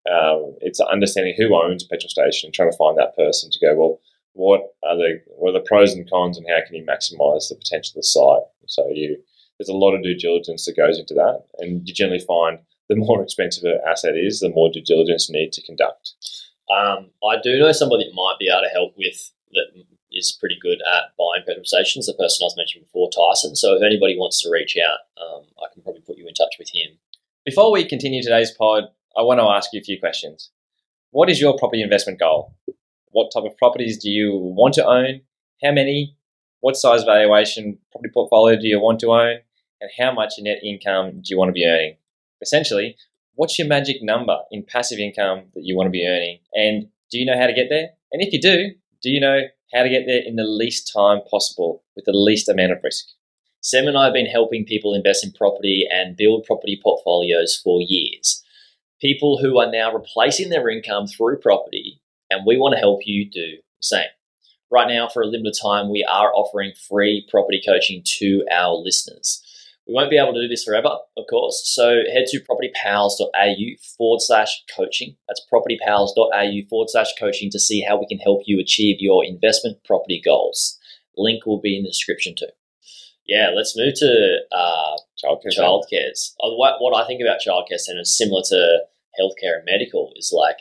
um, 0.09 0.57
it's 0.61 0.81
understanding 0.81 1.35
who 1.37 1.55
owns 1.55 1.85
a 1.85 1.89
petrol 1.89 2.09
station 2.09 2.51
trying 2.53 2.71
to 2.71 2.77
find 2.77 2.97
that 2.97 3.15
person 3.17 3.51
to 3.51 3.59
go, 3.61 3.77
well, 3.77 4.01
what 4.33 4.75
are 4.83 4.97
the 4.97 5.21
what 5.27 5.51
are 5.51 5.61
the 5.61 5.67
pros 5.69 5.93
and 5.93 6.09
cons, 6.09 6.39
and 6.39 6.47
how 6.49 6.65
can 6.65 6.75
you 6.77 6.87
maximise 6.87 7.49
the 7.49 7.57
potential 7.57 7.93
of 7.93 7.97
the 7.97 8.03
site? 8.03 8.47
So 8.67 8.89
you 8.89 9.19
there's 9.59 9.69
a 9.69 9.77
lot 9.77 9.95
of 9.95 10.03
due 10.03 10.17
diligence 10.17 10.65
that 10.65 10.77
goes 10.77 10.99
into 10.99 11.13
that, 11.15 11.45
and 11.59 11.87
you 11.87 11.93
generally 11.93 12.25
find 12.25 12.61
the 12.89 12.97
more 13.05 13.23
expensive 13.23 13.65
an 13.65 13.81
asset 13.87 14.17
is, 14.17 14.41
the 14.41 14.49
more 14.49 14.71
due 14.73 14.83
diligence 14.83 15.29
you 15.29 15.39
need 15.39 15.53
to 15.53 15.63
conduct. 15.63 16.15
Um, 16.71 17.11
I 17.29 17.37
do 17.43 17.59
know 17.59 17.73
somebody 17.73 18.05
that 18.05 18.15
might 18.15 18.37
be 18.39 18.49
able 18.49 18.63
to 18.63 18.73
help 18.73 18.95
with 18.97 19.33
that 19.53 19.85
is 20.13 20.37
pretty 20.39 20.59
good 20.61 20.79
at 20.83 21.17
buying 21.19 21.45
petrol. 21.47 21.65
The 21.65 22.15
person 22.19 22.45
I 22.45 22.47
was 22.47 22.55
mentioning 22.57 22.85
before, 22.85 23.11
Tyson. 23.11 23.57
So 23.57 23.75
if 23.75 23.83
anybody 23.83 24.17
wants 24.17 24.43
to 24.43 24.51
reach 24.51 24.77
out, 24.77 25.23
um, 25.23 25.43
I 25.59 25.73
can 25.73 25.83
probably 25.83 26.03
put 26.03 26.19
you 26.19 26.27
in 26.27 26.35
touch 26.35 26.57
with 26.59 26.71
him. 26.73 26.99
Before 27.45 27.73
we 27.73 27.85
continue 27.89 28.23
today's 28.23 28.51
pod, 28.51 28.85
I 29.17 29.23
want 29.23 29.41
to 29.41 29.45
ask 29.45 29.73
you 29.73 29.81
a 29.81 29.85
few 29.85 29.99
questions. 29.99 30.51
What 31.11 31.31
is 31.31 31.41
your 31.41 31.59
property 31.59 31.83
investment 31.83 32.19
goal? 32.19 32.55
What 33.13 33.31
type 33.35 33.45
of 33.45 33.57
properties 33.57 33.99
do 33.99 34.09
you 34.09 34.37
want 34.37 34.75
to 34.75 34.87
own? 34.87 35.23
How 35.63 35.73
many? 35.73 36.17
what 36.61 36.77
size 36.77 37.05
valuation 37.05 37.79
property 37.91 38.13
portfolio 38.13 38.59
do 38.59 38.69
you 38.69 38.81
want 38.81 39.01
to 39.01 39.09
own, 39.09 39.39
and 39.81 39.91
how 39.99 40.13
much 40.13 40.35
net 40.39 40.59
income 40.63 41.13
do 41.13 41.23
you 41.27 41.39
want 41.39 41.49
to 41.49 41.53
be 41.53 41.67
earning? 41.67 41.97
Essentially, 42.41 42.97
what's 43.35 43.59
your 43.59 43.69
magic 43.69 44.03
number 44.03 44.39
in 44.51 44.63
passive 44.63 44.99
income 44.99 45.45
that 45.55 45.65
you 45.65 45.77
want 45.77 45.87
to 45.87 45.91
be 45.91 46.07
earning? 46.07 46.39
And 46.55 46.89
do 47.11 47.19
you 47.19 47.27
know 47.27 47.39
how 47.39 47.47
to 47.47 47.53
get 47.53 47.69
there? 47.71 47.91
And 48.13 48.23
if 48.23 48.33
you 48.33 48.41
do, 48.41 48.71
do 49.03 49.11
you 49.11 49.21
know 49.21 49.43
how 49.73 49.83
to 49.83 49.89
get 49.89 50.05
there 50.07 50.23
in 50.25 50.37
the 50.37 50.45
least 50.45 50.91
time 50.93 51.21
possible 51.31 51.83
with 51.97 52.05
the 52.05 52.13
least 52.13 52.49
amount 52.49 52.73
of 52.73 52.79
risk? 52.83 53.07
Sam 53.63 53.87
and 53.87 53.97
I 53.97 54.05
have 54.05 54.15
been 54.15 54.27
helping 54.27 54.65
people 54.65 54.95
invest 54.95 55.25
in 55.25 55.33
property 55.33 55.87
and 55.91 56.17
build 56.17 56.45
property 56.45 56.81
portfolios 56.83 57.61
for 57.63 57.81
years. 57.81 58.43
People 59.01 59.39
who 59.39 59.59
are 59.59 59.71
now 59.71 59.93
replacing 59.93 60.51
their 60.51 60.69
income 60.69 61.07
through 61.07 61.41
property, 61.41 62.01
and 62.31 62.47
we 62.47 62.57
want 62.57 62.75
to 62.75 62.79
help 62.79 63.01
you 63.05 63.31
do 63.31 63.57
the 63.57 63.83
same. 63.83 64.09
Right 64.71 64.89
now, 64.89 65.09
for 65.09 65.23
a 65.23 65.27
limited 65.27 65.57
time, 65.61 65.91
we 65.91 66.07
are 66.09 66.33
offering 66.33 66.73
free 66.89 67.27
property 67.31 67.61
coaching 67.65 68.03
to 68.19 68.45
our 68.53 68.75
listeners. 68.75 69.43
We 69.91 69.95
won't 69.95 70.09
be 70.11 70.19
able 70.19 70.33
to 70.35 70.41
do 70.43 70.47
this 70.47 70.63
forever, 70.63 70.91
of 71.17 71.25
course. 71.29 71.63
So 71.65 72.03
head 72.15 72.27
to 72.29 72.39
propertypals.au 72.39 73.67
forward 73.99 74.21
slash 74.21 74.63
coaching. 74.77 75.17
That's 75.27 75.45
propertypals.au 75.53 76.69
forward 76.69 76.91
slash 76.91 77.09
coaching 77.19 77.51
to 77.51 77.59
see 77.59 77.81
how 77.81 77.99
we 77.99 78.07
can 78.07 78.19
help 78.19 78.43
you 78.47 78.61
achieve 78.61 78.99
your 79.01 79.25
investment 79.25 79.79
property 79.85 80.23
goals. 80.25 80.79
Link 81.17 81.45
will 81.45 81.61
be 81.61 81.77
in 81.77 81.83
the 81.83 81.89
description 81.91 82.35
too. 82.39 82.47
Yeah, 83.27 83.51
let's 83.55 83.77
move 83.77 83.95
to 83.97 84.39
uh, 84.53 84.97
Childcare. 85.25 85.59
childcares. 85.59 86.35
Uh, 86.41 86.55
What, 86.55 86.75
what 86.79 86.95
I 86.95 87.05
think 87.07 87.21
about 87.21 87.41
childcare 87.45 87.79
centers, 87.79 88.17
similar 88.17 88.43
to 88.47 88.79
healthcare 89.21 89.57
and 89.57 89.65
medical, 89.67 90.13
is 90.15 90.33
like 90.33 90.59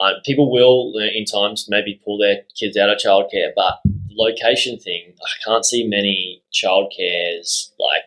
um, 0.00 0.14
people 0.24 0.50
will 0.50 0.92
uh, 0.96 1.06
in 1.14 1.24
times 1.24 1.66
maybe 1.68 2.00
pull 2.04 2.18
their 2.18 2.42
kids 2.58 2.76
out 2.76 2.90
of 2.90 2.98
childcare, 2.98 3.50
but 3.54 3.80
the 3.84 4.14
location 4.16 4.78
thing, 4.78 5.14
I 5.20 5.44
can't 5.44 5.64
see 5.64 5.86
many 5.86 6.42
childcares 6.52 7.70
like 7.78 8.02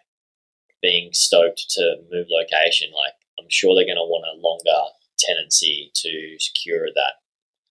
being 0.82 1.10
stoked 1.14 1.70
to 1.72 1.96
move 2.12 2.28
location. 2.30 2.90
Like 2.96 3.14
I'm 3.40 3.50
sure 3.50 3.76
they're 3.76 3.86
going 3.86 3.98
to 3.98 4.04
want 4.04 4.26
a 4.26 4.40
longer 4.40 4.90
tenancy 5.20 5.92
to 5.96 6.36
secure 6.40 6.88
that 6.94 7.14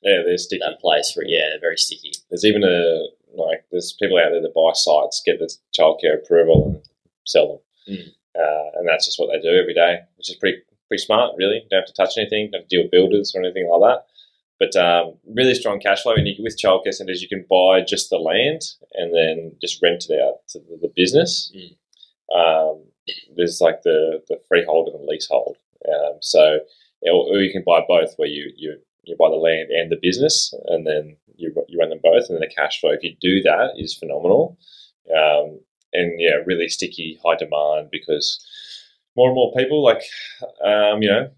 Yeah, 0.02 0.22
they're 0.24 0.38
sticky. 0.38 0.60
that 0.64 0.80
place 0.80 1.12
for 1.12 1.22
yeah, 1.24 1.48
they're 1.50 1.60
very 1.60 1.76
sticky. 1.78 2.12
There's 2.30 2.44
even 2.44 2.64
a 2.64 3.06
like 3.36 3.64
there's 3.70 3.92
people 4.00 4.18
out 4.18 4.30
there 4.30 4.40
that 4.42 4.54
buy 4.54 4.72
sites, 4.74 5.22
get 5.24 5.38
the 5.38 5.52
childcare 5.78 6.14
approval, 6.22 6.64
and 6.66 6.82
sell 7.26 7.46
them, 7.48 7.60
Mm. 7.96 8.08
uh, 8.36 8.70
and 8.78 8.88
that's 8.88 9.04
just 9.06 9.18
what 9.20 9.30
they 9.30 9.40
do 9.40 9.56
every 9.56 9.74
day, 9.74 10.00
which 10.16 10.28
is 10.30 10.36
pretty 10.36 10.58
pretty 10.88 11.02
smart. 11.02 11.34
Really, 11.36 11.64
don't 11.70 11.80
have 11.80 11.86
to 11.86 11.92
touch 11.92 12.18
anything, 12.18 12.50
don't 12.50 12.62
have 12.62 12.68
to 12.68 12.76
deal 12.76 12.84
with 12.84 12.90
builders 12.90 13.34
or 13.34 13.42
anything 13.42 13.68
like 13.68 13.90
that. 13.90 14.06
But 14.58 14.74
um, 14.76 15.14
really 15.26 15.54
strong 15.54 15.80
cash 15.80 16.02
flow, 16.02 16.14
and 16.14 16.26
you, 16.26 16.34
with 16.42 16.58
childcare 16.58 16.94
centres, 16.94 17.20
you 17.20 17.28
can 17.28 17.44
buy 17.48 17.82
just 17.82 18.08
the 18.08 18.16
land 18.16 18.62
and 18.94 19.14
then 19.14 19.52
just 19.60 19.82
rent 19.82 20.06
it 20.08 20.20
out 20.20 20.46
to 20.48 20.60
the, 20.60 20.78
the 20.80 20.92
business. 20.96 21.52
Mm. 21.54 21.76
Um, 22.34 22.84
there's 23.36 23.60
like 23.60 23.82
the 23.82 24.22
the 24.28 24.40
freehold 24.48 24.88
and 24.88 25.00
the 25.00 25.10
leasehold, 25.10 25.56
um, 25.88 26.18
so 26.20 26.60
or, 27.02 27.40
you 27.40 27.52
can 27.52 27.62
buy 27.64 27.82
both, 27.86 28.14
where 28.16 28.28
you 28.28 28.50
you 28.56 28.78
you 29.04 29.16
buy 29.18 29.28
the 29.28 29.36
land 29.36 29.70
and 29.70 29.90
the 29.90 29.98
business, 30.00 30.52
and 30.66 30.86
then 30.86 31.16
you, 31.36 31.54
you 31.68 31.78
run 31.78 31.90
them 31.90 32.00
both, 32.02 32.28
and 32.28 32.36
then 32.36 32.40
the 32.40 32.54
cash 32.54 32.80
flow. 32.80 32.90
If 32.90 33.04
you 33.04 33.14
do 33.20 33.42
that, 33.42 33.74
is 33.76 33.94
phenomenal, 33.94 34.58
um, 35.14 35.60
and 35.92 36.18
yeah, 36.18 36.42
really 36.44 36.68
sticky, 36.68 37.18
high 37.24 37.36
demand 37.36 37.90
because 37.92 38.44
more 39.16 39.28
and 39.28 39.34
more 39.34 39.52
people 39.56 39.82
like 39.82 40.02
um, 40.64 41.02
you 41.02 41.08
know 41.10 41.30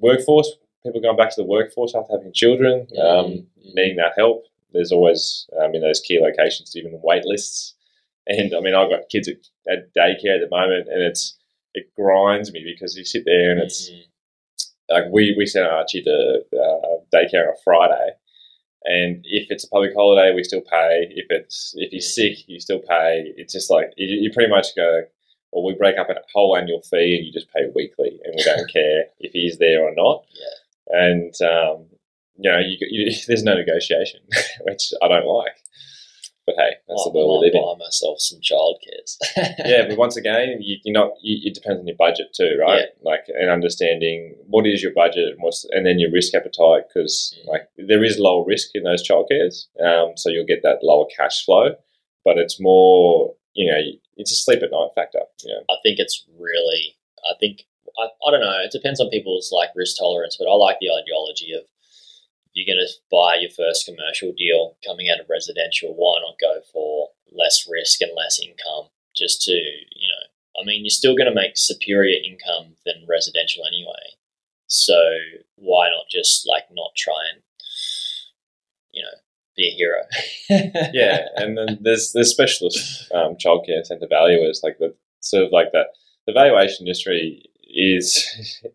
workforce 0.00 0.50
people 0.82 1.00
going 1.00 1.16
back 1.16 1.30
to 1.30 1.40
the 1.42 1.46
workforce 1.48 1.94
after 1.94 2.12
having 2.12 2.32
children, 2.32 2.86
um, 3.00 3.24
Mm. 3.26 3.46
needing 3.74 3.96
that 3.96 4.12
help. 4.18 4.44
There's 4.72 4.92
always 4.92 5.48
um, 5.58 5.74
in 5.74 5.80
those 5.80 6.00
key 6.00 6.20
locations 6.20 6.76
even 6.76 7.00
wait 7.02 7.24
lists, 7.24 7.74
and 8.26 8.54
I 8.54 8.60
mean 8.60 8.74
I've 8.74 8.90
got 8.90 9.08
kids 9.08 9.28
at, 9.28 9.38
at 9.72 9.94
daycare 9.96 10.36
at 10.36 10.42
the 10.44 10.48
moment, 10.50 10.88
and 10.88 11.02
it's 11.02 11.36
it 11.72 11.86
grinds 11.96 12.52
me 12.52 12.62
because 12.64 12.96
you 12.96 13.04
sit 13.04 13.24
there 13.24 13.50
and 13.52 13.60
it's 13.60 13.90
Mhm. 13.90 14.04
like 14.90 15.04
we 15.10 15.34
we 15.38 15.46
send 15.46 15.66
Archie 15.66 16.02
to 16.02 16.44
uh, 16.52 16.96
daycare 17.14 17.48
on 17.48 17.54
a 17.54 17.62
Friday, 17.64 18.10
and 18.84 19.24
if 19.24 19.46
it's 19.50 19.64
a 19.64 19.68
public 19.68 19.94
holiday, 19.94 20.34
we 20.34 20.44
still 20.44 20.60
pay. 20.60 21.06
If 21.10 21.26
it's 21.30 21.72
if 21.78 21.90
he's 21.90 22.14
sick, 22.14 22.46
you 22.46 22.60
still 22.60 22.80
pay. 22.80 23.32
It's 23.38 23.54
just 23.54 23.70
like 23.70 23.92
you, 23.96 24.06
you 24.22 24.30
pretty 24.32 24.50
much 24.50 24.76
go, 24.76 25.04
well, 25.54 25.64
we 25.64 25.74
break 25.74 25.96
up 25.98 26.10
a 26.10 26.14
whole 26.34 26.56
annual 26.56 26.82
fee, 26.82 27.16
and 27.16 27.26
you 27.26 27.32
just 27.32 27.52
pay 27.54 27.62
weekly, 27.74 28.18
and 28.24 28.34
we 28.36 28.42
don't 28.42 28.70
care 28.72 29.04
if 29.20 29.32
he's 29.32 29.58
there 29.58 29.82
or 29.82 29.94
not. 29.94 30.24
Yeah. 30.34 30.98
And 31.06 31.34
um, 31.42 31.86
you 32.36 32.50
know, 32.50 32.58
you, 32.58 32.76
you, 32.80 33.12
there's 33.28 33.42
no 33.44 33.54
negotiation, 33.54 34.20
which 34.62 34.92
I 35.02 35.08
don't 35.08 35.26
like. 35.26 35.56
But 36.46 36.56
hey, 36.58 36.72
that's 36.86 37.06
I 37.06 37.08
the 37.10 37.16
world 37.16 37.40
we 37.40 37.46
live 37.46 37.54
in 37.54 37.62
buy 37.62 37.74
myself 37.82 38.18
some 38.20 38.38
childcares. 38.40 39.16
yeah, 39.64 39.88
but 39.88 39.96
once 39.96 40.14
again, 40.18 40.58
you, 40.60 40.76
you're 40.84 40.92
not. 40.92 41.12
You, 41.22 41.38
it 41.42 41.54
depends 41.54 41.80
on 41.80 41.86
your 41.86 41.96
budget 41.96 42.34
too, 42.36 42.58
right? 42.60 42.84
Like, 43.00 43.20
and 43.28 43.48
understanding 43.48 44.34
what 44.46 44.66
is 44.66 44.82
your 44.82 44.92
budget 44.92 45.28
and 45.32 45.38
what's, 45.40 45.64
and 45.70 45.86
then 45.86 45.98
your 45.98 46.10
risk 46.12 46.34
appetite, 46.34 46.82
because 46.92 47.34
Mm. 47.40 47.48
like 47.48 47.62
there 47.78 48.04
is 48.04 48.18
lower 48.18 48.44
risk 48.44 48.68
in 48.74 48.82
those 48.82 49.02
childcares, 49.08 49.68
um, 49.82 50.18
so 50.18 50.28
you'll 50.28 50.44
get 50.44 50.62
that 50.64 50.80
lower 50.82 51.06
cash 51.16 51.42
flow, 51.46 51.76
but 52.26 52.36
it's 52.36 52.60
more, 52.60 53.32
you 53.54 53.70
know, 53.70 53.78
it's 54.16 54.32
a 54.32 54.36
sleep 54.36 54.62
at 54.62 54.70
night 54.70 54.90
factor. 54.94 55.20
You 55.42 55.54
know, 55.54 55.62
I 55.70 55.76
think 55.82 55.98
it's 55.98 56.26
really, 56.38 56.96
I 57.24 57.34
think, 57.38 57.62
I, 57.98 58.06
I 58.26 58.30
don't 58.30 58.40
know, 58.40 58.60
it 58.60 58.72
depends 58.72 59.00
on 59.00 59.08
people's 59.10 59.50
like 59.52 59.70
risk 59.74 59.96
tolerance, 59.98 60.36
but 60.38 60.50
I 60.50 60.54
like 60.54 60.78
the 60.80 60.90
ideology 60.90 61.52
of 61.54 61.62
if 61.62 62.52
you're 62.54 62.74
going 62.74 62.84
to 62.84 62.92
buy 63.10 63.38
your 63.40 63.50
first 63.50 63.86
commercial 63.86 64.32
deal 64.36 64.76
coming 64.84 65.08
out 65.10 65.20
of 65.20 65.30
residential, 65.30 65.94
why 65.94 66.20
not 66.20 66.38
go 66.38 66.60
for 66.72 67.10
less 67.32 67.66
risk 67.70 68.00
and 68.00 68.12
less 68.16 68.40
income 68.42 68.90
just 69.14 69.42
to, 69.42 69.52
you 69.52 70.08
know, 70.08 70.60
I 70.60 70.64
mean, 70.64 70.84
you're 70.84 70.90
still 70.90 71.16
going 71.16 71.28
to 71.28 71.34
make 71.34 71.56
superior 71.56 72.18
income 72.24 72.76
than 72.86 73.06
residential 73.08 73.64
anyway. 73.66 74.14
So 74.66 74.98
why 75.56 75.90
not 75.90 76.06
just 76.10 76.46
like 76.48 76.64
not 76.70 76.90
try 76.96 77.20
and, 77.32 77.42
you 78.92 79.02
know, 79.02 79.18
be 79.56 79.68
a 79.68 79.76
hero? 79.76 80.90
yeah, 80.92 81.26
and 81.36 81.56
then 81.56 81.78
there's 81.80 82.12
there's 82.12 82.30
specialist 82.30 83.10
um, 83.12 83.36
childcare 83.36 83.84
centre 83.84 84.06
valuers 84.08 84.60
like 84.62 84.78
the 84.78 84.94
sort 85.20 85.44
of 85.44 85.52
like 85.52 85.72
that. 85.72 85.88
The 86.26 86.32
valuation 86.32 86.86
industry 86.86 87.44
is 87.62 88.26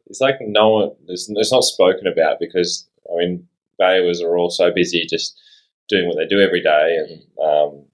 it's 0.07 0.21
like 0.21 0.35
no 0.41 0.69
one 0.69 0.91
it's, 1.07 1.29
it's 1.29 1.51
not 1.51 1.63
spoken 1.63 2.07
about 2.07 2.37
because 2.39 2.87
I 3.11 3.17
mean 3.17 3.47
valuers 3.77 4.21
are 4.21 4.37
all 4.37 4.49
so 4.49 4.71
busy 4.71 5.05
just 5.09 5.39
doing 5.87 6.07
what 6.07 6.17
they 6.17 6.27
do 6.27 6.39
every 6.39 6.61
day, 6.61 6.97
and 6.97 7.43
um, 7.43 7.85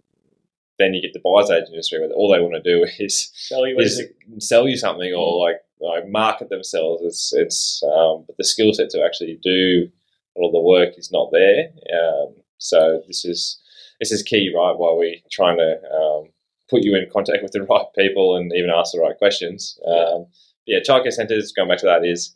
then 0.78 0.94
you 0.94 1.02
get 1.02 1.14
the 1.14 1.22
buyer's 1.24 1.50
agent 1.50 1.70
industry 1.70 2.00
where 2.00 2.10
all 2.10 2.32
they 2.32 2.42
want 2.42 2.62
to 2.62 2.62
do 2.62 2.86
is 3.00 3.32
Sell 3.34 3.66
you 3.68 3.78
is 3.78 4.02
sell 4.40 4.68
you 4.68 4.78
something 4.78 5.14
or 5.14 5.40
like 5.40 5.62
like 5.80 6.10
market 6.10 6.50
themselves. 6.50 7.02
It's 7.04 7.34
it's 7.34 7.84
um, 7.84 8.26
but 8.28 8.38
the 8.38 8.44
skill 8.44 8.74
set 8.74 8.90
to 8.92 9.04
actually 9.04 9.40
do 9.42 9.90
all 10.36 10.52
the 10.52 10.60
work 10.60 10.98
is 10.98 11.12
not 11.12 11.32
there. 11.32 11.70
Um, 11.94 12.36
so 12.58 13.02
this 13.08 13.26
is 13.26 13.60
this 14.00 14.12
is 14.12 14.24
key, 14.24 14.52
right? 14.56 14.74
While 14.78 14.98
we're 14.98 15.16
trying 15.32 15.58
to 15.58 15.78
um, 15.94 16.30
put 16.70 16.84
you 16.84 16.96
in 16.96 17.08
contact 17.12 17.44
with 17.44 17.52
the 17.54 17.64
right 17.70 17.86
people 17.98 18.36
and 18.36 18.52
even 18.54 18.70
ask 18.70 18.94
the 18.94 19.00
right 19.00 19.18
questions. 19.18 19.80
Um, 19.88 20.28
yeah, 20.66 20.80
childcare 20.80 21.12
centres. 21.14 21.52
Going 21.52 21.70
back 21.70 21.78
to 21.80 21.86
that 21.86 22.06
is 22.06 22.36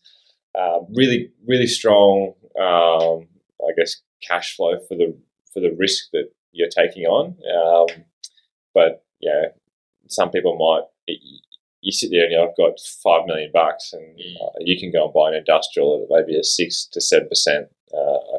uh, 0.58 0.80
really 0.94 1.32
really 1.48 1.68
strong. 1.68 2.34
Um, 2.60 3.28
I 3.62 3.72
guess 3.78 4.02
cash 4.28 4.56
flow 4.56 4.80
for 4.88 4.96
the 4.96 5.16
for 5.54 5.60
the 5.60 5.76
risk 5.78 6.06
that 6.14 6.30
you're 6.52 6.70
taking 6.70 7.04
on. 7.06 7.36
Um, 7.56 8.04
but 8.74 9.04
yeah, 9.20 9.50
some 10.08 10.30
people 10.32 10.56
might 10.58 10.86
you 11.82 11.92
sit 11.92 12.12
there 12.12 12.24
and 12.24 12.32
you 12.32 12.38
know, 12.38 12.50
I've 12.50 12.58
got 12.58 12.80
five 13.04 13.26
million 13.26 13.52
bucks, 13.54 13.94
and 13.94 14.18
Mm. 14.18 14.36
uh, 14.44 14.52
you 14.60 14.78
can 14.80 14.92
go 14.92 15.06
and 15.06 15.14
buy 15.14 15.30
an 15.30 15.36
industrial 15.36 16.04
at 16.04 16.10
maybe 16.10 16.38
a 16.38 16.44
six 16.44 16.86
to 16.92 17.00
seven 17.02 17.30
percent, 17.30 17.68
uh, 17.94 18.39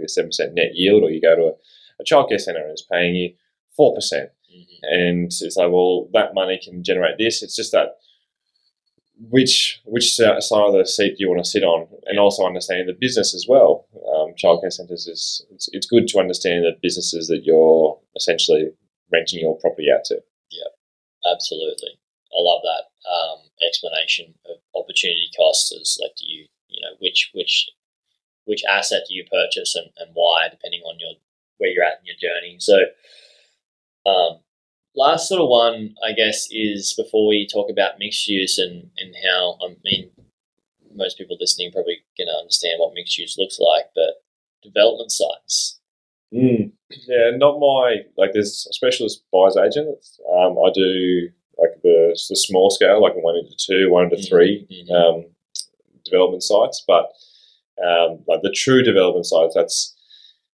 likely 0.00 0.06
a 0.06 0.08
seven 0.08 0.28
percent 0.28 0.54
net 0.54 0.74
yield, 0.74 1.02
or 1.02 1.10
you 1.10 1.20
go 1.20 1.36
to 1.36 1.42
a, 1.42 1.52
a 2.00 2.04
childcare 2.04 2.40
centre 2.40 2.60
and 2.62 2.70
it's 2.70 2.82
paying 2.82 3.14
you 3.14 3.34
four 3.76 3.94
percent, 3.94 4.30
Mhm. 4.54 4.78
and 4.82 5.26
it's 5.26 5.56
like, 5.56 5.70
well, 5.70 6.08
that 6.12 6.34
money 6.34 6.58
can 6.62 6.82
generate 6.82 7.18
this. 7.18 7.42
It's 7.42 7.56
just 7.56 7.72
that 7.72 7.96
which 9.28 9.80
which 9.84 10.14
side 10.14 10.38
of 10.40 10.72
the 10.72 10.86
seat 10.86 11.10
do 11.10 11.16
you 11.18 11.28
want 11.28 11.44
to 11.44 11.50
sit 11.50 11.62
on, 11.62 11.86
and 12.06 12.18
also 12.18 12.46
understanding 12.46 12.86
the 12.86 12.96
business 12.98 13.34
as 13.34 13.46
well. 13.48 13.86
Um, 14.14 14.32
childcare 14.42 14.72
centres 14.72 15.06
is 15.06 15.44
it's, 15.50 15.68
it's 15.72 15.86
good 15.86 16.08
to 16.08 16.18
understand 16.18 16.64
the 16.64 16.72
businesses 16.80 17.26
that 17.28 17.42
you're 17.44 17.98
essentially 18.16 18.70
renting 19.12 19.40
your 19.40 19.58
property 19.58 19.88
out 19.94 20.04
to. 20.06 20.22
Yeah, 20.50 21.30
absolutely. 21.30 21.90
I 22.32 22.40
love 22.40 22.62
that 22.62 22.84
um, 23.10 23.38
explanation 23.66 24.34
of 24.46 24.56
opportunity 24.74 25.28
cost 25.36 25.74
is 25.74 25.98
like 26.00 26.12
do 26.16 26.24
you 26.26 26.46
you 26.68 26.80
know 26.80 26.96
which 27.00 27.30
which 27.34 27.68
which 28.50 28.64
asset 28.68 29.02
do 29.08 29.14
you 29.14 29.24
purchase 29.30 29.74
and, 29.76 29.88
and 29.98 30.10
why 30.12 30.48
depending 30.50 30.82
on 30.82 30.98
your 31.00 31.12
where 31.58 31.70
you're 31.70 31.84
at 31.84 32.00
in 32.00 32.06
your 32.10 32.16
journey. 32.20 32.56
So 32.58 32.76
um, 34.06 34.40
last 34.96 35.28
sort 35.28 35.40
of 35.40 35.48
one 35.48 35.94
I 36.04 36.12
guess 36.12 36.48
is 36.50 36.94
before 36.94 37.26
we 37.28 37.46
talk 37.46 37.70
about 37.70 37.98
mixed 37.98 38.26
use 38.28 38.58
and, 38.58 38.90
and 38.98 39.14
how 39.26 39.56
I 39.64 39.76
mean 39.84 40.10
most 40.94 41.16
people 41.18 41.36
listening 41.40 41.70
probably 41.72 41.98
gonna 42.18 42.36
understand 42.38 42.74
what 42.78 42.94
mixed 42.94 43.16
use 43.18 43.36
looks 43.38 43.58
like, 43.58 43.86
but 43.94 44.22
development 44.62 45.12
sites. 45.12 45.78
Mm. 46.34 46.72
Yeah, 47.06 47.30
not 47.36 47.58
my 47.58 48.04
like. 48.16 48.32
There's 48.32 48.66
a 48.68 48.72
specialist 48.72 49.22
buyer's 49.32 49.56
agent. 49.56 49.98
Um, 50.32 50.58
I 50.58 50.70
do 50.74 51.28
like 51.58 51.80
the 51.82 52.18
the 52.28 52.36
small 52.36 52.70
scale, 52.70 53.00
like 53.02 53.14
one 53.14 53.36
into 53.36 53.54
two, 53.56 53.90
one 53.90 54.04
into 54.04 54.16
Mhm. 54.16 54.28
3 54.28 54.66
Mhm. 54.70 54.90
um, 54.90 55.24
development 56.04 56.42
sites. 56.42 56.82
But 56.86 57.12
um, 57.84 58.22
like 58.28 58.42
the 58.42 58.52
true 58.54 58.82
development 58.82 59.26
sites, 59.26 59.54
that's 59.54 59.94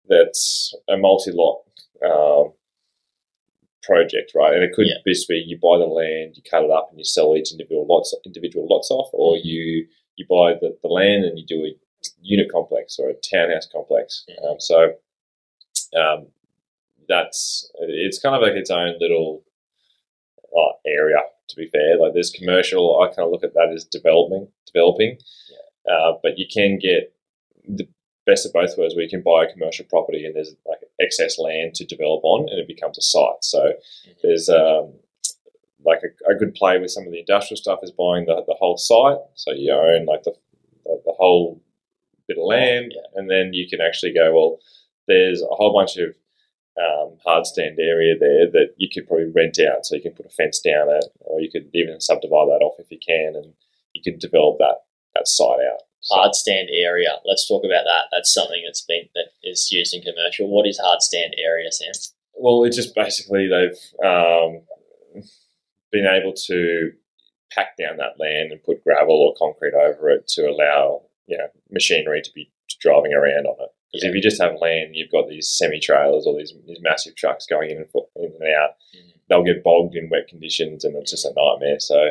that's 0.08 0.74
a 0.88 0.96
multi 0.96 1.30
lot 1.32 1.62
um, 2.04 2.52
project, 3.82 4.32
right? 4.34 4.54
And 4.54 4.62
it 4.64 4.72
could 4.72 4.86
Yeah. 4.86 4.96
just 5.06 5.28
be 5.28 5.36
you 5.46 5.58
buy 5.58 5.78
the 5.78 5.86
land, 5.86 6.36
you 6.36 6.42
cut 6.42 6.64
it 6.64 6.70
up, 6.70 6.88
and 6.90 6.98
you 6.98 7.04
sell 7.04 7.36
each 7.36 7.52
individual 7.52 7.86
lots 7.86 8.14
individual 8.24 8.66
lots 8.68 8.90
off, 8.90 9.10
or 9.12 9.36
Mhm. 9.36 9.44
you 9.44 9.88
you 10.16 10.26
buy 10.28 10.54
the, 10.54 10.76
the 10.82 10.88
land 10.88 11.24
and 11.24 11.38
you 11.38 11.46
do 11.46 11.64
a 11.64 11.74
unit 12.22 12.50
complex 12.50 12.98
or 12.98 13.08
a 13.10 13.14
townhouse 13.14 13.66
complex. 13.66 14.24
Mhm. 14.28 14.44
Um, 14.52 14.60
so 14.60 14.94
um, 15.96 16.26
that's 17.08 17.70
it's 17.80 18.18
kind 18.18 18.34
of 18.36 18.42
like 18.42 18.52
its 18.54 18.70
own 18.70 18.96
little 19.00 19.42
uh, 20.56 20.72
area. 20.86 21.18
To 21.48 21.56
be 21.56 21.66
fair, 21.66 21.96
like 21.98 22.12
there's 22.12 22.30
commercial. 22.30 23.00
I 23.00 23.08
kind 23.08 23.20
of 23.26 23.30
look 23.32 23.42
at 23.44 23.54
that 23.54 23.72
as 23.74 23.84
developing, 23.84 24.48
developing. 24.66 25.18
Uh, 25.88 26.12
but 26.22 26.38
you 26.38 26.46
can 26.52 26.78
get 26.78 27.14
the 27.66 27.88
best 28.26 28.46
of 28.46 28.52
both 28.52 28.76
worlds, 28.76 28.94
where 28.94 29.04
you 29.04 29.10
can 29.10 29.22
buy 29.22 29.44
a 29.44 29.52
commercial 29.52 29.84
property 29.86 30.24
and 30.24 30.34
there's 30.34 30.54
like 30.66 30.78
excess 31.00 31.38
land 31.38 31.74
to 31.74 31.84
develop 31.84 32.22
on, 32.22 32.48
and 32.48 32.58
it 32.58 32.68
becomes 32.68 32.98
a 32.98 33.02
site. 33.02 33.42
So 33.42 33.72
Mhm. 34.06 34.20
there's 34.22 34.48
um, 34.48 34.92
like 35.84 36.00
a, 36.02 36.32
a 36.32 36.34
good 36.34 36.54
play 36.54 36.78
with 36.78 36.90
some 36.90 37.06
of 37.06 37.12
the 37.12 37.20
industrial 37.20 37.56
stuff 37.56 37.80
is 37.82 37.90
buying 37.90 38.26
the, 38.26 38.44
the 38.46 38.54
whole 38.58 38.76
site. 38.76 39.18
So 39.34 39.52
you 39.52 39.72
own 39.72 40.04
like 40.04 40.24
the, 40.24 40.34
the, 40.84 41.00
the 41.06 41.12
whole 41.12 41.62
bit 42.28 42.38
of 42.38 42.44
land, 42.44 42.92
yeah. 42.94 43.02
and 43.14 43.30
then 43.30 43.54
you 43.54 43.68
can 43.68 43.80
actually 43.80 44.12
go, 44.12 44.32
well, 44.32 44.58
there's 45.08 45.42
a 45.42 45.46
whole 45.54 45.72
bunch 45.72 45.96
of 45.96 46.14
um, 46.78 47.16
hard 47.24 47.46
stand 47.46 47.78
area 47.80 48.14
there 48.18 48.50
that 48.52 48.74
you 48.76 48.88
could 48.92 49.06
probably 49.08 49.30
rent 49.34 49.58
out. 49.58 49.84
So 49.84 49.96
you 49.96 50.02
can 50.02 50.12
put 50.12 50.26
a 50.26 50.30
fence 50.30 50.60
down 50.60 50.88
it, 50.90 51.04
or 51.20 51.40
you 51.40 51.50
could 51.50 51.68
even 51.74 52.00
subdivide 52.00 52.48
that 52.48 52.62
off 52.64 52.78
if 52.78 52.90
you 52.90 52.98
can, 52.98 53.34
and 53.34 53.54
you 53.94 54.02
could 54.02 54.20
develop 54.20 54.58
that 54.58 54.76
that 55.20 55.28
site 55.28 55.60
out. 55.70 55.82
hard 56.10 56.34
stand 56.34 56.68
area. 56.72 57.10
Let's 57.26 57.46
talk 57.46 57.62
about 57.64 57.84
that. 57.84 58.08
That's 58.10 58.32
something 58.32 58.62
that's 58.64 58.84
been 58.88 59.08
that 59.14 59.32
is 59.42 59.68
used 59.70 59.94
in 59.94 60.02
commercial. 60.02 60.48
What 60.48 60.66
is 60.66 60.78
hard 60.82 61.02
stand 61.02 61.34
area, 61.38 61.70
Sam? 61.70 61.92
Well, 62.34 62.64
it's 62.64 62.76
just 62.76 62.94
basically 62.94 63.48
they've 63.48 63.78
um, 64.04 64.62
been 65.92 66.06
able 66.06 66.32
to 66.46 66.92
pack 67.52 67.76
down 67.76 67.96
that 67.98 68.18
land 68.18 68.52
and 68.52 68.62
put 68.62 68.82
gravel 68.82 69.16
or 69.16 69.34
concrete 69.38 69.74
over 69.74 70.08
it 70.10 70.26
to 70.28 70.42
allow 70.48 71.02
you 71.26 71.36
know 71.36 71.48
machinery 71.70 72.22
to 72.22 72.30
be 72.34 72.50
driving 72.80 73.12
around 73.12 73.46
on 73.46 73.56
it. 73.60 73.70
Because 73.92 74.04
if 74.08 74.14
you 74.14 74.22
just 74.22 74.40
have 74.40 74.52
land, 74.60 74.94
you've 74.94 75.10
got 75.10 75.28
these 75.28 75.48
semi 75.50 75.80
trailers 75.80 76.24
or 76.24 76.38
these, 76.38 76.54
these 76.66 76.78
massive 76.80 77.16
trucks 77.16 77.44
going 77.46 77.70
in 77.70 77.78
and, 77.78 77.86
in 78.16 78.32
and 78.40 78.54
out. 78.56 78.70
Mhm. 78.96 79.12
They'll 79.28 79.44
get 79.44 79.64
bogged 79.64 79.96
in 79.96 80.08
wet 80.08 80.28
conditions, 80.28 80.84
and 80.84 80.94
it's 80.96 81.10
just 81.10 81.26
a 81.26 81.32
nightmare. 81.36 81.80
So 81.80 82.10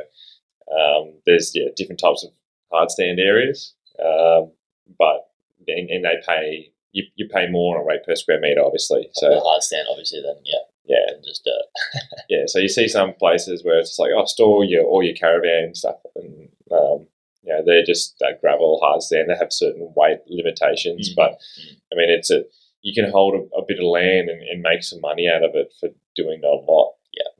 um, 0.78 1.14
there's 1.26 1.52
yeah 1.56 1.70
different 1.76 2.00
types 2.00 2.24
of 2.24 2.32
hard 2.72 2.92
stand 2.92 3.20
areas, 3.20 3.74
um, 4.04 4.52
but 4.98 5.28
and, 5.68 5.90
and 5.90 6.06
they 6.06 6.16
pay 6.26 6.72
you, 6.92 7.04
you 7.16 7.28
pay 7.30 7.48
more 7.50 7.78
on 7.78 7.84
a 7.84 7.86
rate 7.86 8.04
per 8.06 8.16
square 8.16 8.40
meter, 8.40 8.62
obviously. 8.64 9.10
So 9.14 9.30
the 9.30 9.40
hard 9.40 9.62
stand, 9.64 9.88
obviously, 9.90 10.22
then 10.22 10.36
yeah, 10.44 10.64
yeah, 10.86 11.14
just 11.24 11.44
dirt. 11.46 12.02
yeah. 12.30 12.44
So 12.48 12.60
you 12.60 12.68
see 12.70 12.88
some 12.88 13.14
places 13.14 13.64
where 13.64 13.78
it's 13.80 13.90
just 13.92 14.00
like, 14.00 14.12
oh, 14.16 14.26
store 14.26 14.64
your 14.64 14.84
all 14.86 15.04
your 15.04 15.16
caravan 15.16 15.76
stuff, 15.76 15.98
and 16.16 16.50
um, 16.72 17.08
you 17.44 17.54
know, 17.54 17.62
they're 17.66 17.86
just 17.86 18.16
that 18.20 18.42
gravel 18.42 18.80
hard 18.82 19.02
stand. 19.02 19.30
They 19.30 19.36
have 19.36 19.54
certain 19.54 19.94
weight 19.96 20.20
limitations, 20.28 21.12
Mhm. 21.12 21.16
but 21.16 21.32
Mhm. 21.34 21.76
I 21.94 21.96
mean, 21.96 22.10
it's 22.10 22.32
a 22.32 22.44
you 22.82 22.94
can 22.94 23.12
hold 23.12 23.36
a, 23.36 23.56
a 23.58 23.66
bit 23.68 23.78
of 23.80 23.84
land 23.86 24.30
and, 24.30 24.42
and 24.42 24.62
make 24.62 24.84
some 24.84 25.02
money 25.02 25.28
out 25.28 25.44
of 25.44 25.54
it 25.54 25.74
for 25.80 25.90
doing 26.16 26.40
not 26.42 26.54
a 26.54 26.72
lot. 26.72 26.94
Yeah. 27.14 27.32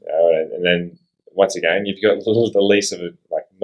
You 0.00 0.06
know, 0.06 0.28
and, 0.28 0.52
and 0.52 0.64
then 0.64 0.98
once 1.32 1.56
again, 1.56 1.84
you've 1.84 2.00
got 2.00 2.24
the 2.24 2.60
lease 2.62 2.92
of 2.92 3.00
like 3.00 3.14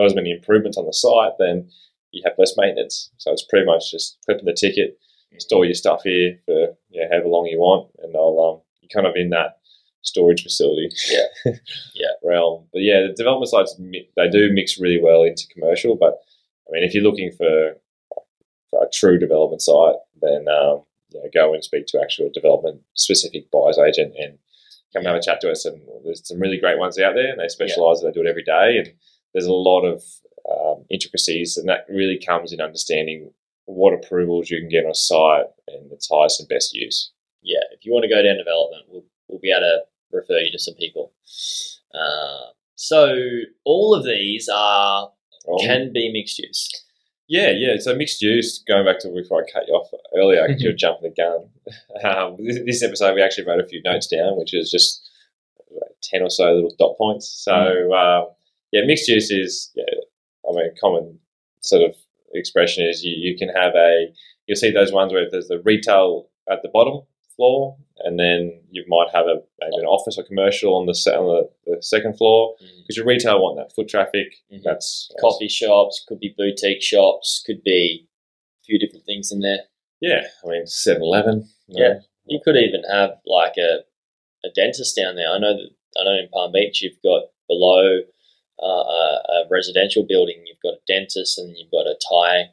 not 0.01 0.07
as 0.07 0.15
many 0.15 0.31
improvements 0.33 0.79
on 0.79 0.87
the 0.87 0.93
site, 0.93 1.33
then 1.39 1.69
you 2.13 2.23
have 2.25 2.35
less 2.39 2.55
maintenance. 2.57 3.11
So 3.19 3.33
it's 3.33 3.45
pretty 3.45 3.67
much 3.67 3.91
just 3.91 4.19
clipping 4.25 4.47
the 4.47 4.53
ticket, 4.55 4.99
store 5.39 5.65
your 5.65 5.75
stuff 5.75 6.03
here 6.03 6.39
for 6.47 6.75
you 6.91 7.01
know, 7.03 7.09
however 7.11 7.29
long 7.29 7.47
you 7.47 7.59
want, 7.59 7.91
and 8.03 8.15
I'll 8.17 8.41
um, 8.41 8.63
you're 8.81 8.89
kind 8.95 9.07
of 9.07 9.15
in 9.17 9.31
that 9.31 9.59
storage 10.03 10.43
facility. 10.43 10.89
Yeah. 11.11 11.53
Yeah. 11.95 12.09
realm. 12.25 12.67
But 12.73 12.83
yeah, 12.83 13.07
the 13.09 13.15
development 13.15 13.51
sites 13.51 13.75
they 14.17 14.29
do 14.31 14.51
mix 14.53 14.81
really 14.81 15.01
well 15.03 15.23
into 15.23 15.47
commercial. 15.53 15.97
But 15.97 16.19
I 16.67 16.73
mean, 16.73 16.83
if 16.83 16.95
you're 16.95 17.05
looking 17.05 17.31
for, 17.37 17.75
for 18.71 18.83
a 18.83 18.91
true 18.93 19.19
development 19.19 19.61
site, 19.61 19.97
then 20.23 20.47
um, 20.49 20.83
you 21.11 21.21
know, 21.21 21.29
go 21.35 21.53
and 21.53 21.63
speak 21.63 21.87
to 21.89 22.01
actual 22.01 22.31
development 22.33 22.81
specific 22.95 23.51
buyer's 23.51 23.79
agent 23.79 24.15
and 24.17 24.39
come 24.93 25.01
and 25.01 25.07
have 25.09 25.17
a 25.17 25.23
chat 25.23 25.41
to 25.43 25.51
us. 25.51 25.65
And 25.67 25.81
there's 26.05 26.27
some 26.27 26.41
really 26.41 26.59
great 26.59 26.79
ones 26.79 26.99
out 26.99 27.15
there, 27.15 27.31
and 27.31 27.39
they 27.39 27.49
specialise. 27.49 28.01
and 28.01 28.09
They 28.09 28.15
do 28.19 28.27
it 28.27 28.31
every 28.31 28.45
day, 28.45 28.79
and 28.79 28.93
there's 29.33 29.47
a 29.47 29.53
lot 29.53 29.83
of 29.83 30.03
um, 30.51 30.85
intricacies, 30.91 31.57
and 31.57 31.69
that 31.69 31.87
really 31.89 32.19
comes 32.25 32.53
in 32.53 32.61
understanding 32.61 33.33
what 33.67 33.95
approvals 33.95 34.51
you 34.51 34.59
can 34.59 34.69
get 34.69 34.85
on 34.85 34.91
a 34.91 34.95
site 34.95 35.47
and 35.69 35.93
its 35.93 36.09
highest 36.13 36.41
and 36.41 36.49
best 36.49 36.75
use. 36.75 37.13
yeah. 37.43 37.61
If 37.73 37.85
you 37.85 37.93
want 37.93 38.05
to 38.05 38.09
go 38.09 38.23
down 38.23 38.37
development, 38.39 38.85
we'll 38.89 39.05
we'll 39.29 39.39
be 39.41 39.51
able 39.53 39.61
to 39.61 39.81
refer 40.11 40.39
you 40.39 40.51
to 40.53 40.59
some 40.59 40.75
people. 40.75 41.13
Uh, 41.95 42.51
so 42.75 43.15
all 43.65 43.95
of 43.95 44.05
these 44.05 44.49
are 44.53 45.11
Um, 45.49 45.59
can 45.61 45.93
be 45.93 46.13
mixed 46.13 46.39
use. 46.39 46.69
Yeah, 47.29 47.51
yeah. 47.51 47.77
So 47.79 47.95
mixed 47.95 48.21
use. 48.23 48.63
Going 48.67 48.85
back 48.85 48.99
to 49.01 49.09
before 49.09 49.45
I 49.45 49.53
cut 49.53 49.69
you 49.69 49.75
off 49.75 49.89
earlier, 50.17 50.49
because 50.49 50.63
you're 50.63 50.73
jumping 50.73 51.13
the 51.15 51.23
gun. 51.23 51.49
Um, 52.05 52.37
this, 52.45 52.59
this 52.67 52.83
episode, 52.83 53.15
we 53.15 53.23
actually 53.23 53.47
wrote 53.47 53.61
a 53.61 53.69
few 53.69 53.81
notes 53.85 54.09
down, 54.09 54.37
which 54.37 54.53
is 54.53 54.69
just 54.71 55.09
uh, 55.77 55.87
ten 56.03 56.23
or 56.23 56.31
so 56.31 56.53
little 56.53 56.75
dot 56.77 56.99
points. 56.99 57.29
So 57.29 57.93
um, 57.95 58.27
yeah, 58.73 58.83
mixed 58.87 59.09
use 59.09 59.31
is. 59.31 59.71
Yeah, 59.75 59.85
I 60.49 60.53
mean, 60.55 60.67
a 60.67 60.81
common 60.81 61.19
sort 61.61 61.83
of 61.83 61.95
expression 62.33 62.87
is 62.87 63.03
you, 63.05 63.15
you 63.17 63.37
can 63.37 63.49
have 63.49 63.75
a. 63.75 64.07
You'll 64.47 64.57
see 64.57 64.71
those 64.71 64.93
ones 64.93 65.13
where 65.13 65.29
there's 65.31 65.49
the 65.49 65.61
retail 65.65 66.29
at 66.51 66.63
the 66.63 66.71
bottom 66.73 67.03
floor, 67.37 67.77
and 68.01 68.19
then 68.19 68.61
you 68.71 68.85
might 68.89 69.09
have 69.15 69.27
a 69.27 69.37
maybe 69.61 69.77
an 69.79 69.85
office 69.87 70.19
or 70.19 70.25
commercial 70.25 70.75
on 70.77 70.87
the 70.87 70.95
se- 70.95 71.15
on 71.15 71.27
the, 71.67 71.73
the 71.77 71.83
second 71.83 72.17
floor 72.17 72.55
because 72.59 72.97
your 72.97 73.07
retail 73.07 73.41
want 73.43 73.57
that 73.59 73.75
foot 73.75 73.89
traffic. 73.89 74.35
Mhm. 74.53 74.63
That's 74.65 75.11
Coffee 75.21 75.49
shops 75.49 76.05
could 76.09 76.19
be 76.21 76.35
boutique 76.37 76.83
shops, 76.83 77.43
could 77.47 77.63
be 77.63 78.07
a 78.63 78.65
few 78.67 78.79
different 78.79 79.05
things 79.07 79.31
in 79.31 79.41
there. 79.41 79.61
Yeah, 80.01 80.23
I 80.45 80.49
mean 80.49 80.65
7-Eleven. 80.65 81.49
Yeah. 81.69 81.89
know. 81.89 82.01
You 82.27 82.41
could 82.45 82.57
even 82.57 82.83
have 82.91 83.11
like 83.27 83.55
a, 83.59 83.81
a 84.45 84.51
dentist 84.55 84.97
down 84.97 85.17
there. 85.17 85.29
I 85.31 85.39
know 85.39 85.55
that 85.55 85.71
I 86.01 86.05
know 86.05 86.19
in 86.19 86.29
Palm 86.33 86.53
Beach 86.53 86.81
you've 86.83 87.01
got 87.03 87.25
below 87.49 88.01
uh, 88.63 88.67
a, 88.67 89.21
a 89.33 89.45
residential 89.51 90.05
building, 90.09 90.43
you've 90.47 90.61
got 90.63 90.75
a 90.79 90.83
dentist 90.87 91.39
and 91.39 91.57
you've 91.57 91.71
got 91.71 91.87
a 91.87 91.97
Thai 92.09 92.51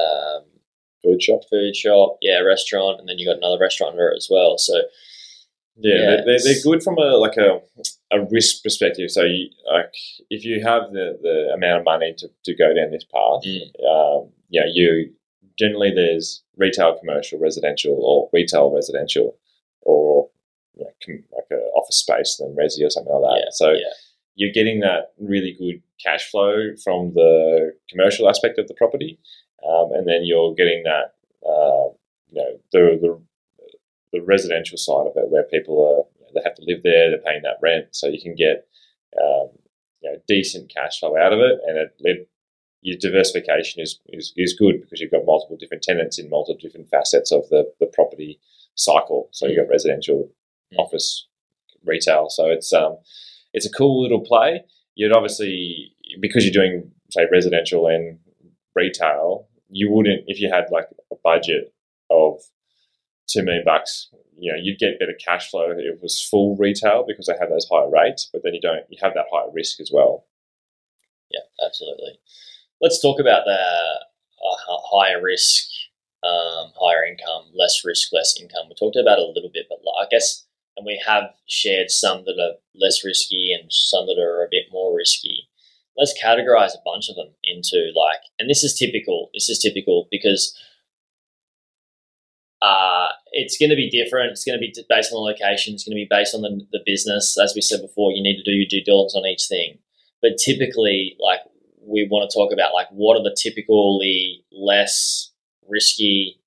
um, 0.00 0.44
food 1.02 1.22
shop. 1.22 1.40
food 1.50 1.74
shop, 1.76 2.18
yeah, 2.20 2.38
restaurant, 2.40 3.00
and 3.00 3.08
then 3.08 3.18
you've 3.18 3.28
got 3.28 3.38
another 3.38 3.60
restaurant 3.60 3.92
under 3.92 4.08
it 4.08 4.16
as 4.16 4.28
well. 4.30 4.58
So 4.58 4.74
Yeah, 5.76 5.94
Yeah, 5.94 6.00
they're, 6.00 6.24
they're, 6.26 6.38
they're 6.44 6.62
good 6.64 6.82
from 6.82 6.98
a 6.98 7.16
like 7.16 7.36
a, 7.36 7.60
a 8.12 8.24
risk 8.30 8.62
perspective. 8.62 9.10
So 9.10 9.22
you 9.24 9.48
like 9.72 9.92
if 10.30 10.44
you 10.44 10.62
have 10.64 10.92
the, 10.92 11.18
the 11.22 11.52
amount 11.54 11.80
of 11.80 11.84
money 11.84 12.14
to, 12.18 12.28
to 12.44 12.54
go 12.56 12.74
down 12.74 12.90
this 12.90 13.04
path, 13.04 13.42
Mm. 13.46 13.70
um, 13.88 14.30
yeah, 14.50 14.62
you 14.72 15.12
generally 15.58 15.92
there's 15.94 16.42
retail, 16.56 16.98
commercial, 16.98 17.38
residential, 17.38 17.94
or 18.00 18.28
retail, 18.32 18.70
residential, 18.74 19.36
or 19.82 20.28
you 20.74 20.84
know, 20.84 20.90
com- 21.04 21.24
like 21.32 21.46
a 21.52 21.62
office 21.76 21.96
space, 21.98 22.36
then 22.40 22.54
resi 22.58 22.84
or 22.84 22.90
something 22.90 23.12
like 23.12 23.22
that. 23.22 23.40
Yeah, 23.44 23.50
so 23.52 23.70
yeah. 23.72 23.94
You're 24.38 24.52
getting 24.52 24.78
that 24.80 25.12
really 25.18 25.52
good 25.58 25.82
cash 26.02 26.30
flow 26.30 26.70
from 26.84 27.12
the 27.14 27.72
commercial 27.90 28.28
aspect 28.28 28.56
of 28.58 28.68
the 28.68 28.74
property, 28.74 29.18
um, 29.68 29.90
and 29.92 30.06
then 30.06 30.20
you're 30.24 30.54
getting 30.54 30.84
that 30.84 31.14
uh, 31.44 31.90
you 32.28 32.36
know 32.40 32.52
the, 32.72 32.98
the 33.02 33.20
the 34.12 34.22
residential 34.22 34.78
side 34.78 35.06
of 35.10 35.16
it, 35.16 35.28
where 35.28 35.42
people 35.44 35.76
are 35.84 36.04
they 36.34 36.40
have 36.44 36.54
to 36.54 36.64
live 36.64 36.82
there, 36.84 37.10
they're 37.10 37.18
paying 37.26 37.42
that 37.42 37.58
rent, 37.62 37.86
so 37.90 38.06
you 38.06 38.20
can 38.20 38.34
get 38.36 38.66
um, 39.20 39.48
you 40.02 40.10
know 40.12 40.18
decent 40.28 40.72
cash 40.72 41.00
flow 41.00 41.16
out 41.16 41.32
of 41.32 41.40
it, 41.40 41.58
and 41.66 41.76
it, 41.76 41.94
it 42.00 42.28
your 42.80 42.96
diversification 43.00 43.82
is, 43.82 43.98
is 44.10 44.32
is 44.36 44.54
good 44.54 44.80
because 44.80 45.00
you've 45.00 45.10
got 45.10 45.26
multiple 45.26 45.56
different 45.58 45.82
tenants 45.82 46.16
in 46.16 46.30
multiple 46.30 46.60
different 46.62 46.88
facets 46.88 47.32
of 47.32 47.48
the 47.48 47.64
the 47.80 47.86
property 47.86 48.38
cycle. 48.76 49.28
So 49.32 49.46
you've 49.46 49.58
got 49.58 49.68
residential, 49.72 50.30
Mm. 50.70 50.80
office, 50.84 51.26
retail. 51.82 52.28
So 52.28 52.50
it's 52.50 52.74
um 52.74 52.98
it's 53.52 53.66
a 53.66 53.70
cool 53.70 54.02
little 54.02 54.20
play. 54.20 54.64
You'd 54.94 55.12
obviously 55.12 55.92
because 56.20 56.44
you're 56.44 56.52
doing 56.52 56.90
say 57.10 57.26
residential 57.30 57.86
and 57.86 58.18
retail, 58.74 59.48
you 59.70 59.90
wouldn't 59.90 60.24
if 60.26 60.40
you 60.40 60.50
had 60.52 60.64
like 60.70 60.86
a 61.10 61.16
budget 61.22 61.72
of 62.10 62.40
two 63.28 63.42
million 63.42 63.64
bucks. 63.64 64.08
You 64.40 64.52
know, 64.52 64.58
you'd 64.60 64.78
get 64.78 65.00
better 65.00 65.14
cash 65.24 65.50
flow 65.50 65.72
if 65.72 65.78
it 65.78 65.98
was 66.00 66.22
full 66.22 66.56
retail 66.56 67.04
because 67.06 67.26
they 67.26 67.34
have 67.40 67.50
those 67.50 67.66
higher 67.70 67.90
rates, 67.90 68.28
but 68.32 68.42
then 68.44 68.54
you 68.54 68.60
don't. 68.60 68.84
You 68.88 68.98
have 69.02 69.14
that 69.14 69.26
higher 69.32 69.50
risk 69.52 69.80
as 69.80 69.90
well. 69.92 70.26
Yeah, 71.30 71.66
absolutely. 71.66 72.20
Let's 72.80 73.02
talk 73.02 73.18
about 73.18 73.42
the 73.44 73.58
uh, 73.58 74.78
higher 74.90 75.20
risk 75.20 75.66
um, 76.22 76.72
higher 76.74 77.04
income, 77.04 77.50
less 77.54 77.82
risk, 77.84 78.12
less 78.12 78.34
income. 78.40 78.66
We 78.68 78.74
talked 78.74 78.96
about 78.96 79.18
it 79.18 79.28
a 79.28 79.32
little 79.32 79.50
bit, 79.52 79.66
but 79.68 79.78
I 79.98 80.06
guess, 80.10 80.46
and 80.78 80.86
we 80.86 81.02
have 81.04 81.24
shared 81.48 81.90
some 81.90 82.24
that 82.24 82.38
are 82.40 82.54
less 82.74 83.04
risky 83.04 83.52
and 83.52 83.70
some 83.72 84.06
that 84.06 84.18
are 84.18 84.44
a 84.44 84.48
bit 84.48 84.66
more 84.70 84.96
risky. 84.96 85.48
Let's 85.96 86.14
categorize 86.22 86.70
a 86.70 86.84
bunch 86.84 87.08
of 87.08 87.16
them 87.16 87.34
into 87.42 87.90
like, 87.96 88.20
and 88.38 88.48
this 88.48 88.62
is 88.62 88.78
typical. 88.78 89.30
This 89.34 89.48
is 89.48 89.58
typical 89.58 90.06
because 90.12 90.56
uh, 92.62 93.08
it's 93.32 93.58
going 93.58 93.70
to 93.70 93.76
be 93.76 93.90
different. 93.90 94.30
It's 94.30 94.44
going 94.44 94.56
to 94.56 94.60
be 94.60 94.72
based 94.88 95.12
on 95.12 95.16
the 95.16 95.30
location. 95.32 95.74
It's 95.74 95.82
going 95.82 95.96
to 95.96 96.04
be 96.04 96.08
based 96.08 96.34
on 96.34 96.42
the, 96.42 96.64
the 96.70 96.80
business. 96.86 97.36
As 97.36 97.52
we 97.56 97.60
said 97.60 97.82
before, 97.82 98.12
you 98.12 98.22
need 98.22 98.36
to 98.36 98.44
do 98.44 98.52
your 98.52 98.68
due 98.70 98.84
diligence 98.84 99.16
on 99.16 99.26
each 99.26 99.46
thing. 99.48 99.78
But 100.22 100.38
typically, 100.38 101.16
like 101.18 101.40
we 101.82 102.06
want 102.08 102.30
to 102.30 102.34
talk 102.34 102.52
about, 102.52 102.72
like 102.72 102.86
what 102.90 103.16
are 103.16 103.24
the 103.24 103.36
typically 103.36 104.44
less 104.52 105.32
risky 105.68 106.40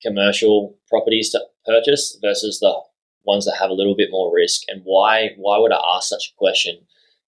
commercial 0.00 0.78
properties 0.88 1.30
to 1.30 1.40
purchase 1.66 2.18
versus 2.22 2.60
the 2.60 2.80
ones 3.26 3.44
that 3.44 3.56
have 3.58 3.70
a 3.70 3.74
little 3.74 3.96
bit 3.96 4.10
more 4.10 4.34
risk, 4.34 4.62
and 4.68 4.82
why? 4.84 5.30
Why 5.36 5.58
would 5.58 5.72
I 5.72 5.80
ask 5.96 6.08
such 6.08 6.32
a 6.32 6.38
question? 6.38 6.78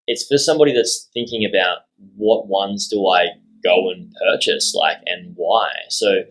It's 0.06 0.26
for 0.26 0.38
somebody 0.38 0.74
that's 0.74 1.08
thinking 1.12 1.44
about 1.44 1.78
what 2.16 2.48
ones 2.48 2.88
do 2.88 3.06
I 3.08 3.26
go 3.62 3.90
and 3.90 4.14
purchase, 4.30 4.74
like, 4.74 4.98
and 5.06 5.34
why. 5.36 5.68
So 5.90 6.22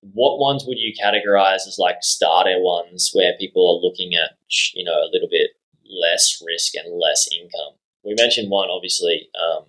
what 0.00 0.38
ones 0.38 0.64
would 0.66 0.78
you 0.78 0.92
categorize 0.94 1.66
as 1.66 1.76
like 1.78 2.02
starter 2.02 2.56
ones 2.58 3.10
where 3.12 3.36
people 3.38 3.62
are 3.62 3.86
looking 3.86 4.12
at 4.14 4.36
you 4.74 4.84
know 4.84 4.94
a 4.94 5.10
little 5.12 5.28
bit 5.30 5.50
less 5.84 6.42
risk 6.46 6.74
and 6.74 6.98
less 6.98 7.28
income 7.32 7.74
we 8.04 8.14
mentioned 8.16 8.50
one 8.50 8.70
obviously 8.70 9.28
um, 9.38 9.64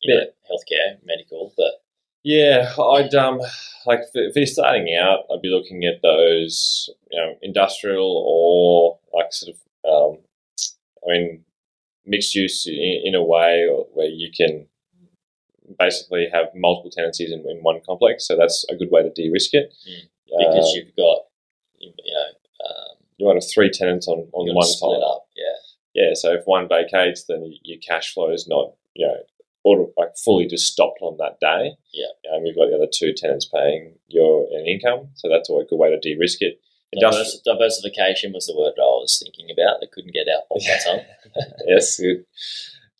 you 0.00 0.14
know, 0.14 0.20
healthcare 0.50 0.98
medical 1.04 1.52
but 1.56 1.82
yeah 2.24 2.72
i'd 2.94 3.14
um 3.14 3.38
like 3.86 4.00
if 4.14 4.34
you're 4.34 4.46
starting 4.46 4.96
out 5.00 5.20
i'd 5.32 5.42
be 5.42 5.48
looking 5.48 5.84
at 5.84 6.02
those 6.02 6.90
you 7.10 7.20
know 7.20 7.34
industrial 7.42 8.24
or 8.26 8.98
like 9.16 9.32
sort 9.32 9.54
of 9.54 9.60
um, 9.90 10.18
i 11.06 11.12
mean 11.12 11.44
mixed 12.06 12.34
use 12.34 12.66
in, 12.66 13.02
in 13.04 13.14
a 13.14 13.22
way 13.22 13.68
where 13.92 14.08
you 14.08 14.30
can 14.34 14.66
basically 15.78 16.28
have 16.32 16.46
multiple 16.54 16.90
tenancies 16.90 17.32
in, 17.32 17.40
in 17.48 17.62
one 17.62 17.80
complex. 17.86 18.26
So 18.26 18.36
that's 18.36 18.64
a 18.70 18.76
good 18.76 18.90
way 18.90 19.02
to 19.02 19.10
de-risk 19.10 19.54
it. 19.54 19.72
Mm. 19.88 20.08
Because 20.26 20.66
uh, 20.66 20.72
you've 20.74 20.96
got, 20.96 21.18
you 21.78 21.90
know, 21.90 22.66
um, 22.66 22.96
you 23.18 23.26
want 23.26 23.42
three 23.52 23.70
tenants 23.70 24.08
on, 24.08 24.28
on 24.32 24.54
one 24.54 24.66
split 24.66 25.00
side. 25.00 25.06
Up, 25.06 25.26
yeah. 25.36 26.02
Yeah. 26.02 26.14
So 26.14 26.32
if 26.32 26.42
one 26.44 26.68
vacates, 26.68 27.24
then 27.28 27.54
your 27.62 27.78
cash 27.78 28.12
flow 28.12 28.32
is 28.32 28.48
not, 28.48 28.72
you 28.94 29.06
know, 29.06 29.16
or 29.64 29.90
like 29.96 30.16
fully 30.22 30.46
just 30.46 30.70
stopped 30.70 30.98
on 31.00 31.16
that 31.18 31.40
day. 31.40 31.72
Yeah. 31.92 32.12
And 32.32 32.46
you've 32.46 32.56
got 32.56 32.68
the 32.68 32.76
other 32.76 32.90
two 32.92 33.12
tenants 33.16 33.46
paying 33.46 33.94
your 34.08 34.46
an 34.52 34.66
income. 34.66 35.08
So 35.14 35.28
that's 35.28 35.48
a 35.48 35.64
good 35.68 35.78
way 35.78 35.90
to 35.90 35.98
de-risk 35.98 36.42
it. 36.42 36.60
Divers- 37.00 37.40
diversification 37.44 38.32
was 38.32 38.46
the 38.46 38.56
word 38.56 38.74
I 38.78 38.82
was 38.82 39.20
thinking 39.20 39.48
about. 39.50 39.82
I 39.82 39.86
couldn't 39.92 40.12
get 40.12 40.28
out 40.28 40.44
of 40.50 40.62
my 40.62 40.78
tongue. 40.84 41.04
yes, 41.66 41.98
good. 41.98 42.24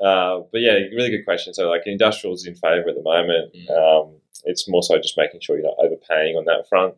Uh, 0.04 0.40
but 0.50 0.60
yeah, 0.60 0.72
really 0.96 1.10
good 1.10 1.24
question. 1.24 1.54
So 1.54 1.68
like 1.68 1.82
industrials 1.86 2.44
in 2.44 2.54
favour 2.56 2.88
at 2.88 2.96
the 2.96 3.02
moment. 3.02 3.54
Mm. 3.54 3.70
Um, 3.70 4.14
it's 4.44 4.68
more 4.68 4.82
so 4.82 4.96
just 4.98 5.16
making 5.16 5.40
sure 5.40 5.56
you're 5.56 5.66
not 5.66 5.78
overpaying 5.78 6.36
on 6.36 6.44
that 6.46 6.68
front. 6.68 6.94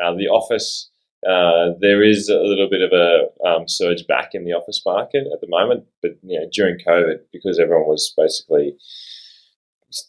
Uh, 0.00 0.14
the 0.14 0.28
office, 0.28 0.90
uh, 1.28 1.74
there 1.80 2.02
is 2.02 2.28
a 2.28 2.38
little 2.38 2.68
bit 2.68 2.82
of 2.82 2.92
a 2.92 3.46
um, 3.46 3.68
surge 3.68 4.06
back 4.06 4.30
in 4.32 4.44
the 4.44 4.52
office 4.52 4.82
market 4.84 5.26
at 5.32 5.40
the 5.40 5.48
moment, 5.48 5.84
but 6.02 6.12
you 6.22 6.38
know 6.38 6.46
during 6.52 6.78
COVID, 6.78 7.18
because 7.32 7.58
everyone 7.58 7.86
was 7.86 8.12
basically 8.16 8.76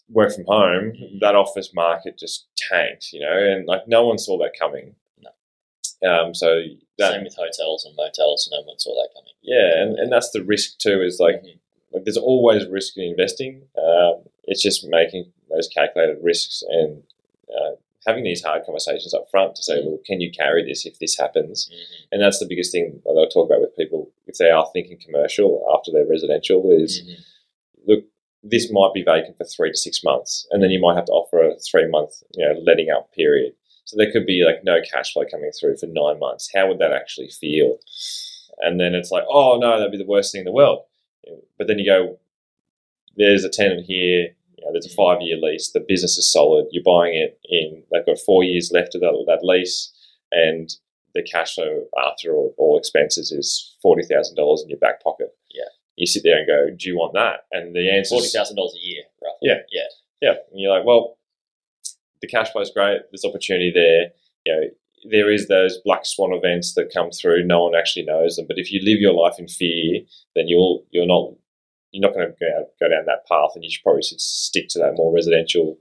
work 0.08 0.34
from 0.34 0.44
home, 0.46 0.92
mm. 0.92 1.20
that 1.20 1.34
office 1.34 1.72
market 1.74 2.18
just 2.18 2.46
tanked. 2.56 3.12
You 3.12 3.20
know, 3.20 3.36
and 3.36 3.66
like 3.66 3.82
no 3.86 4.06
one 4.06 4.18
saw 4.18 4.38
that 4.38 4.52
coming. 4.58 4.94
No. 5.20 6.10
Um, 6.10 6.34
so 6.34 6.62
that, 6.98 7.12
same 7.12 7.24
with 7.24 7.36
hotels 7.36 7.84
and 7.84 7.96
motels, 7.96 8.48
no 8.52 8.62
one 8.62 8.78
saw 8.78 8.94
that 8.94 9.10
coming. 9.14 9.34
Yeah, 9.42 9.82
and, 9.82 9.98
and 9.98 10.12
that's 10.12 10.30
the 10.30 10.44
risk 10.44 10.78
too. 10.78 11.02
Is 11.02 11.18
like 11.20 11.36
mm-hmm 11.36 11.58
like 11.92 12.04
there's 12.04 12.16
always 12.16 12.66
risk 12.66 12.96
in 12.96 13.04
investing. 13.04 13.62
Um, 13.78 14.24
it's 14.44 14.62
just 14.62 14.86
making 14.88 15.32
those 15.50 15.68
calculated 15.68 16.18
risks 16.22 16.62
and 16.68 17.02
uh, 17.48 17.76
having 18.08 18.24
these 18.24 18.42
hard 18.42 18.64
conversations 18.64 19.12
up 19.12 19.26
front 19.30 19.54
to 19.54 19.62
say, 19.62 19.82
well, 19.84 19.98
can 20.06 20.20
you 20.20 20.30
carry 20.30 20.64
this 20.64 20.86
if 20.86 20.98
this 20.98 21.18
happens? 21.18 21.68
Mm-hmm. 21.68 22.04
And 22.12 22.22
that's 22.22 22.38
the 22.38 22.46
biggest 22.48 22.72
thing 22.72 23.02
that 23.04 23.10
I'll 23.10 23.28
talk 23.28 23.46
about 23.46 23.60
with 23.60 23.76
people 23.76 24.10
if 24.26 24.38
they 24.38 24.50
are 24.50 24.66
thinking 24.72 24.98
commercial 25.04 25.62
after 25.74 25.92
their 25.92 26.06
residential 26.06 26.70
is 26.70 27.02
mm-hmm. 27.02 27.92
look, 27.92 28.04
this 28.42 28.72
might 28.72 28.94
be 28.94 29.02
vacant 29.02 29.36
for 29.36 29.44
three 29.44 29.70
to 29.70 29.76
six 29.76 30.02
months, 30.02 30.46
and 30.50 30.62
then 30.62 30.70
you 30.70 30.80
might 30.80 30.96
have 30.96 31.06
to 31.06 31.12
offer 31.12 31.42
a 31.42 31.58
three 31.58 31.88
month, 31.88 32.22
you 32.34 32.46
know, 32.46 32.58
letting 32.60 32.88
up 32.90 33.12
period. 33.12 33.52
So 33.84 33.96
there 33.96 34.12
could 34.12 34.26
be 34.26 34.44
like 34.44 34.64
no 34.64 34.78
cash 34.90 35.12
flow 35.12 35.24
coming 35.30 35.50
through 35.58 35.76
for 35.76 35.86
nine 35.86 36.18
months. 36.18 36.50
How 36.54 36.68
would 36.68 36.78
that 36.78 36.92
actually 36.92 37.28
feel? 37.28 37.78
And 38.58 38.80
then 38.80 38.94
it's 38.94 39.10
like, 39.10 39.24
oh 39.28 39.58
no, 39.60 39.76
that'd 39.76 39.92
be 39.92 39.98
the 39.98 40.06
worst 40.06 40.32
thing 40.32 40.40
in 40.40 40.44
the 40.44 40.52
world. 40.52 40.84
But 41.58 41.66
then 41.66 41.78
you 41.78 41.86
go, 41.86 42.18
there's 43.16 43.44
a 43.44 43.50
tenant 43.50 43.86
here. 43.86 44.28
You 44.58 44.64
know, 44.64 44.72
there's 44.72 44.92
a 44.92 44.94
five 44.94 45.22
year 45.22 45.38
lease. 45.40 45.70
The 45.70 45.84
business 45.86 46.18
is 46.18 46.30
solid. 46.30 46.66
You're 46.72 46.82
buying 46.84 47.14
it 47.14 47.38
in. 47.48 47.84
They've 47.92 48.04
got 48.04 48.18
four 48.18 48.42
years 48.42 48.72
left 48.72 48.94
of 48.94 49.00
that, 49.02 49.24
that 49.28 49.46
lease, 49.46 49.92
and 50.32 50.68
the 51.14 51.22
cash 51.22 51.54
flow 51.54 51.84
after 52.04 52.34
all, 52.34 52.54
all 52.58 52.78
expenses 52.78 53.30
is 53.30 53.76
forty 53.80 54.02
thousand 54.04 54.36
dollars 54.36 54.62
in 54.62 54.68
your 54.68 54.78
back 54.78 55.02
pocket. 55.02 55.28
Yeah. 55.54 55.70
You 55.96 56.06
sit 56.06 56.22
there 56.24 56.38
and 56.38 56.46
go, 56.46 56.76
"Do 56.76 56.88
you 56.88 56.96
want 56.96 57.14
that?" 57.14 57.46
And 57.52 57.74
the 57.74 57.90
answer 57.90 58.16
forty 58.16 58.28
thousand 58.28 58.56
dollars 58.56 58.74
a 58.74 58.84
year, 58.84 59.04
roughly. 59.22 59.48
Yeah, 59.48 59.58
yeah, 59.70 59.88
yeah. 60.20 60.34
And 60.50 60.60
you're 60.60 60.76
like, 60.76 60.84
"Well, 60.84 61.18
the 62.20 62.26
cash 62.28 62.50
flow 62.50 62.62
is 62.62 62.70
great. 62.70 63.00
There's 63.10 63.24
opportunity 63.24 63.72
there. 63.72 64.10
You 64.44 64.52
know, 64.52 64.68
there 65.10 65.30
is 65.30 65.48
those 65.48 65.78
black 65.84 66.04
swan 66.04 66.32
events 66.32 66.74
that 66.74 66.92
come 66.92 67.10
through. 67.10 67.44
No 67.44 67.64
one 67.64 67.74
actually 67.74 68.04
knows 68.04 68.36
them. 68.36 68.46
But 68.46 68.58
if 68.58 68.72
you 68.72 68.80
live 68.82 69.00
your 69.00 69.14
life 69.14 69.38
in 69.38 69.48
fear, 69.48 70.00
then 70.34 70.48
you'll 70.48 70.84
you're 70.90 71.06
not 71.06 71.32
you're 71.92 72.06
not 72.06 72.14
going 72.14 72.28
to 72.28 72.36
go, 72.38 72.66
go 72.80 72.88
down 72.88 73.06
that 73.06 73.26
path, 73.28 73.50
and 73.54 73.64
you 73.64 73.70
should 73.70 73.82
probably 73.82 74.02
stick 74.02 74.68
to 74.70 74.78
that 74.78 74.94
more 74.96 75.14
residential 75.14 75.78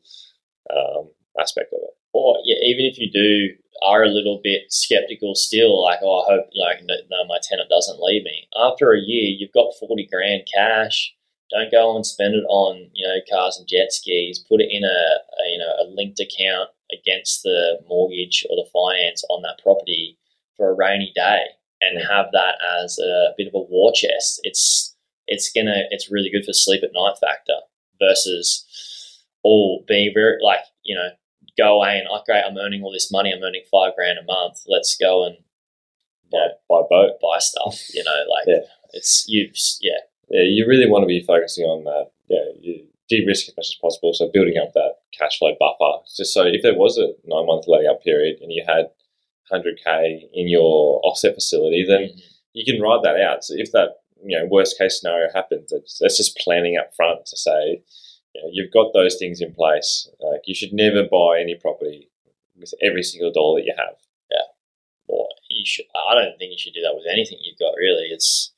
um, 0.72 1.10
aspect 1.40 1.74
of 1.74 1.80
it. 1.82 1.96
Or 2.14 2.38
yeah, 2.46 2.58
even 2.64 2.86
if 2.86 2.98
you 2.98 3.12
do 3.12 3.56
are 3.84 4.04
a 4.04 4.10
little 4.10 4.42
bit 4.44 4.72
skeptical 4.72 5.36
still, 5.36 5.84
like 5.84 6.00
oh, 6.02 6.22
I 6.22 6.34
hope 6.34 6.50
like 6.56 6.84
no, 6.84 6.96
no, 7.10 7.28
my 7.28 7.38
tenant 7.42 7.70
doesn't 7.70 8.02
leave 8.02 8.24
me. 8.24 8.48
After 8.58 8.94
a 8.94 9.00
year, 9.00 9.36
you've 9.38 9.54
got 9.54 9.74
forty 9.80 10.08
grand 10.12 10.48
cash. 10.54 11.14
Don't 11.52 11.72
go 11.72 11.96
and 11.96 12.06
spend 12.06 12.36
it 12.36 12.44
on 12.50 12.90
you 12.94 13.08
know 13.08 13.20
cars 13.30 13.58
and 13.58 13.68
jet 13.68 13.92
skis. 13.92 14.40
Put 14.50 14.62
it 14.62 14.70
in 14.72 14.84
a, 14.84 14.88
a 14.88 15.52
you 15.52 15.60
know 15.60 15.74
a 15.84 15.86
linked 15.94 16.20
account 16.20 16.70
against 16.92 17.44
the 17.44 17.80
mortgage 17.88 18.46
or 18.50 18.56
the 18.56 18.70
finance 18.72 19.24
on 19.30 19.44
that 19.44 19.62
property 19.62 20.18
for 20.56 20.72
a 20.72 20.76
rainy 20.76 21.12
day, 21.14 21.44
and 21.82 22.02
have 22.02 22.28
that 22.32 22.56
as 22.82 22.98
a 22.98 23.34
bit 23.38 23.48
of 23.48 23.54
a 23.54 23.62
war 23.62 23.92
chest. 23.94 24.40
It's 24.44 24.97
it's 25.28 25.52
gonna 25.54 25.84
it's 25.92 26.12
really 26.12 26.30
good 26.32 26.46
for 26.46 26.54
sleep 26.54 26.84
at 26.84 26.92
night 26.94 27.16
factor 27.20 27.60
versus 28.00 28.66
all 29.44 29.84
being 29.88 30.12
very 30.14 30.38
like 30.44 30.62
you 30.84 30.96
know 30.96 31.10
go 31.58 31.78
away 31.78 31.98
and 31.98 32.08
oh 32.10 32.22
great 32.26 32.44
I'm 32.44 32.58
earning 32.58 32.84
all 32.84 32.92
this 32.92 33.12
money 33.12 33.32
I'm 33.32 33.44
earning 33.44 33.64
five 33.72 33.94
grand 33.96 34.20
a 34.20 34.24
month 34.24 34.64
let's 34.68 34.98
go 35.00 35.26
and 35.26 35.38
buy, 36.32 36.48
buy 36.70 36.82
boat. 36.90 37.20
buy 37.22 37.40
stuff 37.40 37.80
you 37.94 38.04
know 38.04 38.24
like 38.30 38.46
yeah. 38.48 38.68
it's 38.94 39.26
you 39.28 39.50
yeah. 39.82 40.00
Yeah 40.30 40.44
you 40.44 40.66
really 40.68 40.90
want 40.90 41.04
to 41.04 41.08
be 41.08 41.24
focusing 41.26 41.66
on 41.66 41.84
that. 41.86 42.12
Yeah 42.28 42.46
you 42.60 42.86
de-risk 43.10 43.48
as 43.48 43.56
much 43.56 43.68
as 43.68 43.80
possible 43.82 44.14
so 44.14 44.30
building 44.34 44.58
up 44.62 44.74
that 44.74 44.96
cash 45.18 45.40
flow 45.40 45.56
buffer. 45.58 46.04
Just 46.18 46.34
so 46.34 46.44
if 46.46 46.62
there 46.62 46.76
was 46.76 46.98
a 46.98 47.14
nine 47.26 47.46
month 47.46 47.66
letting 47.68 47.88
up 47.88 48.04
period 48.04 48.40
and 48.42 48.52
you 48.52 48.64
had 48.68 48.88
100k 49.52 50.28
in 50.34 50.50
your 50.50 51.00
offset 51.06 51.34
facility 51.34 51.86
then 51.88 52.10
mm-hmm. 52.10 52.20
you 52.54 52.66
can 52.66 52.82
ride 52.82 53.04
that 53.04 53.20
out. 53.22 53.44
So 53.44 53.54
if 53.56 53.72
that 53.72 53.96
you 54.24 54.38
know 54.38 54.46
worst 54.46 54.78
case 54.78 55.00
scenario 55.00 55.28
happens. 55.34 55.72
It's, 55.72 56.00
that's 56.00 56.18
just 56.18 56.38
planning 56.38 56.78
up 56.78 56.96
front 56.96 57.26
to 57.28 57.38
say 57.38 57.84
you 58.34 58.42
know, 58.42 58.50
you've 58.52 58.74
got 58.74 58.94
those 58.94 59.18
things 59.18 59.42
in 59.42 59.54
place. 59.54 60.10
Like 60.20 60.42
you 60.46 60.56
should 60.56 60.74
never 60.74 61.04
buy 61.04 61.40
any 61.42 61.56
property 61.56 62.10
with 62.56 62.74
every 62.84 63.04
single 63.04 63.32
dollar 63.32 63.60
that 63.60 63.66
you 63.66 63.74
have. 63.78 63.96
Yeah. 64.32 64.48
Well, 65.08 65.28
you 65.50 65.66
should. 65.66 65.86
I 65.96 66.14
don't 66.16 66.38
think 66.38 66.52
you 66.52 66.58
should 66.58 66.74
do 66.74 66.82
that 66.82 66.96
with 66.96 67.06
anything 67.12 67.40
you've 67.42 67.60
got. 67.60 67.74
Really, 67.78 68.10
it's 68.12 68.54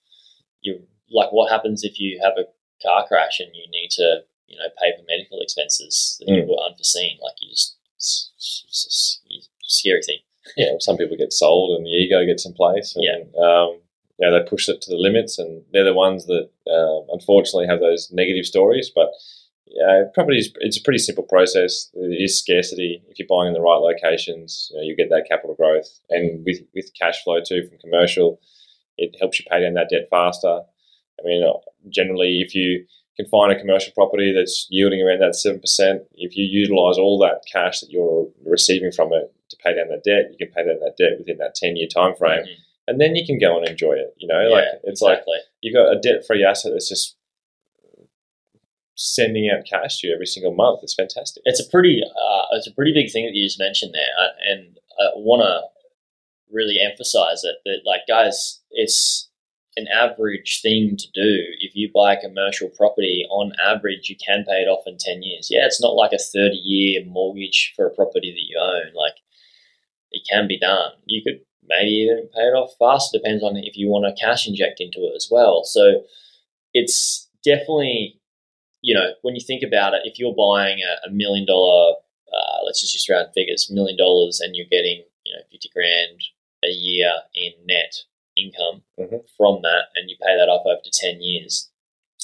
you. 0.61 0.81
Like, 1.11 1.31
what 1.31 1.51
happens 1.51 1.83
if 1.83 1.99
you 1.99 2.19
have 2.23 2.33
a 2.37 2.45
car 2.85 3.07
crash 3.07 3.39
and 3.39 3.49
you 3.55 3.65
need 3.71 3.89
to, 3.91 4.21
you 4.47 4.57
know, 4.57 4.69
pay 4.79 4.93
for 4.95 5.03
medical 5.07 5.39
expenses 5.41 6.17
that 6.19 6.31
mm. 6.31 6.37
you 6.37 6.47
were 6.47 6.63
unforeseen? 6.63 7.17
Like, 7.21 7.35
you 7.41 7.49
just 7.49 7.77
it's, 7.95 8.31
it's, 8.67 9.21
it's 9.27 9.47
a 9.47 9.49
scary 9.63 10.01
thing. 10.03 10.19
yeah, 10.57 10.73
some 10.79 10.97
people 10.97 11.17
get 11.17 11.33
sold 11.33 11.77
and 11.77 11.85
the 11.85 11.89
ego 11.89 12.25
gets 12.25 12.45
in 12.45 12.53
place. 12.53 12.95
And, 12.95 13.05
yeah. 13.05 13.43
Um, 13.43 13.79
you 14.19 14.27
know, 14.29 14.37
they 14.37 14.49
push 14.49 14.67
it 14.67 14.81
to 14.81 14.91
the 14.91 14.97
limits, 14.97 15.39
and 15.39 15.63
they're 15.71 15.85
the 15.85 15.93
ones 15.93 16.25
that 16.25 16.49
uh, 16.67 17.13
unfortunately 17.13 17.67
have 17.67 17.79
those 17.79 18.09
negative 18.11 18.45
stories. 18.45 18.91
But 18.93 19.09
yeah, 19.65 20.03
property 20.13 20.39
is 20.39 20.51
it's 20.59 20.79
a 20.79 20.83
pretty 20.83 20.97
simple 20.99 21.23
process. 21.23 21.89
It 21.93 22.21
is 22.21 22.39
scarcity. 22.39 23.01
If 23.07 23.19
you're 23.19 23.27
buying 23.29 23.47
in 23.47 23.53
the 23.53 23.61
right 23.61 23.77
locations, 23.77 24.69
you, 24.71 24.77
know, 24.77 24.83
you 24.83 24.95
get 24.95 25.09
that 25.09 25.27
capital 25.29 25.55
growth, 25.55 25.87
and 26.09 26.43
with 26.45 26.59
with 26.75 26.91
cash 26.99 27.23
flow 27.23 27.39
too 27.39 27.67
from 27.67 27.77
commercial, 27.79 28.41
it 28.97 29.15
helps 29.19 29.39
you 29.39 29.45
pay 29.49 29.61
down 29.61 29.75
that 29.75 29.89
debt 29.89 30.07
faster. 30.09 30.61
I 31.19 31.21
mean, 31.23 31.43
uh, 31.43 31.53
generally, 31.89 32.41
if 32.45 32.55
you 32.55 32.85
can 33.15 33.25
find 33.27 33.51
a 33.51 33.59
commercial 33.59 33.93
property 33.93 34.33
that's 34.35 34.67
yielding 34.69 35.01
around 35.01 35.19
that 35.19 35.35
seven 35.35 35.59
percent, 35.59 36.03
if 36.15 36.35
you 36.35 36.45
utilize 36.45 36.97
all 36.97 37.19
that 37.19 37.43
cash 37.51 37.81
that 37.81 37.89
you're 37.89 38.27
receiving 38.45 38.91
from 38.91 39.13
it 39.13 39.33
to 39.49 39.57
pay 39.63 39.75
down 39.75 39.89
that 39.89 40.03
debt, 40.03 40.31
you 40.31 40.37
can 40.37 40.53
pay 40.53 40.65
down 40.65 40.79
that 40.79 40.97
debt 40.97 41.19
within 41.19 41.37
that 41.37 41.55
ten 41.55 41.75
year 41.77 41.87
time 41.87 42.15
frame, 42.15 42.43
Mhm. 42.43 42.55
And 42.89 42.99
then 42.99 43.15
you 43.15 43.25
can 43.25 43.39
go 43.39 43.57
and 43.57 43.67
enjoy 43.67 43.93
it. 43.93 44.13
You 44.17 44.27
know, 44.27 44.49
like 44.49 44.65
Yeah, 44.65 44.79
it's 44.89 45.01
like 45.01 45.19
exactly. 45.19 45.37
you 45.61 45.73
got 45.73 45.93
a 45.95 45.99
debt 45.99 46.25
free 46.27 46.43
asset 46.43 46.71
that's 46.73 46.89
just 46.89 47.15
sending 48.95 49.49
out 49.49 49.65
cash 49.69 49.99
to 49.99 50.07
you 50.07 50.13
every 50.13 50.25
single 50.25 50.53
month. 50.53 50.79
It's 50.83 50.93
fantastic. 50.95 51.41
it's 51.45 51.65
a 51.65 51.69
pretty 51.69 52.01
uh, 52.03 52.43
it's 52.51 52.67
a 52.67 52.73
pretty 52.73 52.93
big 52.93 53.11
thing 53.11 53.25
that 53.25 53.33
you 53.35 53.45
just 53.47 53.59
mentioned 53.59 53.93
there, 53.93 54.13
uh, 54.19 54.31
and 54.51 54.77
I 54.99 55.11
want 55.15 55.41
to 55.43 55.61
really 56.53 56.77
emphasize 56.83 57.43
it 57.43 57.55
that 57.65 57.81
like 57.85 58.01
guys, 58.07 58.59
it's 58.71 59.29
an 59.77 59.87
average 59.87 60.59
thing 60.61 60.97
to 60.97 61.07
do. 61.13 61.37
If 61.59 61.75
you 61.75 61.89
buy 61.93 62.15
a 62.15 62.19
commercial 62.19 62.69
property, 62.69 63.25
on 63.29 63.53
average, 63.63 64.09
you 64.09 64.17
can 64.17 64.43
pay 64.45 64.61
it 64.63 64.67
off 64.67 64.83
in 64.85 64.97
ten 64.99 65.23
years. 65.23 65.47
Yeah, 65.49 65.65
it's 65.65 65.81
not 65.81 65.95
like 65.95 66.11
a 66.11 66.17
thirty 66.17 66.57
year 66.57 67.03
mortgage 67.05 67.73
for 67.75 67.87
a 67.87 67.93
property 67.95 68.31
that 68.31 68.47
you 68.49 68.59
own. 68.59 68.93
Like 68.93 69.15
it 70.11 70.23
can 70.29 70.47
be 70.47 70.59
done. 70.59 70.91
You 71.05 71.21
could 71.23 71.39
maybe 71.69 71.91
even 71.91 72.29
pay 72.33 72.41
it 72.41 72.53
off 72.57 72.71
faster. 72.79 73.17
Depends 73.17 73.43
on 73.43 73.55
if 73.57 73.77
you 73.77 73.87
want 73.89 74.05
to 74.05 74.19
cash 74.25 74.47
inject 74.47 74.79
into 74.81 74.99
it 74.99 75.13
as 75.15 75.27
well. 75.31 75.63
So 75.63 76.03
it's 76.73 77.29
definitely 77.43 78.15
you 78.81 78.95
know, 78.95 79.07
when 79.23 79.35
you 79.35 79.41
think 79.45 79.61
about 79.61 79.93
it, 79.93 80.03
if 80.05 80.17
you're 80.17 80.33
buying 80.33 80.79
a, 80.79 81.07
a 81.07 81.11
million 81.11 81.45
dollar, 81.45 81.95
uh, 82.31 82.63
let's 82.65 82.79
just 82.79 82.93
use 82.93 83.09
round 83.09 83.27
figures, 83.35 83.69
million 83.69 83.97
dollars, 83.97 84.39
and 84.39 84.55
you're 84.55 84.71
getting, 84.71 85.03
you 85.25 85.33
know, 85.33 85.41
50 85.51 85.69
grand 85.73 86.21
a 86.63 86.69
year 86.69 87.11
in 87.35 87.51
net 87.67 87.93
income 88.37 88.83
Mhm. 88.97 89.19
from 89.35 89.63
that, 89.63 89.87
and 89.95 90.09
you 90.09 90.15
pay 90.21 90.33
that 90.37 90.47
off 90.47 90.65
over 90.65 90.79
to 90.81 90.91
10 90.91 91.21
years, 91.21 91.69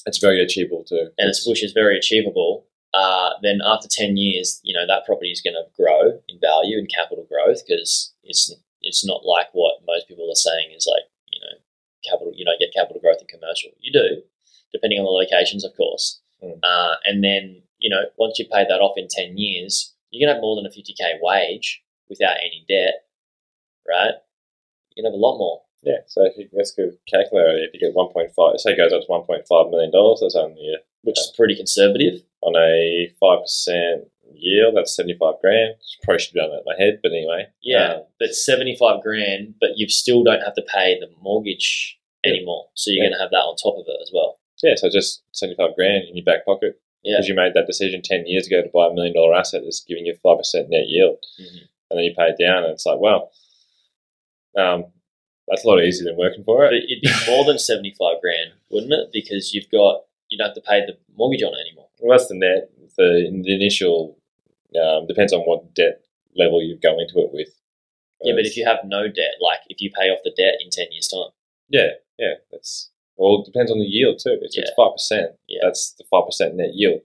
It's 0.06 0.20
very 0.20 0.40
achievable 0.42 0.86
too. 0.86 1.12
and 1.18 1.28
it's, 1.28 1.46
which 1.46 1.62
is 1.62 1.74
very 1.74 1.98
achievable, 1.98 2.68
uh, 2.94 3.32
then 3.42 3.60
after 3.62 3.90
10 3.90 4.16
years, 4.16 4.62
you 4.64 4.74
know, 4.74 4.88
that 4.88 5.04
property 5.06 5.32
is 5.32 5.42
going 5.42 5.56
to 5.56 5.68
grow 5.76 6.22
in 6.30 6.40
value 6.40 6.78
and 6.78 6.88
capital 6.90 7.26
growth 7.26 7.64
because 7.68 8.14
it's, 8.24 8.56
it's 8.86 9.06
not 9.06 9.26
like 9.26 9.48
what 9.54 9.82
most 9.86 10.08
people 10.08 10.30
are 10.32 10.36
saying 10.38 10.72
is 10.76 10.88
like, 10.90 11.04
you 11.34 11.42
know, 11.42 11.58
capital, 12.06 12.32
you 12.36 12.46
don't 12.46 12.60
get 12.60 12.74
capital 12.74 13.02
growth 13.02 13.20
in 13.20 13.28
commercial. 13.28 13.72
You 13.82 13.92
do, 13.92 14.22
depending 14.72 15.00
on 15.00 15.06
the 15.06 15.12
locations, 15.12 15.66
of 15.66 15.76
course. 15.76 16.22
Mm. 16.44 16.60
Uh, 16.64 16.96
and 17.06 17.24
then, 17.24 17.64
you 17.80 17.90
know, 17.90 18.04
once 18.18 18.40
you 18.40 18.46
pay 18.46 18.64
that 18.64 18.80
off 18.82 18.96
in 18.98 19.08
10 19.10 19.38
years, 19.38 19.94
you're 20.12 20.26
going 20.26 20.32
to 20.32 20.38
have 20.38 20.42
more 20.46 20.56
than 20.56 20.66
a 20.66 20.74
50K 20.74 21.20
wage 21.20 21.84
without 22.08 22.38
any 22.38 22.64
debt, 22.70 23.06
right? 23.88 24.14
You're 24.94 25.04
going 25.04 25.12
to 25.12 25.18
have 25.18 25.20
a 25.20 25.26
lot 25.26 25.38
more. 25.38 25.62
Yeah, 25.84 26.02
so 26.08 26.26
if 26.26 26.38
you, 26.38 26.50
let's 26.54 26.72
go 26.72 26.90
calculate 27.08 27.62
it. 27.62 27.70
If 27.70 27.74
you 27.74 27.80
get 27.80 27.96
1.5, 27.96 28.58
say 28.58 28.72
it 28.72 28.78
goes 28.78 28.94
up 28.94 29.02
to 29.02 29.08
1.5 29.08 29.70
million 29.70 29.92
dollars, 29.92 30.20
that's 30.22 30.36
only 30.36 30.74
a, 30.74 30.78
Which 31.04 31.20
is 31.20 31.32
pretty 31.36 31.56
conservative. 31.56 32.22
on 32.42 32.56
a 32.56 33.12
five 33.20 33.42
percent 33.42 34.06
yield. 34.38 34.76
That's 34.76 34.96
75 34.96 35.36
grand. 35.42 35.76
Probably 36.04 36.20
should 36.20 36.36
have 36.40 36.50
done 36.50 36.52
that 36.52 36.64
in 36.64 36.66
my 36.66 36.76
head, 36.78 37.00
but 37.04 37.12
anyway. 37.12 37.48
Yeah, 37.62 37.94
Um, 37.96 38.04
but 38.20 38.34
75 38.36 39.02
grand, 39.02 39.56
but 39.60 39.78
you 39.78 39.88
still 39.90 40.24
don't 40.24 40.42
have 40.42 40.56
to 40.56 40.62
pay 40.64 41.00
the 41.00 41.10
mortgage 41.22 41.98
Yeah. 42.24 42.34
anymore. 42.34 42.70
So 42.76 42.92
you're 42.92 43.04
Yeah. 43.04 43.10
going 43.10 43.18
to 43.18 43.24
have 43.24 43.32
that 43.32 43.46
on 43.46 43.56
top 43.56 43.78
of 43.78 43.86
it 43.88 44.00
as 44.02 44.12
well. 44.14 44.40
yeah, 44.64 44.74
so 44.76 44.90
just 44.90 45.22
75 45.34 45.76
grand 45.76 46.06
in 46.08 46.16
your 46.16 46.24
back 46.24 46.44
pocket 46.46 46.80
Yeah. 47.04 47.18
because 47.18 47.28
you 47.28 47.36
made 47.36 47.54
that 47.54 47.68
decision 47.68 48.02
10 48.02 48.26
years 48.26 48.48
ago 48.48 48.62
to 48.64 48.70
buy 48.70 48.88
a 48.88 48.94
million 48.94 49.14
dollar 49.14 49.36
asset 49.36 49.62
that's 49.64 49.82
giving 49.84 50.06
you 50.08 50.16
5% 50.24 50.70
net 50.70 50.88
yield. 50.88 51.24
Mhm. 51.40 51.68
And 51.92 52.00
then 52.00 52.04
you 52.06 52.16
pay 52.16 52.30
it 52.30 52.38
down, 52.40 52.64
and 52.64 52.72
it's 52.74 52.86
like, 52.86 53.00
well, 53.00 53.32
um, 54.58 54.86
that's 55.48 55.64
a 55.64 55.68
lot 55.68 55.84
easier 55.84 56.06
than 56.06 56.18
working 56.18 56.44
for 56.44 56.66
But 56.66 56.74
it. 56.74 56.86
it'd 56.90 57.02
be 57.02 57.10
more 57.32 57.46
than 57.46 57.60
75 57.60 58.22
grand, 58.22 58.54
wouldn't 58.70 58.94
it? 58.94 59.10
Because 59.12 59.54
you've 59.54 59.70
got, 59.70 60.06
you 60.30 60.38
don't 60.38 60.48
have 60.48 60.56
to 60.56 60.62
pay 60.62 60.82
the 60.86 60.98
mortgage 61.16 61.44
on 61.44 61.54
it 61.54 61.62
anymore. 61.62 61.90
Well, 62.00 62.18
that's 62.18 62.28
the 62.30 62.36
net. 62.36 62.70
The, 62.98 63.30
the 63.44 63.54
initial 63.54 64.18
um, 64.78 65.08
depends 65.08 65.34
on 65.34 65.42
what 65.42 65.74
debt 65.74 66.02
level 66.36 66.62
you 66.62 66.78
go 66.82 67.00
into 67.00 67.20
it 67.20 67.32
with. 67.34 67.50
Yeah, 68.22 68.34
but 68.36 68.46
if 68.46 68.58
you 68.58 68.66
have 68.66 68.80
no 68.86 69.08
debt, 69.08 69.36
like 69.42 69.60
if 69.70 69.82
you 69.82 69.92
pay 69.92 70.10
off 70.10 70.20
the 70.24 70.34
debt 70.36 70.56
in 70.64 70.70
10 70.72 70.88
years' 70.92 71.08
time, 71.08 71.30
Yeah, 71.70 71.90
yeah, 72.18 72.36
that's 72.52 72.90
well. 73.18 73.42
It 73.42 73.46
depends 73.52 73.72
on 73.72 73.80
the 73.80 73.86
yield 73.86 74.20
too. 74.20 74.38
It's 74.42 74.58
Yeah. 74.58 74.64
five 74.76 74.94
percent, 74.94 75.32
Yeah. 75.48 75.60
that's 75.64 75.94
the 75.94 76.04
five 76.10 76.26
percent 76.26 76.56
net 76.56 76.74
yield 76.74 77.02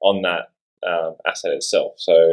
on 0.00 0.22
that 0.22 0.50
um, 0.86 1.16
asset 1.26 1.52
itself. 1.52 1.94
So 1.96 2.32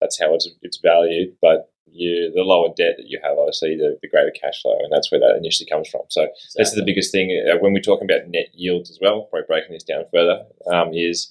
that's 0.00 0.18
how 0.20 0.34
it's 0.34 0.48
it's 0.62 0.78
valued. 0.78 1.36
But 1.42 1.70
you, 1.88 2.30
the 2.34 2.42
lower 2.42 2.68
debt 2.76 2.96
that 2.98 3.06
you 3.08 3.18
have, 3.22 3.38
obviously, 3.38 3.76
the, 3.76 3.98
the 4.02 4.08
greater 4.08 4.32
cash 4.32 4.60
flow, 4.62 4.76
and 4.78 4.92
that's 4.92 5.10
where 5.10 5.20
that 5.20 5.36
initially 5.36 5.68
comes 5.68 5.88
from. 5.88 6.02
So 6.08 6.28
this 6.56 6.68
is 6.68 6.74
the 6.74 6.84
biggest 6.84 7.10
thing 7.12 7.30
uh, 7.50 7.58
when 7.58 7.72
we're 7.72 7.80
talking 7.80 8.08
about 8.10 8.28
net 8.28 8.48
yields 8.54 8.90
as 8.90 8.98
well. 9.00 9.22
Probably 9.30 9.46
breaking 9.46 9.72
this 9.72 9.84
down 9.84 10.04
further 10.12 10.44
um, 10.70 10.90
is 10.92 11.30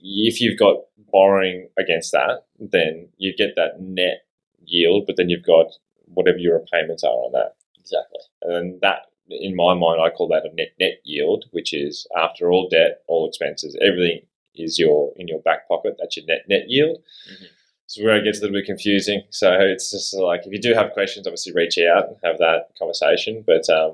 if 0.00 0.40
you've 0.40 0.58
got 0.58 0.76
borrowing 1.12 1.68
against 1.78 2.12
that, 2.12 2.44
then 2.58 3.08
you 3.18 3.34
get 3.36 3.54
that 3.56 3.80
net 3.80 4.26
yield, 4.64 5.04
but 5.06 5.16
then 5.16 5.28
you've 5.28 5.46
got 5.46 5.66
whatever 6.06 6.38
your 6.38 6.58
repayments 6.58 7.04
are 7.04 7.08
on 7.10 7.32
that. 7.32 7.54
Exactly. 7.78 8.20
And 8.42 8.52
then 8.54 8.78
that, 8.82 9.06
in 9.28 9.56
my 9.56 9.74
mind, 9.74 10.00
I 10.00 10.10
call 10.10 10.28
that 10.28 10.44
a 10.44 10.54
net 10.54 10.72
net 10.78 11.00
yield, 11.04 11.46
which 11.50 11.72
is 11.72 12.06
after 12.16 12.50
all 12.50 12.68
debt, 12.68 13.02
all 13.06 13.28
expenses, 13.28 13.76
everything 13.80 14.20
is 14.54 14.78
your 14.78 15.12
in 15.16 15.28
your 15.28 15.40
back 15.40 15.68
pocket. 15.68 15.96
That's 15.98 16.16
your 16.16 16.26
net 16.26 16.44
net 16.48 16.64
yield. 16.68 16.98
Mhm. 17.30 17.46
So 17.86 18.04
where 18.04 18.16
it 18.18 18.24
gets 18.24 18.38
a 18.38 18.42
little 18.42 18.56
bit 18.58 18.66
confusing. 18.66 19.22
So 19.30 19.52
it's 19.60 19.90
just 19.90 20.12
like 20.14 20.40
if 20.44 20.52
you 20.52 20.60
do 20.60 20.74
have 20.74 20.92
questions, 20.92 21.26
obviously 21.26 21.54
reach 21.54 21.78
out 21.78 22.08
and 22.08 22.16
have 22.22 22.36
that 22.38 22.68
conversation. 22.78 23.42
But 23.46 23.68
um, 23.70 23.92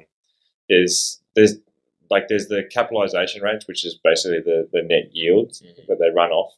there's 0.69 1.21
there's 1.37 1.57
like 2.11 2.29
there's 2.29 2.49
the 2.49 2.63
capitalization 2.71 3.43
rates, 3.43 3.67
which 3.67 3.85
is 3.85 3.99
basically 4.03 4.41
the 4.41 4.69
the 4.73 4.83
net 4.83 5.11
yield 5.13 5.53
Mhm. 5.53 5.87
that 5.89 5.99
they 5.99 6.11
run 6.11 6.31
off. 6.31 6.53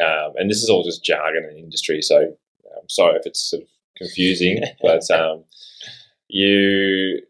Um, 0.00 0.34
and 0.36 0.50
this 0.50 0.62
is 0.62 0.68
all 0.70 0.82
just 0.84 1.04
jargon 1.04 1.44
in 1.50 1.56
industry, 1.56 2.00
so 2.02 2.18
I'm 2.20 2.88
sorry 2.88 3.16
if 3.18 3.26
it's 3.26 3.40
sort 3.50 3.62
of 3.62 3.68
confusing, 3.96 4.62
but 4.82 5.10
um, 5.10 5.44
you 6.28 7.20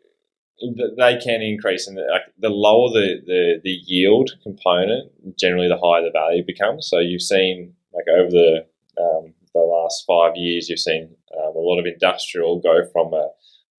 they 0.98 1.16
can 1.16 1.40
increase, 1.40 1.86
and 1.88 1.96
the, 1.96 2.02
like, 2.10 2.22
the 2.38 2.50
lower 2.50 2.90
the, 2.90 3.20
the 3.26 3.60
the 3.64 3.70
yield 3.86 4.32
component, 4.42 5.10
generally 5.38 5.68
the 5.68 5.78
higher 5.78 6.02
the 6.02 6.10
value 6.10 6.44
becomes. 6.44 6.86
So 6.88 6.98
you've 6.98 7.22
seen 7.22 7.74
like 7.94 8.06
over 8.08 8.30
the 8.30 8.66
um, 9.00 9.32
the 9.54 9.60
last 9.60 10.04
five 10.06 10.36
years, 10.36 10.68
you've 10.68 10.78
seen 10.78 11.16
um, 11.38 11.56
a 11.56 11.58
lot 11.58 11.78
of 11.78 11.86
industrial 11.86 12.60
go 12.60 12.84
from 12.92 13.14
a 13.14 13.30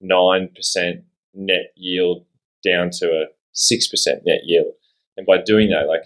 nine 0.02 0.50
percent 0.56 1.04
net 1.36 1.72
yield 1.76 2.26
down 2.64 2.90
to 2.92 3.06
a 3.08 3.26
six 3.54 3.88
percent 3.88 4.24
net 4.26 4.42
yield, 4.44 4.74
and 5.18 5.26
by 5.26 5.38
doing 5.38 5.70
that, 5.70 5.88
like 5.88 6.04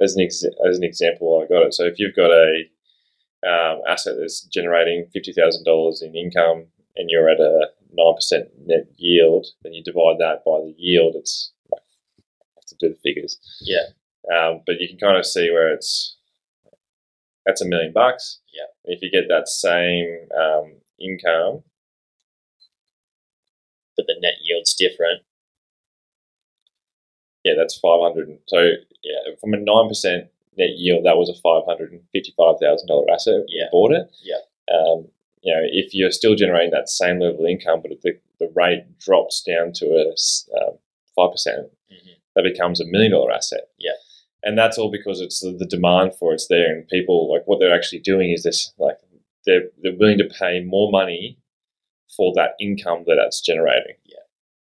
as 0.00 0.14
an 0.16 0.22
ex- 0.22 0.44
as 0.68 0.78
an 0.78 0.84
example, 0.84 1.42
I 1.44 1.52
got 1.52 1.66
it. 1.66 1.74
So 1.74 1.84
if 1.84 1.98
you've 1.98 2.16
got 2.16 2.30
a 2.30 2.64
um, 3.46 3.80
asset 3.88 4.16
that's 4.18 4.42
generating 4.42 5.06
fifty 5.12 5.32
thousand 5.32 5.64
dollars 5.64 6.02
in 6.02 6.14
income, 6.14 6.66
and 6.96 7.08
you're 7.10 7.28
at 7.28 7.40
a 7.40 7.68
nine 7.92 8.14
percent 8.14 8.48
net 8.66 8.86
yield, 8.96 9.46
then 9.62 9.72
you 9.72 9.82
divide 9.82 10.18
that 10.18 10.42
by 10.44 10.60
the 10.60 10.74
yield. 10.76 11.14
It's 11.16 11.52
like, 11.70 11.82
I 11.82 12.44
have 12.56 12.64
to 12.66 12.76
do 12.80 12.88
the 12.88 13.00
figures, 13.02 13.38
Yeah. 13.60 13.86
um, 14.34 14.62
but 14.66 14.80
you 14.80 14.88
can 14.88 14.98
kind 14.98 15.16
of 15.18 15.24
see 15.26 15.50
where 15.50 15.72
it's 15.72 16.16
that's 17.46 17.62
a 17.62 17.66
million 17.66 17.92
bucks. 17.92 18.40
Yeah. 18.52 18.66
If 18.84 19.02
you 19.02 19.10
get 19.10 19.28
that 19.28 19.48
same 19.48 20.28
um, 20.38 20.74
income, 21.00 21.62
But 23.96 24.06
the 24.06 24.16
net 24.20 24.34
yield's 24.42 24.74
different. 24.74 25.22
Yeah, 27.44 27.54
that's 27.56 27.78
five 27.78 28.00
hundred. 28.00 28.38
So 28.46 28.58
yeah, 29.02 29.34
from 29.40 29.54
a 29.54 29.56
nine 29.58 29.88
percent 29.88 30.28
net 30.56 30.70
yield, 30.76 31.04
that 31.06 31.16
was 31.16 31.28
a 31.28 31.34
five 31.40 31.64
hundred 31.66 31.92
and 31.92 32.02
fifty-five 32.12 32.56
thousand 32.60 32.88
dollar 32.88 33.10
asset. 33.10 33.34
when 33.34 33.44
you 33.48 33.60
Yeah. 33.60 33.68
bought 33.72 33.92
it. 33.92 34.10
Yeah. 34.22 34.40
Um, 34.74 35.08
you 35.42 35.54
know, 35.54 35.62
if 35.64 35.94
you're 35.94 36.10
still 36.10 36.34
generating 36.34 36.70
that 36.72 36.88
same 36.88 37.18
level 37.18 37.40
of 37.44 37.50
income, 37.50 37.80
but 37.82 37.92
the, 38.02 38.18
the 38.38 38.52
rate 38.54 38.84
drops 38.98 39.42
down 39.42 39.72
to 39.74 39.86
a 39.86 40.10
um, 40.60 40.78
five 41.16 41.32
percent, 41.32 41.68
Mhm. 41.90 42.16
that 42.34 42.42
becomes 42.44 42.80
a 42.80 42.84
million 42.86 43.12
dollar 43.12 43.32
asset. 43.32 43.68
Yeah. 43.78 43.92
And 44.42 44.56
that's 44.56 44.78
all 44.78 44.90
because 44.90 45.20
it's 45.20 45.40
the, 45.40 45.52
the 45.52 45.66
demand 45.66 46.14
for 46.14 46.32
it's 46.32 46.46
there, 46.48 46.74
and 46.74 46.86
people 46.88 47.30
like 47.32 47.42
what 47.46 47.58
they're 47.60 47.74
actually 47.74 48.00
doing 48.00 48.30
is 48.32 48.42
this 48.42 48.72
like 48.78 48.98
they're 49.46 49.68
they're 49.82 49.96
willing 49.96 50.18
to 50.18 50.24
pay 50.38 50.60
more 50.60 50.90
money 50.90 51.38
for 52.16 52.32
that 52.34 52.50
income 52.60 53.04
that 53.06 53.18
it's 53.18 53.40
generating. 53.40 53.96
Yeah. 54.04 54.16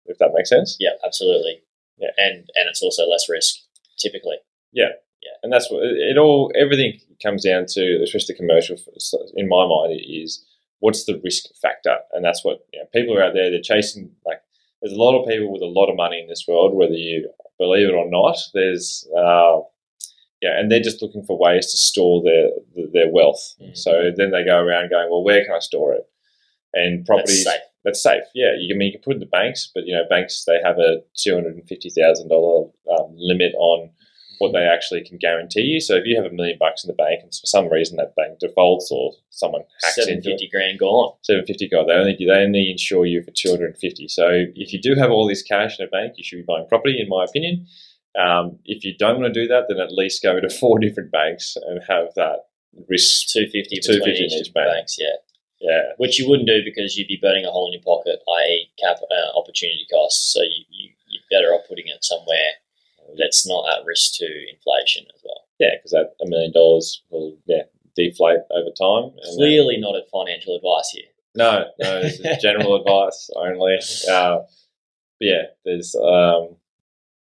If 0.06 0.18
that 0.18 0.32
makes 0.34 0.48
sense. 0.48 0.76
Yeah, 0.80 0.90
absolutely. 1.04 1.62
Yeah. 1.98 2.10
And 2.18 2.36
and 2.54 2.68
it's 2.68 2.82
also 2.82 3.06
less 3.06 3.28
risk, 3.28 3.56
typically. 3.98 4.36
Yeah, 4.72 4.92
yeah, 5.22 5.32
and 5.42 5.52
that's 5.52 5.70
what 5.70 5.82
it 5.82 6.18
all 6.18 6.52
everything 6.56 7.00
comes 7.22 7.44
down 7.44 7.66
to 7.70 8.00
especially 8.02 8.34
commercial 8.36 8.76
in 9.34 9.48
my 9.48 9.66
mind 9.66 10.00
is 10.06 10.44
what's 10.80 11.04
the 11.06 11.20
risk 11.24 11.46
factor 11.60 11.96
and 12.12 12.24
that's 12.24 12.44
what 12.44 12.58
you 12.72 12.78
know, 12.78 12.86
people 12.92 13.16
are 13.18 13.22
out 13.24 13.34
there 13.34 13.50
they're 13.50 13.60
chasing 13.60 14.12
like 14.24 14.40
there's 14.80 14.92
a 14.92 15.02
lot 15.02 15.18
of 15.20 15.26
people 15.28 15.50
with 15.52 15.62
a 15.62 15.66
lot 15.66 15.90
of 15.90 15.96
money 15.96 16.20
in 16.20 16.28
this 16.28 16.44
world 16.46 16.74
whether 16.76 16.92
you 16.92 17.28
believe 17.58 17.88
it 17.88 17.94
or 17.94 18.08
not 18.08 18.36
there's 18.54 19.08
uh, 19.16 19.58
yeah 20.40 20.56
and 20.60 20.70
they're 20.70 20.78
just 20.88 21.02
looking 21.02 21.24
for 21.24 21.36
ways 21.36 21.66
to 21.72 21.76
store 21.76 22.22
their 22.22 22.50
their 22.92 23.10
wealth 23.10 23.54
Mhm. 23.60 23.76
so 23.76 24.12
then 24.16 24.30
they 24.30 24.44
go 24.44 24.58
around 24.60 24.90
going 24.90 25.10
well 25.10 25.24
where 25.24 25.44
can 25.44 25.54
i 25.54 25.58
store 25.58 25.94
it 25.94 26.06
and 26.72 27.04
properties 27.04 27.44
That's 27.88 28.02
safe. 28.02 28.22
Yeah, 28.34 28.52
you 28.58 28.68
can, 28.68 28.76
I 28.76 28.78
mean, 28.78 28.86
you 28.86 28.92
can 28.92 29.02
put 29.02 29.14
in 29.14 29.20
the 29.20 29.26
banks, 29.26 29.70
but 29.74 29.84
you 29.86 29.94
know, 29.94 30.04
banks 30.08 30.44
they 30.46 30.60
have 30.62 30.78
a 30.78 31.02
two 31.16 31.34
hundred 31.34 31.54
and 31.56 31.66
fifty 31.66 31.90
thousand 31.90 32.30
um, 32.30 33.14
limit 33.16 33.54
on 33.56 33.90
what 34.38 34.52
they 34.52 34.64
actually 34.64 35.02
can 35.02 35.18
guarantee 35.18 35.62
you. 35.62 35.80
So 35.80 35.96
if 35.96 36.04
you 36.06 36.16
have 36.20 36.30
a 36.30 36.34
million 36.34 36.58
bucks 36.60 36.84
in 36.84 36.88
the 36.88 36.94
bank 36.94 37.20
and 37.22 37.30
for 37.32 37.46
some 37.46 37.68
reason 37.68 37.96
that 37.96 38.14
bank 38.14 38.38
defaults 38.38 38.88
or 38.92 39.12
someone 39.30 39.62
hacks 39.82 39.96
Seven 39.96 40.22
fifty 40.22 40.48
grand 40.48 40.78
gone. 40.78 41.14
seven 41.22 41.44
fifty 41.44 41.68
god, 41.68 41.86
they 41.88 41.94
only 41.94 42.16
they 42.18 42.30
only 42.30 42.70
insure 42.70 43.06
you 43.06 43.22
for 43.22 43.32
two 43.32 43.50
hundred 43.50 43.70
and 43.70 43.78
fifty. 43.78 44.08
So 44.08 44.28
if 44.54 44.72
you 44.72 44.80
do 44.80 44.94
have 44.94 45.10
all 45.10 45.26
this 45.26 45.42
cash 45.42 45.78
in 45.78 45.86
a 45.86 45.88
bank, 45.88 46.14
you 46.16 46.24
should 46.24 46.36
be 46.36 46.44
buying 46.46 46.66
property, 46.68 47.00
in 47.00 47.08
my 47.08 47.24
opinion. 47.24 47.66
Um, 48.18 48.58
if 48.64 48.84
you 48.84 48.96
don't 48.96 49.20
want 49.20 49.32
to 49.32 49.40
do 49.40 49.46
that, 49.48 49.64
then 49.68 49.78
at 49.78 49.92
least 49.92 50.22
go 50.22 50.40
to 50.40 50.48
four 50.60 50.78
different 50.78 51.10
banks 51.10 51.56
and 51.66 51.80
have 51.88 52.14
that 52.16 52.46
risk. 52.88 53.28
Two 53.32 53.46
fifty 53.52 53.80
250 53.80 53.98
between 53.98 54.16
in 54.16 54.22
each, 54.24 54.48
each 54.48 54.54
bank. 54.54 54.68
banks. 54.68 54.96
Yeah. 54.98 55.16
Yeah, 55.60 55.92
which 55.96 56.18
you 56.18 56.28
wouldn't 56.28 56.48
do 56.48 56.62
because 56.64 56.96
you'd 56.96 57.08
be 57.08 57.18
burning 57.20 57.44
a 57.44 57.50
hole 57.50 57.66
in 57.66 57.72
your 57.72 57.82
pocket, 57.82 58.22
i.e., 58.28 58.70
cap 58.78 58.98
uh, 59.02 59.38
opportunity 59.38 59.86
costs. 59.90 60.32
So 60.32 60.42
you, 60.42 60.64
you 60.70 60.90
you're 61.08 61.22
better 61.30 61.52
off 61.52 61.66
putting 61.68 61.88
it 61.88 62.04
somewhere 62.04 62.52
that's 63.16 63.46
not 63.46 63.64
at 63.72 63.84
risk 63.86 64.14
to 64.14 64.26
inflation 64.26 65.06
as 65.14 65.22
well. 65.24 65.44
yeah, 65.58 65.76
because 65.76 65.92
that 65.92 66.14
a 66.22 66.28
million 66.28 66.52
dollars 66.52 67.02
will 67.10 67.36
yeah 67.46 67.62
deflate 67.96 68.40
over 68.50 68.70
time. 68.70 69.16
And, 69.22 69.36
Clearly, 69.36 69.78
not 69.78 69.96
a 69.96 70.02
financial 70.12 70.56
advice 70.56 70.90
here. 70.92 71.10
No, 71.34 71.64
no, 71.80 72.02
this 72.02 72.20
is 72.20 72.42
general 72.42 72.76
advice 72.80 73.30
only. 73.36 73.78
Uh, 74.10 74.40
yeah, 75.20 75.42
there's 75.64 75.94
um, 75.96 76.56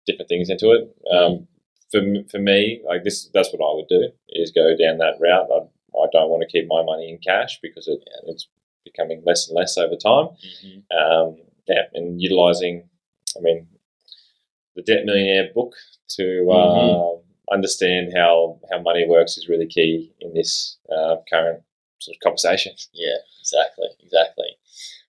different 0.05 0.30
things 0.30 0.49
into 0.49 0.71
it. 0.71 0.95
Um, 1.11 1.47
for 1.91 2.01
for 2.30 2.39
me, 2.39 2.82
like 2.86 3.03
this, 3.03 3.30
that's 3.34 3.51
what 3.53 3.65
I 3.65 3.75
would 3.75 3.88
do: 3.88 4.09
is 4.30 4.51
go 4.51 4.75
down 4.78 4.97
that 4.97 5.17
route. 5.19 5.47
I, 5.53 5.67
I 5.95 6.07
don't 6.11 6.29
want 6.29 6.41
to 6.41 6.47
keep 6.51 6.67
my 6.67 6.83
money 6.83 7.09
in 7.09 7.17
cash 7.19 7.59
because 7.61 7.88
it, 7.88 7.99
it's 8.27 8.47
becoming 8.83 9.23
less 9.25 9.47
and 9.47 9.55
less 9.55 9.77
over 9.77 9.95
time. 9.95 10.29
hmm 10.61 10.79
Um, 10.97 11.38
yeah, 11.67 11.83
and 11.93 12.21
utilizing, 12.21 12.89
I 13.35 13.41
mean, 13.41 13.67
the 14.75 14.83
Debt 14.83 15.05
Millionaire 15.05 15.49
book 15.53 15.73
to 16.11 16.49
uh, 16.51 17.53
understand 17.53 18.13
how 18.15 18.59
how 18.71 18.81
money 18.81 19.05
works 19.07 19.38
is 19.38 19.49
really 19.49 19.67
key 19.67 20.13
in 20.21 20.33
this 20.33 20.77
uh, 20.95 21.17
current 21.29 21.61
sort 21.99 22.15
of 22.15 22.21
conversation. 22.21 22.73
Yeah, 22.93 23.17
exactly, 23.41 23.88
exactly. 24.01 24.45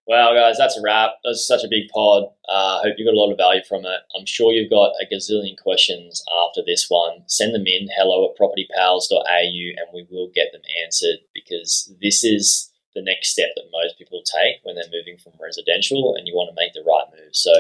Well, 0.09 0.35
guys, 0.35 0.57
that's 0.57 0.79
a 0.79 0.81
wrap. 0.81 1.21
That's 1.23 1.47
such 1.47 1.65
a 1.65 1.69
big 1.69 1.91
pod. 1.93 2.33
I 2.49 2.81
uh, 2.81 2.83
hope 2.83 2.95
you 2.97 3.05
got 3.05 3.13
a 3.13 3.21
lot 3.21 3.31
of 3.31 3.37
value 3.37 3.61
from 3.69 3.85
it. 3.85 4.01
I'm 4.17 4.25
sure 4.25 4.55
you've 4.55 4.71
got 4.71 4.97
a 4.97 5.05
gazillion 5.05 5.61
questions 5.63 6.25
after 6.49 6.63
this 6.65 6.87
one. 6.89 7.25
Send 7.27 7.55
them 7.55 7.67
in 7.67 7.89
hello 7.95 8.25
at 8.25 8.41
propertypals.au 8.41 9.21
and 9.21 9.89
we 9.93 10.07
will 10.11 10.33
get 10.35 10.49
them 10.51 10.63
answered 10.83 11.19
because 11.35 11.93
this 12.01 12.25
is 12.25 12.73
the 12.95 13.03
next 13.03 13.33
step 13.33 13.51
that 13.55 13.69
most 13.71 13.99
people 13.99 14.23
take 14.25 14.65
when 14.65 14.77
they're 14.77 14.91
moving 14.91 15.19
from 15.19 15.37
residential 15.39 16.17
and 16.17 16.27
you 16.27 16.35
want 16.35 16.49
to 16.49 16.57
make 16.57 16.73
the 16.73 16.89
right 16.89 17.05
move. 17.13 17.37
So 17.37 17.53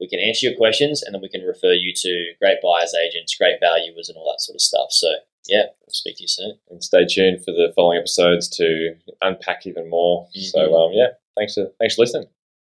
we 0.00 0.08
can 0.08 0.18
answer 0.18 0.48
your 0.48 0.56
questions 0.56 1.02
and 1.02 1.14
then 1.14 1.20
we 1.20 1.28
can 1.28 1.42
refer 1.42 1.72
you 1.72 1.92
to 1.94 2.32
great 2.40 2.64
buyers 2.64 2.94
agents, 2.94 3.36
great 3.36 3.60
valuers, 3.60 4.08
and 4.08 4.16
all 4.16 4.32
that 4.32 4.40
sort 4.40 4.56
of 4.56 4.62
stuff. 4.62 4.88
So, 4.90 5.12
yeah, 5.48 5.64
we'll 5.80 5.92
speak 5.92 6.16
to 6.16 6.22
you 6.22 6.28
soon. 6.28 6.58
and 6.70 6.82
stay 6.82 7.04
tuned 7.06 7.44
for 7.44 7.52
the 7.52 7.72
following 7.74 7.98
episodes 7.98 8.48
to 8.56 8.96
unpack 9.22 9.66
even 9.66 9.88
more. 9.88 10.28
So 10.32 10.58
Mhm. 10.58 10.86
um, 10.88 10.92
yeah, 10.92 11.08
thanks 11.36 11.54
for 11.54 11.72
thanks 11.78 11.94
for 11.96 12.02
listening. 12.02 12.28